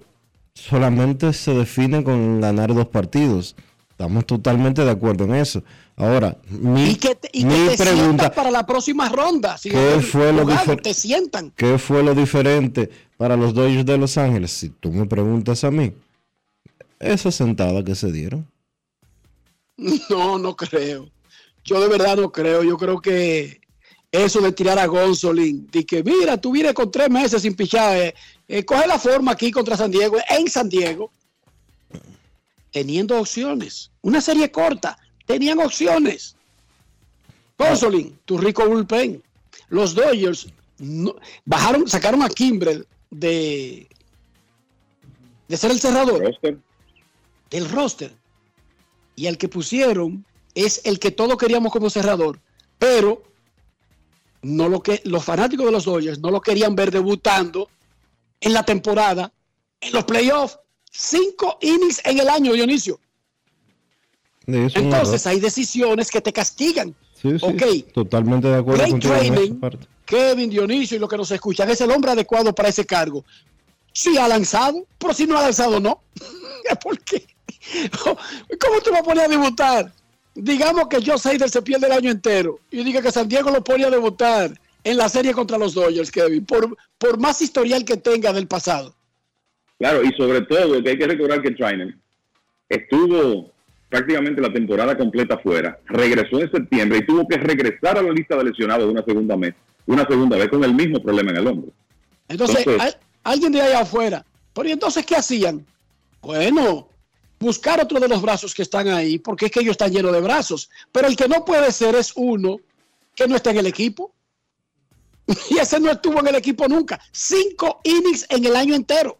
[0.54, 3.54] solamente se define con ganar dos partidos.
[3.90, 5.62] Estamos totalmente de acuerdo en eso.
[5.96, 9.56] Ahora, mi, y que te, y que mi te pregunta, para la próxima ronda.
[9.62, 11.52] ¿Qué fue lo jugado, te sientan.
[11.54, 14.50] ¿qué fue lo diferente para los Dodgers de Los Ángeles?
[14.50, 15.92] Si tú me preguntas a mí,
[17.00, 18.50] esa sentada que se dieron.
[20.08, 21.10] No, no creo.
[21.64, 22.62] Yo de verdad no creo.
[22.62, 23.60] Yo creo que
[24.12, 27.96] eso de tirar a Gonzolin, de que mira, tú vienes con tres meses sin pichar,
[27.96, 28.14] eh,
[28.46, 31.10] eh, coge la forma aquí contra San Diego, en San Diego,
[32.70, 33.90] teniendo opciones.
[34.02, 34.96] Una serie corta,
[35.26, 36.36] tenían opciones.
[37.58, 39.22] Gonzolin, tu rico bullpen.
[39.68, 40.46] Los Dodgers
[40.78, 43.88] no- bajaron, sacaron a Kimbrel de,
[45.48, 46.22] de ser el cerrador
[47.50, 48.12] del roster.
[49.16, 52.40] Y el que pusieron es el que todos queríamos como cerrador,
[52.78, 53.22] pero
[54.42, 57.68] no lo que los fanáticos de los Dodgers no lo querían ver debutando
[58.40, 59.32] en la temporada,
[59.80, 60.58] en los playoffs,
[60.90, 63.00] cinco innings en el año, Dionisio.
[64.46, 66.94] Entonces hay decisiones que te castigan.
[67.14, 67.92] Sí, sí, ok.
[67.92, 69.54] Totalmente de acuerdo training.
[69.58, 69.86] parte.
[70.04, 73.24] Kevin Dionisio y los que nos escuchan, es el hombre adecuado para ese cargo.
[73.92, 76.02] Sí ha lanzado, pero si no ha lanzado, no.
[76.82, 77.26] ¿Por qué?
[78.60, 79.92] ¿Cómo tú vas a poner a debutar?
[80.34, 83.62] Digamos que Joe Hader se pierde el año entero y diga que San Diego lo
[83.62, 84.50] pone a debutar
[84.82, 88.94] en la serie contra los Dodgers, Kevin, por, por más historial que tenga del pasado.
[89.78, 91.94] Claro, y sobre todo que hay que recordar que Trainer
[92.68, 93.50] estuvo
[93.88, 98.36] prácticamente la temporada completa fuera, regresó en septiembre y tuvo que regresar a la lista
[98.36, 99.54] de lesionados una segunda vez,
[99.86, 101.70] una segunda vez con el mismo problema en el hombro.
[102.28, 102.92] Entonces, Entonces- hay-
[103.22, 105.64] alguien de allá afuera, pero ¿y entonces qué hacían?
[106.20, 106.88] Bueno,
[107.40, 110.20] buscar otro de los brazos que están ahí, porque es que ellos están llenos de
[110.20, 110.70] brazos.
[110.92, 112.58] Pero el que no puede ser es uno
[113.14, 114.12] que no está en el equipo.
[115.50, 117.00] Y ese no estuvo en el equipo nunca.
[117.12, 119.18] Cinco innings en el año entero.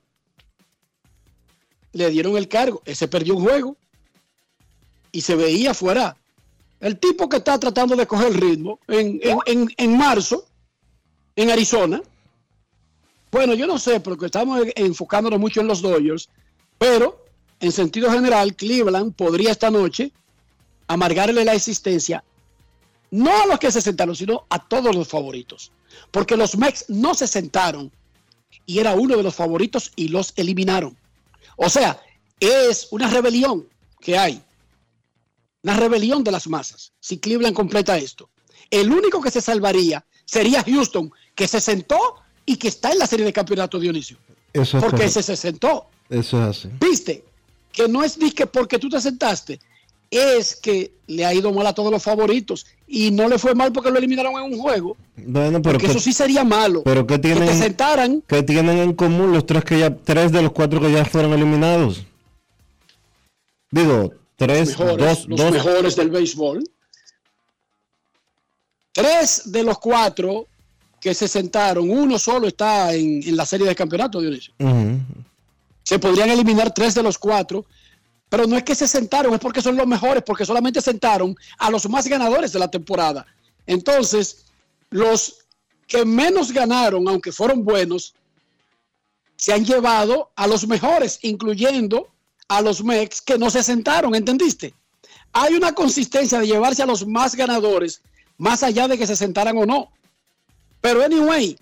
[1.93, 2.83] le dieron el cargo.
[2.85, 3.77] Ese perdió un juego
[5.13, 6.17] y se veía fuera.
[6.81, 10.47] El tipo que está tratando de coger el ritmo en, en- en- en marzo,
[11.37, 12.03] en Arizona.
[13.31, 16.29] Bueno, yo no sé, porque estamos enfocándonos mucho en los Dodgers,
[16.79, 17.24] pero
[17.65, 20.13] en sentido general, Cleveland podría esta noche
[20.87, 22.23] amargarle la existencia,
[23.11, 25.73] no a los que se sentaron, sino a todos los favoritos.
[26.11, 27.91] Porque los Mex no se sentaron
[28.67, 30.95] y era uno de los favoritos y los eliminaron.
[31.57, 32.03] O sea,
[32.39, 33.67] es una rebelión
[33.99, 34.43] que hay.
[35.63, 36.93] Una rebelión de las masas.
[37.01, 38.29] Si Cleveland completa esto.
[38.71, 43.07] El único que se salvaría sería Houston, que se sentó y que está en la
[43.07, 44.19] serie de campeonato Dionisio.
[44.53, 45.87] Eso es Porque ese se sentó.
[46.11, 46.69] Eso es así.
[46.79, 47.25] ¿Viste?
[47.75, 49.59] Que no es que porque tú te sentaste,
[50.11, 53.73] es que le ha ido mal a todos los favoritos y no le fue mal
[53.73, 54.97] porque lo eliminaron en un juego.
[55.17, 56.83] Bueno, pero Porque ¿qué- eso sí sería malo.
[56.85, 60.31] pero ¿qué Que te tienen, sentaran, qué tienen en común los tres que ya, tres
[60.31, 62.05] de los cuatro que ya fueron eliminados?
[63.73, 65.53] Digo, tres, mejores, dos, los dos.
[65.53, 66.63] mejores del béisbol.
[68.93, 70.47] Tres de los cuatro
[71.01, 74.55] que se sentaron, uno solo está en, en la serie de campeonato, Dionisio.
[74.61, 74.99] Ujú.
[75.85, 77.65] Se podrían eliminar tres de los cuatro,
[78.29, 81.71] pero no es que se sentaron, es porque son los mejores, porque solamente sentaron a
[81.71, 83.25] los más ganadores de la temporada.
[83.67, 84.47] Entonces,
[84.91, 85.47] los
[85.87, 88.15] que menos ganaron, aunque fueron buenos,
[89.37, 92.09] se han llevado a los mejores, incluyendo
[92.49, 94.75] a los Mex que no se sentaron, ¿entendiste?
[95.33, 98.03] Hay una consistencia de llevarse a los más ganadores,
[98.39, 99.93] más allá de que se sentaran o no.
[100.81, 101.59] Pero anyway,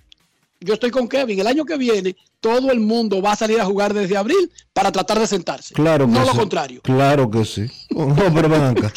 [0.65, 1.39] yo estoy con Kevin.
[1.41, 4.91] El año que viene, todo el mundo va a salir a jugar desde abril para
[4.93, 5.75] tratar de sentarse.
[5.75, 6.37] Claro que no lo sí.
[6.39, 6.81] contrario.
[6.83, 7.67] Claro que sí.
[7.91, 8.93] No, pero acá.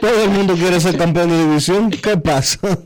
[0.00, 1.90] Todo el mundo quiere ser campeón de división.
[1.90, 2.58] ¿Qué pasa?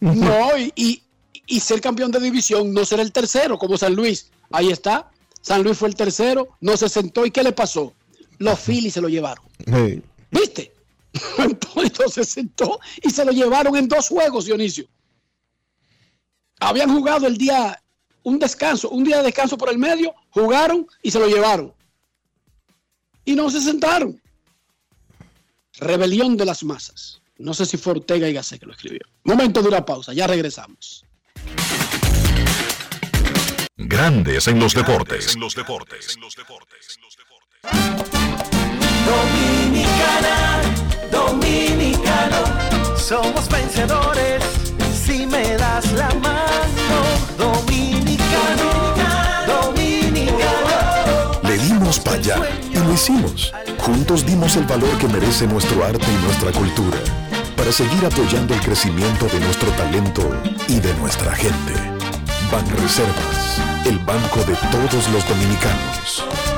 [0.00, 1.02] No, y, y-
[1.50, 4.30] y ser campeón de división, no ser el tercero como San Luis.
[4.50, 5.10] Ahí está.
[5.40, 7.24] San Luis fue el tercero, no se sentó.
[7.24, 7.94] ¿Y qué le pasó?
[8.38, 9.44] Los Phillies se lo llevaron.
[9.66, 10.02] Sí.
[10.30, 10.72] ¿Viste?
[11.38, 14.84] Entonces se sentó y se lo llevaron en dos juegos, Dionisio.
[16.60, 17.80] Habían jugado el día,
[18.24, 21.72] un descanso, un día de descanso por el medio, jugaron y se lo llevaron.
[23.24, 24.20] Y no se sentaron.
[25.78, 27.20] Rebelión de las masas.
[27.36, 29.00] No sé si fue Ortega y Gasset que lo escribió.
[29.22, 31.04] Momento de una pausa, ya regresamos.
[33.76, 35.34] Grandes en los deportes.
[35.34, 36.18] En los deportes.
[39.06, 40.62] Dominicana,
[41.12, 44.67] dominicano, somos vencedores
[45.08, 46.98] si me das la mano.
[47.38, 48.68] Dominicano,
[49.46, 51.40] dominicano.
[51.42, 52.36] Le dimos para allá
[52.70, 53.52] y lo hicimos.
[53.78, 56.98] Juntos dimos el valor que merece nuestro arte y nuestra cultura
[57.56, 60.22] para seguir apoyando el crecimiento de nuestro talento
[60.68, 61.72] y de nuestra gente.
[62.52, 66.57] Banreservas, el banco de todos los dominicanos.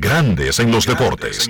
[0.00, 1.48] Grandes en los deportes.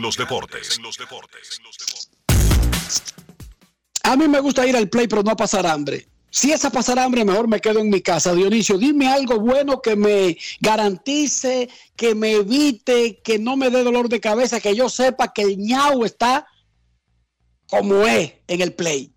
[4.03, 6.07] A mí me gusta ir al play, pero no a pasar hambre.
[6.31, 8.35] Si es a pasar hambre, mejor me quedo en mi casa.
[8.35, 14.09] Dionisio, dime algo bueno que me garantice, que me evite, que no me dé dolor
[14.09, 16.47] de cabeza, que yo sepa que el ñau está
[17.69, 19.13] como es en el play.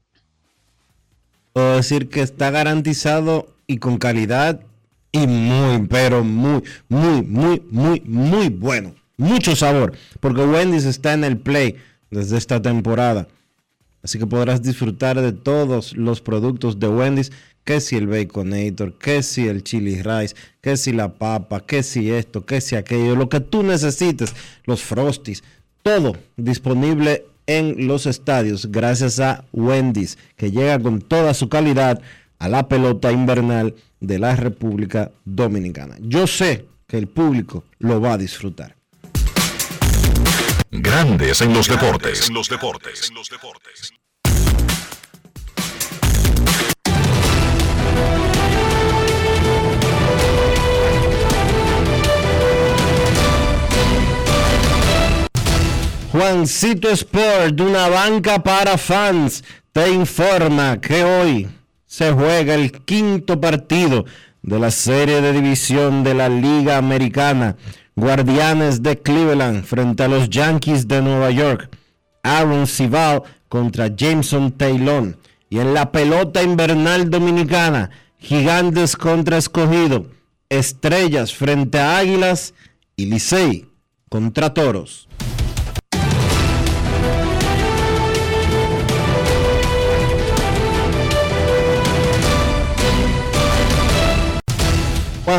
[1.54, 4.62] Puedo decir que está garantizado y con calidad
[5.12, 8.94] y muy, pero muy, muy, muy, muy, muy bueno.
[9.18, 11.76] Mucho sabor, porque Wendy's está en el play
[12.11, 13.27] desde esta temporada.
[14.03, 17.31] Así que podrás disfrutar de todos los productos de Wendy's,
[17.64, 22.10] que si el Baconator, que si el Chili Rice, que si la papa, que si
[22.10, 24.34] esto, que si aquello, lo que tú necesites,
[24.64, 25.44] los Frosties,
[25.84, 32.02] todo disponible en los estadios gracias a Wendy's, que llega con toda su calidad
[32.39, 35.98] a la pelota invernal de la República Dominicana.
[35.99, 38.77] Yo sé que el público lo va a disfrutar.
[40.69, 42.27] Grandes en los deportes.
[42.27, 43.10] En los deportes.
[43.10, 43.94] En los deportes.
[56.11, 61.48] Juancito Sport, una banca para fans, te informa que hoy
[61.85, 64.03] se juega el quinto partido
[64.41, 67.56] de la serie de división de la Liga Americana.
[67.98, 71.76] Guardianes de Cleveland frente a los Yankees de Nueva York.
[72.22, 75.18] Aaron Sival contra Jameson Taylor.
[75.49, 80.06] Y en la pelota invernal dominicana, Gigantes contra Escogido.
[80.48, 82.53] Estrellas frente a Águilas
[82.95, 83.68] y Licey
[84.10, 85.06] contra Toros.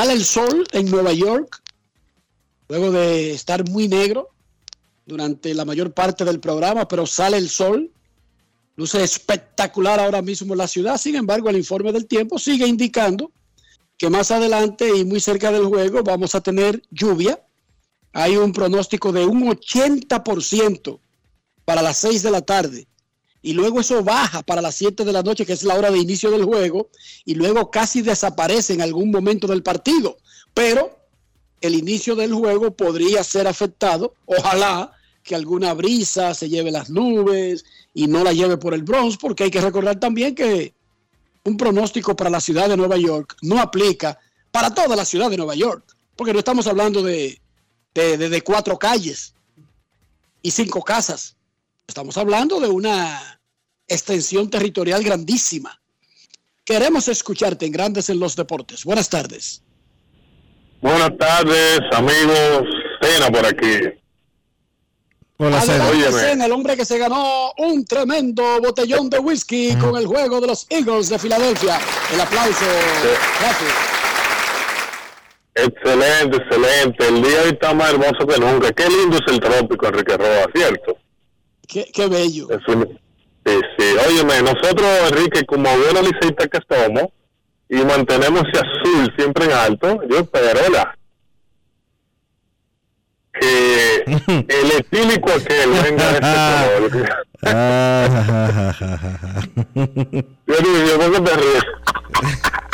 [0.00, 1.62] Sale el sol en Nueva York,
[2.70, 4.30] luego de estar muy negro
[5.04, 7.92] durante la mayor parte del programa, pero sale el sol.
[8.76, 10.96] Luce espectacular ahora mismo la ciudad.
[10.96, 13.30] Sin embargo, el informe del tiempo sigue indicando
[13.98, 17.38] que más adelante y muy cerca del juego vamos a tener lluvia.
[18.14, 20.98] Hay un pronóstico de un 80%
[21.66, 22.88] para las 6 de la tarde
[23.42, 25.98] y luego eso baja para las 7 de la noche, que es la hora de
[25.98, 26.90] inicio del juego,
[27.24, 30.18] y luego casi desaparece en algún momento del partido.
[30.52, 30.98] Pero
[31.60, 34.92] el inicio del juego podría ser afectado, ojalá
[35.22, 37.64] que alguna brisa se lleve las nubes
[37.94, 40.74] y no la lleve por el Bronx, porque hay que recordar también que
[41.44, 44.18] un pronóstico para la ciudad de Nueva York no aplica
[44.50, 45.84] para toda la ciudad de Nueva York,
[46.16, 47.40] porque no estamos hablando de,
[47.94, 49.34] de, cuatro calles
[50.42, 51.36] y cinco casas.
[51.90, 53.40] Estamos hablando de una
[53.88, 55.76] extensión territorial grandísima.
[56.64, 58.84] Queremos escucharte en Grandes en los Deportes.
[58.84, 59.60] Buenas tardes.
[60.80, 62.62] Buenas tardes, amigos.
[63.02, 63.80] Cena por aquí.
[65.38, 70.40] Hola, Cena, el hombre que se ganó un tremendo botellón de whisky con el juego
[70.40, 71.80] de los Eagles de Filadelfia.
[72.14, 72.66] El aplauso.
[73.40, 73.72] Gracias.
[75.56, 77.08] Excelente, excelente.
[77.08, 78.70] El día hoy está más hermoso que nunca.
[78.70, 80.96] Qué lindo es el trópico, Enrique Roa, ¿cierto?
[81.70, 82.48] Qué, qué bello.
[82.50, 82.98] Es un-
[83.46, 83.84] Sí, sí.
[84.06, 87.04] Óyeme, nosotros, Enrique, como buenos liceístas que somos,
[87.70, 90.94] y mantenemos ese azul siempre en alto, yo espero la
[93.32, 94.02] que
[94.48, 96.38] el etílico aquel venga de este
[97.40, 97.52] color.
[100.46, 101.64] Yo digo, yo ¿por qué te ríes?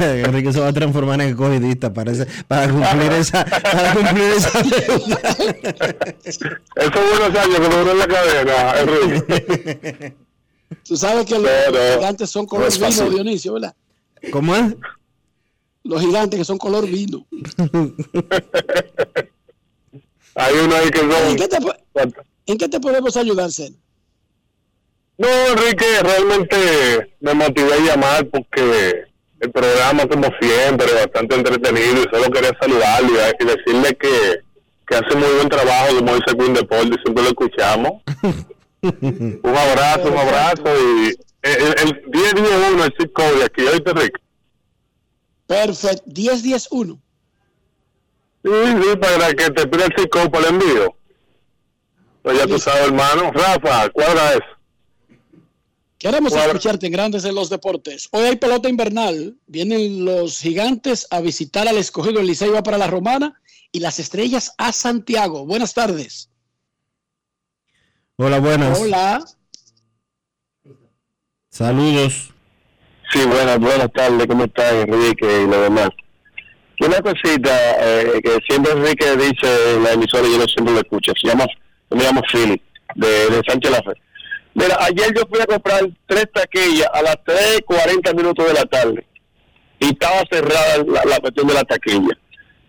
[0.00, 4.62] Enrique se va a transformar en escogidista para, ese- para cumplir esa para cumplir esa
[4.62, 5.20] deuda.
[6.24, 10.16] Esos buenos años que duró en la cadena, Enrique.
[10.86, 13.10] Tú sabes que los Pero, gigantes son color no vino.
[13.10, 13.74] Dionisio, ¿verdad?
[14.30, 14.74] ¿Cómo es?
[15.84, 17.26] Los gigantes que son color vino.
[20.34, 21.36] Hay uno ahí que ¿En son...
[21.36, 21.58] qué te,
[22.46, 23.76] ¿en qué te podemos ayudar, Cena?
[25.16, 29.04] No, Enrique, realmente me motivé a llamar porque
[29.40, 34.40] el programa, como siempre, bastante entretenido y solo quería saludarlo y, y decirle que,
[34.86, 37.92] que hace muy buen trabajo, como dice Queen Deportes, siempre lo escuchamos.
[38.82, 42.34] un abrazo, un abrazo y el, el 10
[42.72, 44.20] 1 el code de aquí, oíste, Rick.
[45.46, 46.04] Perfecto.
[46.10, 47.00] 10-10-1.
[48.44, 50.94] Sí, sí, para que te pida el Cisco para el envío.
[52.22, 53.32] Pues ya tú sabes, hermano.
[53.32, 54.57] Rafa, cuadra eso.
[55.98, 56.48] Queremos Cuadra.
[56.48, 58.08] escucharte en Grandes en los Deportes.
[58.12, 59.36] Hoy hay pelota invernal.
[59.46, 62.20] Vienen los gigantes a visitar al escogido.
[62.20, 63.40] El Licey va para la Romana
[63.72, 65.44] y las estrellas a Santiago.
[65.44, 66.30] Buenas tardes.
[68.16, 68.80] Hola, buenas.
[68.80, 69.24] Hola.
[71.50, 72.32] Saludos.
[73.12, 74.26] Sí, buenas, buenas tardes.
[74.28, 75.88] ¿Cómo estás, Enrique y lo demás?
[76.78, 77.50] Y una cosita
[77.80, 81.12] eh, que siempre Enrique dice en la emisora y yo no siempre lo escucho.
[81.20, 81.44] Se llama,
[81.90, 82.62] yo me llamo Philly,
[82.94, 84.00] de, de Sánchez Lafer.
[84.58, 89.06] Mira, ayer yo fui a comprar tres taquillas a las 3.40 minutos de la tarde
[89.78, 92.18] y estaba cerrada la, la cuestión de la taquilla.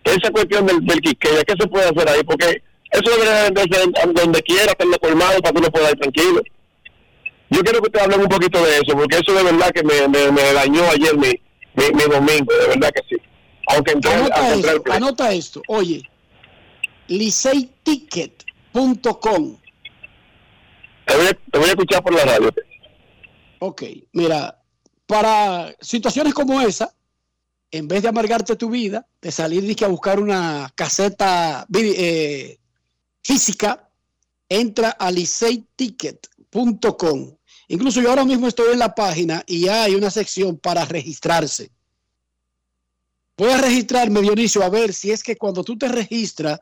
[0.04, 1.16] Esa cuestión del, del ¿qué
[1.58, 2.22] se puede hacer ahí?
[2.22, 2.62] Porque
[2.92, 6.40] eso debería venderse en- en donde quiera, hacerlo colmado para que uno pueda ir tranquilo.
[7.50, 10.06] Yo quiero que usted hable un poquito de eso, porque eso de verdad que me,
[10.08, 11.30] me, me dañó ayer mi,
[11.74, 13.16] mi, mi domingo, de verdad que sí.
[13.66, 14.96] Aunque entré, Anota al esto, play.
[14.96, 15.62] anota esto.
[15.66, 16.02] Oye,
[17.08, 19.56] liceyticket.com.
[21.10, 21.16] Te
[21.58, 22.54] voy, a, escuchar por la radio.
[23.58, 23.82] Ok,
[24.12, 24.62] mira,
[25.06, 26.94] para situaciones como esa,
[27.72, 32.60] en vez de amargarte tu vida, de salir a buscar una caseta eh,
[33.22, 33.90] física,
[34.48, 37.36] entra a liceyticket.com.
[37.66, 41.72] Incluso yo ahora mismo estoy en la página y hay una sección para registrarse.
[43.36, 46.60] Voy a registrarme, Dionisio, a ver si es que cuando tú te registras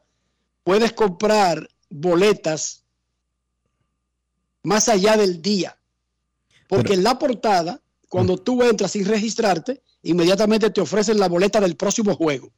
[0.63, 2.87] puedes comprar boletas
[4.63, 5.77] más allá del día.
[6.69, 11.77] Porque en la portada, cuando tú entras sin registrarte, inmediatamente te ofrecen la boleta del
[11.77, 12.51] próximo juego.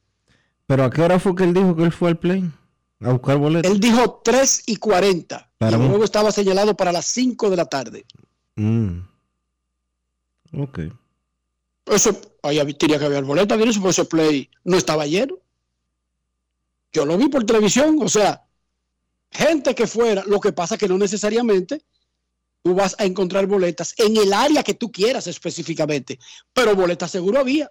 [0.67, 2.49] ¿Pero a qué hora fue que él dijo que él fue al play?
[3.01, 3.71] A buscar boletos.
[3.71, 5.51] Él dijo 3 y 40.
[5.57, 8.05] Para y el juego estaba señalado para las 5 de la tarde.
[8.55, 8.99] Mm.
[10.57, 10.79] Ok.
[11.85, 15.39] Eso, ahí tenía que haber boleta, Dionisio, por ese play no estaba lleno.
[16.93, 18.45] Yo lo vi por televisión, o sea,
[19.31, 21.81] gente que fuera, lo que pasa que no necesariamente
[22.61, 26.19] tú vas a encontrar boletas en el área que tú quieras específicamente,
[26.53, 27.69] pero boletas seguro había.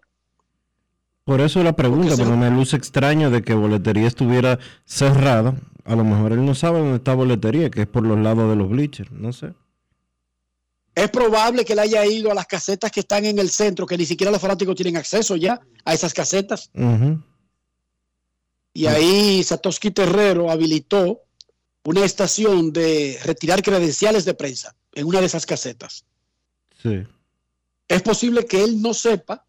[1.24, 5.54] Por eso la pregunta, porque me luce extraño de que boletería estuviera cerrada.
[5.84, 8.56] A lo mejor él no sabe dónde está boletería, que es por los lados de
[8.56, 9.54] los bleachers, no sé.
[10.94, 13.96] Es probable que él haya ido a las casetas que están en el centro, que
[13.96, 16.70] ni siquiera los fanáticos tienen acceso ya a esas casetas.
[18.72, 21.22] Y ahí Satoshi Terrero habilitó
[21.84, 26.04] una estación de retirar credenciales de prensa en una de esas casetas.
[26.82, 27.02] Sí.
[27.88, 29.44] Es posible que él no sepa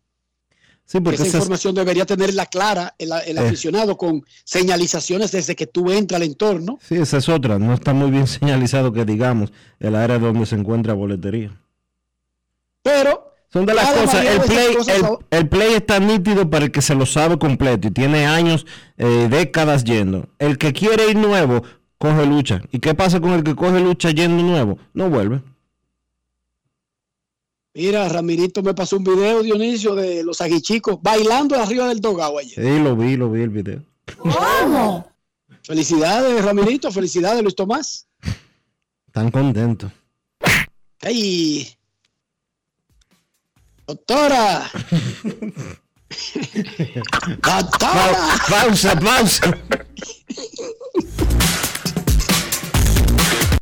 [0.86, 3.42] Sí, que porque esa esa es- información debería tenerla clara el, el Eh.
[3.42, 6.80] aficionado con señalizaciones desde que tú entras al entorno.
[6.82, 7.58] sí, esa es otra.
[7.60, 11.58] No está muy bien señalizado que digamos el área donde se encuentra boletería.
[12.84, 14.26] Pero Son de las cada cosas.
[14.48, 14.76] play,
[15.30, 18.66] el play está nítido para el que se lo sabe completo y tiene años,
[18.98, 20.30] eh, décadas yendo.
[20.40, 21.64] El que quiere ir nuevo,
[22.02, 22.62] coge lucha.
[22.72, 24.80] ¿Y qué pasa con el que coge lucha yendo nuevo?
[24.94, 25.44] No vuelve.
[27.76, 32.56] Mira, Ramirito me pasó un video, Dionisio, de los aguichicos bailando arriba del dogao ayer.
[32.56, 33.84] Sí, lo vi, lo vi el video.
[34.18, 35.12] ¿Cómo?
[35.62, 38.08] Felicidades, Ramirito, felicidades, Luis Tomás.
[39.12, 39.92] Tan contento.
[41.02, 41.68] ¡Ay!
[43.86, 44.72] Doctora.
[47.44, 48.18] Doctora.
[48.50, 49.58] pausa, pausa.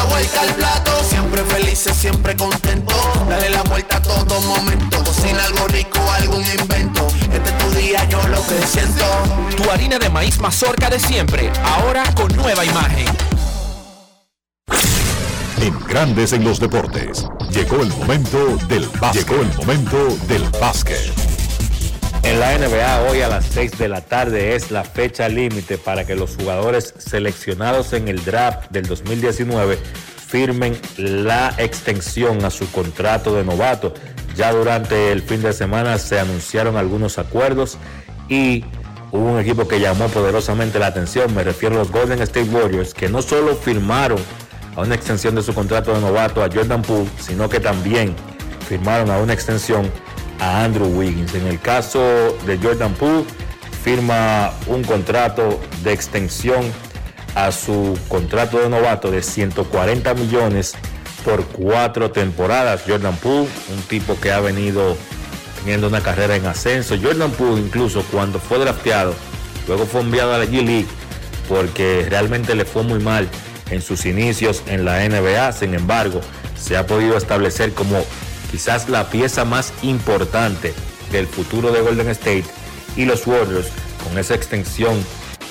[0.00, 2.94] La vuelta al plato, siempre felices, siempre contento.
[3.28, 5.04] Dale la vuelta a todo momento.
[5.04, 7.06] Cocina algo rico, algún invento.
[7.30, 9.04] Este es tu día, yo lo que siento.
[9.58, 13.04] Tu harina de maíz mazorca de siempre, ahora con nueva imagen.
[15.60, 19.28] En Grandes en los Deportes, llegó el momento del básquet.
[19.28, 21.29] Llegó el momento del básquet.
[22.22, 26.04] En la NBA hoy a las 6 de la tarde es la fecha límite para
[26.06, 29.78] que los jugadores seleccionados en el draft del 2019
[30.28, 33.94] firmen la extensión a su contrato de novato.
[34.36, 37.78] Ya durante el fin de semana se anunciaron algunos acuerdos
[38.28, 38.64] y
[39.10, 42.94] hubo un equipo que llamó poderosamente la atención, me refiero a los Golden State Warriors,
[42.94, 44.18] que no solo firmaron
[44.76, 48.14] a una extensión de su contrato de novato a Jordan Poole, sino que también
[48.68, 49.90] firmaron a una extensión
[50.40, 51.34] a Andrew Wiggins.
[51.34, 52.00] En el caso
[52.46, 53.24] de Jordan Poole,
[53.82, 56.64] firma un contrato de extensión
[57.34, 60.74] a su contrato de novato de 140 millones
[61.24, 62.82] por cuatro temporadas.
[62.86, 64.96] Jordan Poole, un tipo que ha venido
[65.60, 66.96] teniendo una carrera en ascenso.
[67.00, 69.14] Jordan Poole incluso cuando fue drafteado,
[69.68, 70.88] luego fue enviado a la G-League
[71.48, 73.28] porque realmente le fue muy mal
[73.70, 75.52] en sus inicios en la NBA.
[75.52, 76.20] Sin embargo,
[76.56, 78.04] se ha podido establecer como
[78.50, 80.74] quizás la pieza más importante
[81.12, 82.44] del futuro de Golden State
[82.96, 83.68] y los Warriors
[84.04, 84.94] con esa extensión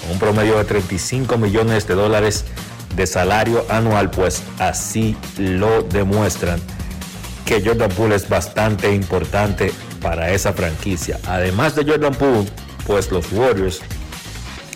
[0.01, 2.45] con un promedio de 35 millones de dólares
[2.95, 6.59] de salario anual, pues así lo demuestran
[7.45, 9.71] que Jordan Poole es bastante importante
[10.01, 11.19] para esa franquicia.
[11.27, 12.47] Además de Jordan Poole,
[12.85, 13.81] pues los Warriors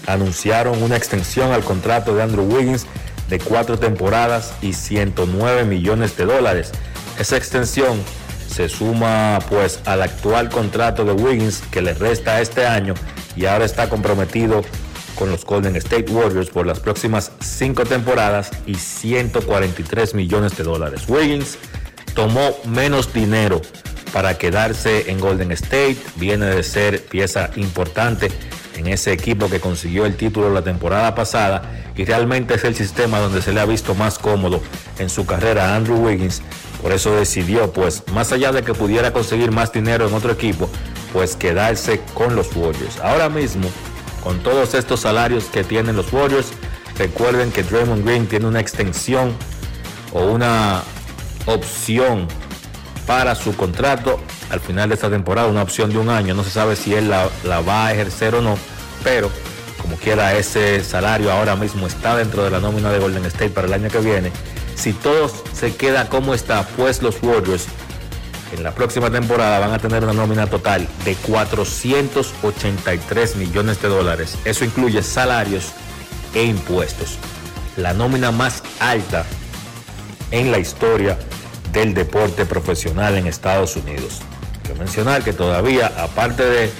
[0.08, 2.86] anunciaron una extensión al contrato de Andrew Wiggins
[3.30, 6.72] de cuatro temporadas y 109 millones de dólares.
[7.20, 8.02] Esa extensión
[8.48, 12.94] se suma pues al actual contrato de Wiggins que le resta este año
[13.36, 14.62] y ahora está comprometido
[15.16, 21.04] con los Golden State Warriors por las próximas cinco temporadas y 143 millones de dólares.
[21.08, 21.58] Wiggins
[22.14, 23.62] tomó menos dinero
[24.12, 28.32] para quedarse en Golden State, viene de ser pieza importante
[28.76, 31.64] en ese equipo que consiguió el título la temporada pasada
[31.96, 34.62] y realmente es el sistema donde se le ha visto más cómodo
[35.00, 36.42] en su carrera a Andrew Wiggins.
[36.84, 40.70] Por eso decidió, pues, más allá de que pudiera conseguir más dinero en otro equipo,
[41.14, 43.00] pues quedarse con los Warriors.
[43.02, 43.70] Ahora mismo,
[44.22, 46.48] con todos estos salarios que tienen los Warriors,
[46.98, 49.34] recuerden que Draymond Green tiene una extensión
[50.12, 50.84] o una
[51.46, 52.28] opción
[53.08, 54.20] para su contrato
[54.50, 56.34] al final de esta temporada, una opción de un año.
[56.34, 58.58] No se sabe si él la, la va a ejercer o no,
[59.06, 59.32] pero
[59.82, 63.68] como quiera ese salario ahora mismo está dentro de la nómina de Golden State para
[63.68, 64.32] el año que viene.
[64.76, 67.68] Si todo se queda como está, pues los Warriors
[68.56, 74.38] en la próxima temporada van a tener una nómina total de 483 millones de dólares.
[74.46, 75.72] Eso incluye salarios
[76.34, 77.18] e impuestos.
[77.78, 79.26] La nómina más alta
[80.32, 81.18] en la historia
[81.72, 84.22] del deporte profesional en Estados Unidos.
[84.62, 86.72] Quiero mencionar que todavía, aparte de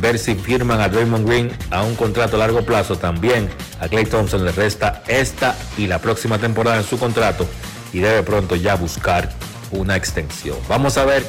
[0.00, 3.48] ver si firman a Draymond Green a un contrato a largo plazo, también
[3.80, 7.48] a Clay Thompson le resta esta y la próxima temporada en su contrato
[7.92, 9.30] y debe pronto ya buscar
[9.70, 10.56] una extensión.
[10.68, 11.24] Vamos a ver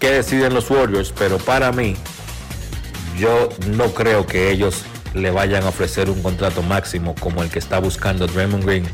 [0.00, 1.96] qué deciden los Warriors, pero para mí
[3.18, 4.84] yo no creo que ellos
[5.14, 8.84] le vayan a ofrecer un contrato máximo como el que está buscando Draymond Green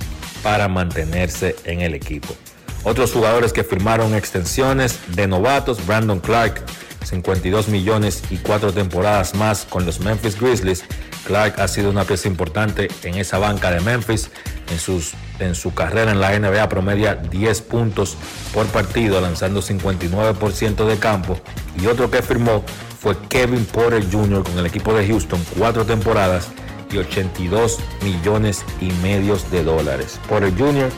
[0.42, 2.34] para mantenerse en el equipo.
[2.82, 6.64] Otros jugadores que firmaron extensiones de novatos, Brandon Clark,
[7.04, 10.84] 52 millones y cuatro temporadas más con los Memphis Grizzlies.
[11.24, 14.30] Clark ha sido una pieza importante en esa banca de Memphis.
[14.70, 18.16] En, sus, en su carrera en la NBA promedia 10 puntos
[18.54, 21.40] por partido, lanzando 59% de campo.
[21.80, 22.62] Y otro que firmó
[23.00, 24.44] fue Kevin Porter Jr.
[24.44, 26.48] con el equipo de Houston, cuatro temporadas
[26.92, 30.20] y 82 millones y medios de dólares.
[30.28, 30.90] Porter Jr.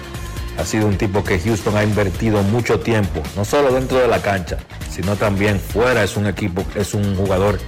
[0.63, 4.23] ha sido un tipo que Houston ha invertido mucho tiempo, no solo dentro de la
[4.23, 4.59] cancha,
[4.89, 6.05] sino también fuera.
[6.05, 7.59] Es un equipo, es un jugador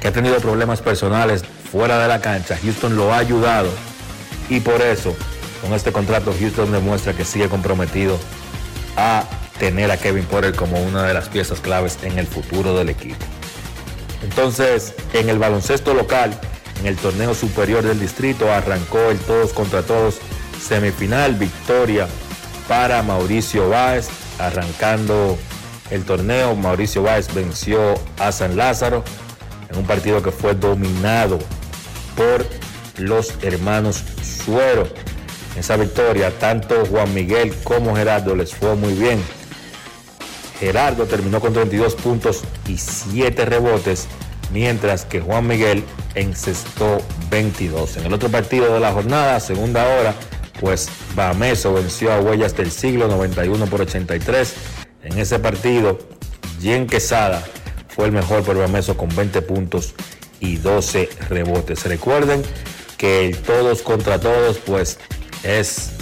[0.00, 1.42] que ha tenido problemas personales
[1.72, 2.56] fuera de la cancha.
[2.62, 3.68] Houston lo ha ayudado
[4.48, 5.16] y por eso
[5.60, 8.16] con este contrato Houston demuestra que sigue comprometido
[8.96, 9.24] a
[9.58, 13.24] tener a Kevin Porter como una de las piezas claves en el futuro del equipo.
[14.22, 16.38] Entonces, en el baloncesto local,
[16.80, 20.20] en el torneo superior del distrito, arrancó el todos contra todos
[20.60, 22.06] semifinal, victoria
[22.68, 24.08] para Mauricio Báez,
[24.38, 25.38] arrancando
[25.90, 26.54] el torneo.
[26.54, 29.02] Mauricio Báez venció a San Lázaro
[29.70, 31.38] en un partido que fue dominado
[32.16, 32.46] por
[32.96, 34.86] los hermanos Suero.
[35.54, 39.20] En esa victoria, tanto Juan Miguel como Gerardo les fue muy bien.
[40.60, 44.06] Gerardo terminó con 32 puntos y 7 rebotes,
[44.52, 45.82] mientras que Juan Miguel
[46.14, 47.96] encestó 22.
[47.96, 50.14] En el otro partido de la jornada, segunda hora,
[50.60, 54.54] pues Bameso venció a Huellas del Siglo 91 por 83.
[55.02, 55.98] En ese partido,
[56.60, 57.42] Jen Quesada
[57.88, 59.94] fue el mejor por Bameso con 20 puntos
[60.38, 61.84] y 12 rebotes.
[61.84, 62.42] Recuerden
[62.98, 64.98] que el todos contra todos, pues
[65.42, 65.92] es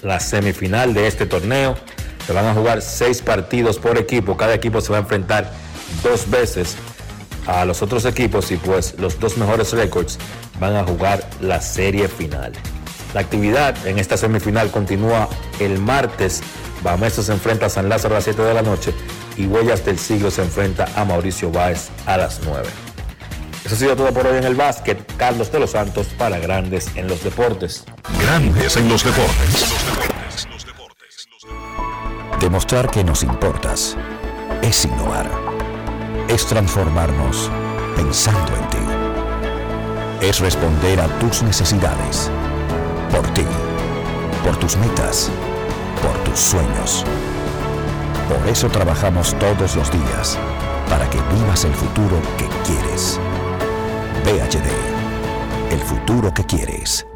[0.00, 1.76] la semifinal de este torneo.
[2.26, 4.36] Se van a jugar seis partidos por equipo.
[4.36, 5.52] Cada equipo se va a enfrentar
[6.02, 6.76] dos veces
[7.46, 10.18] a los otros equipos y pues los dos mejores récords
[10.58, 12.52] van a jugar la serie final.
[13.14, 15.28] La actividad en esta semifinal continúa
[15.60, 16.42] el martes.
[16.82, 18.94] Bameso se enfrenta a San Lázaro a las 7 de la noche
[19.36, 22.66] y Huellas del Siglo se enfrenta a Mauricio Báez a las 9.
[23.64, 24.98] Eso ha sido todo por hoy en el básquet.
[25.16, 27.84] Carlos de los Santos para Grandes en los Deportes.
[28.20, 29.66] Grandes en los Deportes.
[32.40, 33.96] Demostrar que nos importas
[34.62, 35.30] es innovar.
[36.28, 37.50] Es transformarnos
[37.94, 40.26] pensando en ti.
[40.26, 42.30] Es responder a tus necesidades.
[43.12, 43.44] Por ti.
[44.42, 45.30] Por tus metas.
[46.02, 47.04] Por tus sueños.
[48.28, 50.38] Por eso trabajamos todos los días.
[50.88, 53.20] Para que vivas el futuro que quieres.
[54.24, 55.72] PHD.
[55.72, 57.06] El futuro que quieres.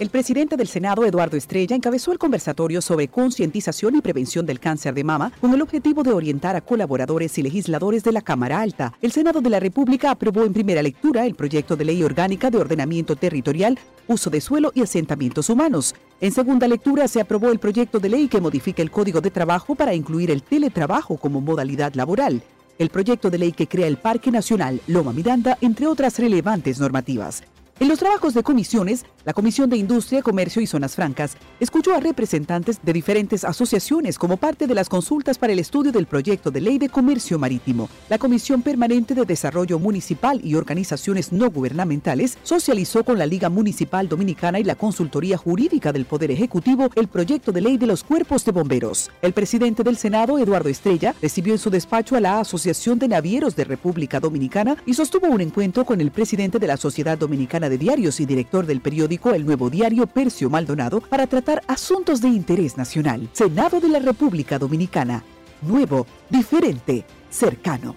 [0.00, 4.92] El presidente del Senado, Eduardo Estrella, encabezó el conversatorio sobre concientización y prevención del cáncer
[4.92, 8.92] de mama con el objetivo de orientar a colaboradores y legisladores de la Cámara Alta.
[9.00, 12.58] El Senado de la República aprobó en primera lectura el proyecto de ley orgánica de
[12.58, 15.94] ordenamiento territorial, uso de suelo y asentamientos humanos.
[16.20, 19.76] En segunda lectura se aprobó el proyecto de ley que modifica el Código de Trabajo
[19.76, 22.42] para incluir el teletrabajo como modalidad laboral
[22.76, 27.44] el proyecto de ley que crea el Parque Nacional Loma Miranda, entre otras relevantes normativas.
[27.80, 31.98] En los trabajos de comisiones, la Comisión de Industria, Comercio y Zonas Francas escuchó a
[31.98, 36.60] representantes de diferentes asociaciones como parte de las consultas para el estudio del proyecto de
[36.60, 37.88] ley de comercio marítimo.
[38.08, 44.08] La Comisión Permanente de Desarrollo Municipal y organizaciones no gubernamentales socializó con la Liga Municipal
[44.08, 48.44] Dominicana y la Consultoría Jurídica del Poder Ejecutivo el proyecto de ley de los cuerpos
[48.44, 49.10] de bomberos.
[49.20, 53.56] El presidente del Senado, Eduardo Estrella, recibió en su despacho a la Asociación de Navieros
[53.56, 57.78] de República Dominicana y sostuvo un encuentro con el presidente de la Sociedad Dominicana de
[57.78, 62.76] Diarios y director del periódico El Nuevo Diario, Percio Maldonado, para tratar asuntos de interés
[62.76, 63.28] nacional.
[63.32, 65.22] Senado de la República Dominicana.
[65.62, 67.96] Nuevo, diferente, cercano.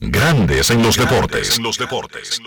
[0.00, 1.56] Grandes en los deportes.
[1.56, 2.40] En los deportes.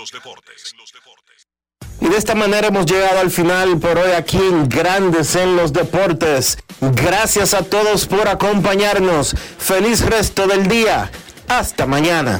[2.01, 5.71] Y de esta manera hemos llegado al final por hoy aquí en Grandes en los
[5.71, 6.57] Deportes.
[6.81, 9.33] Gracias a todos por acompañarnos.
[9.57, 11.09] Feliz resto del día.
[11.47, 12.39] Hasta mañana.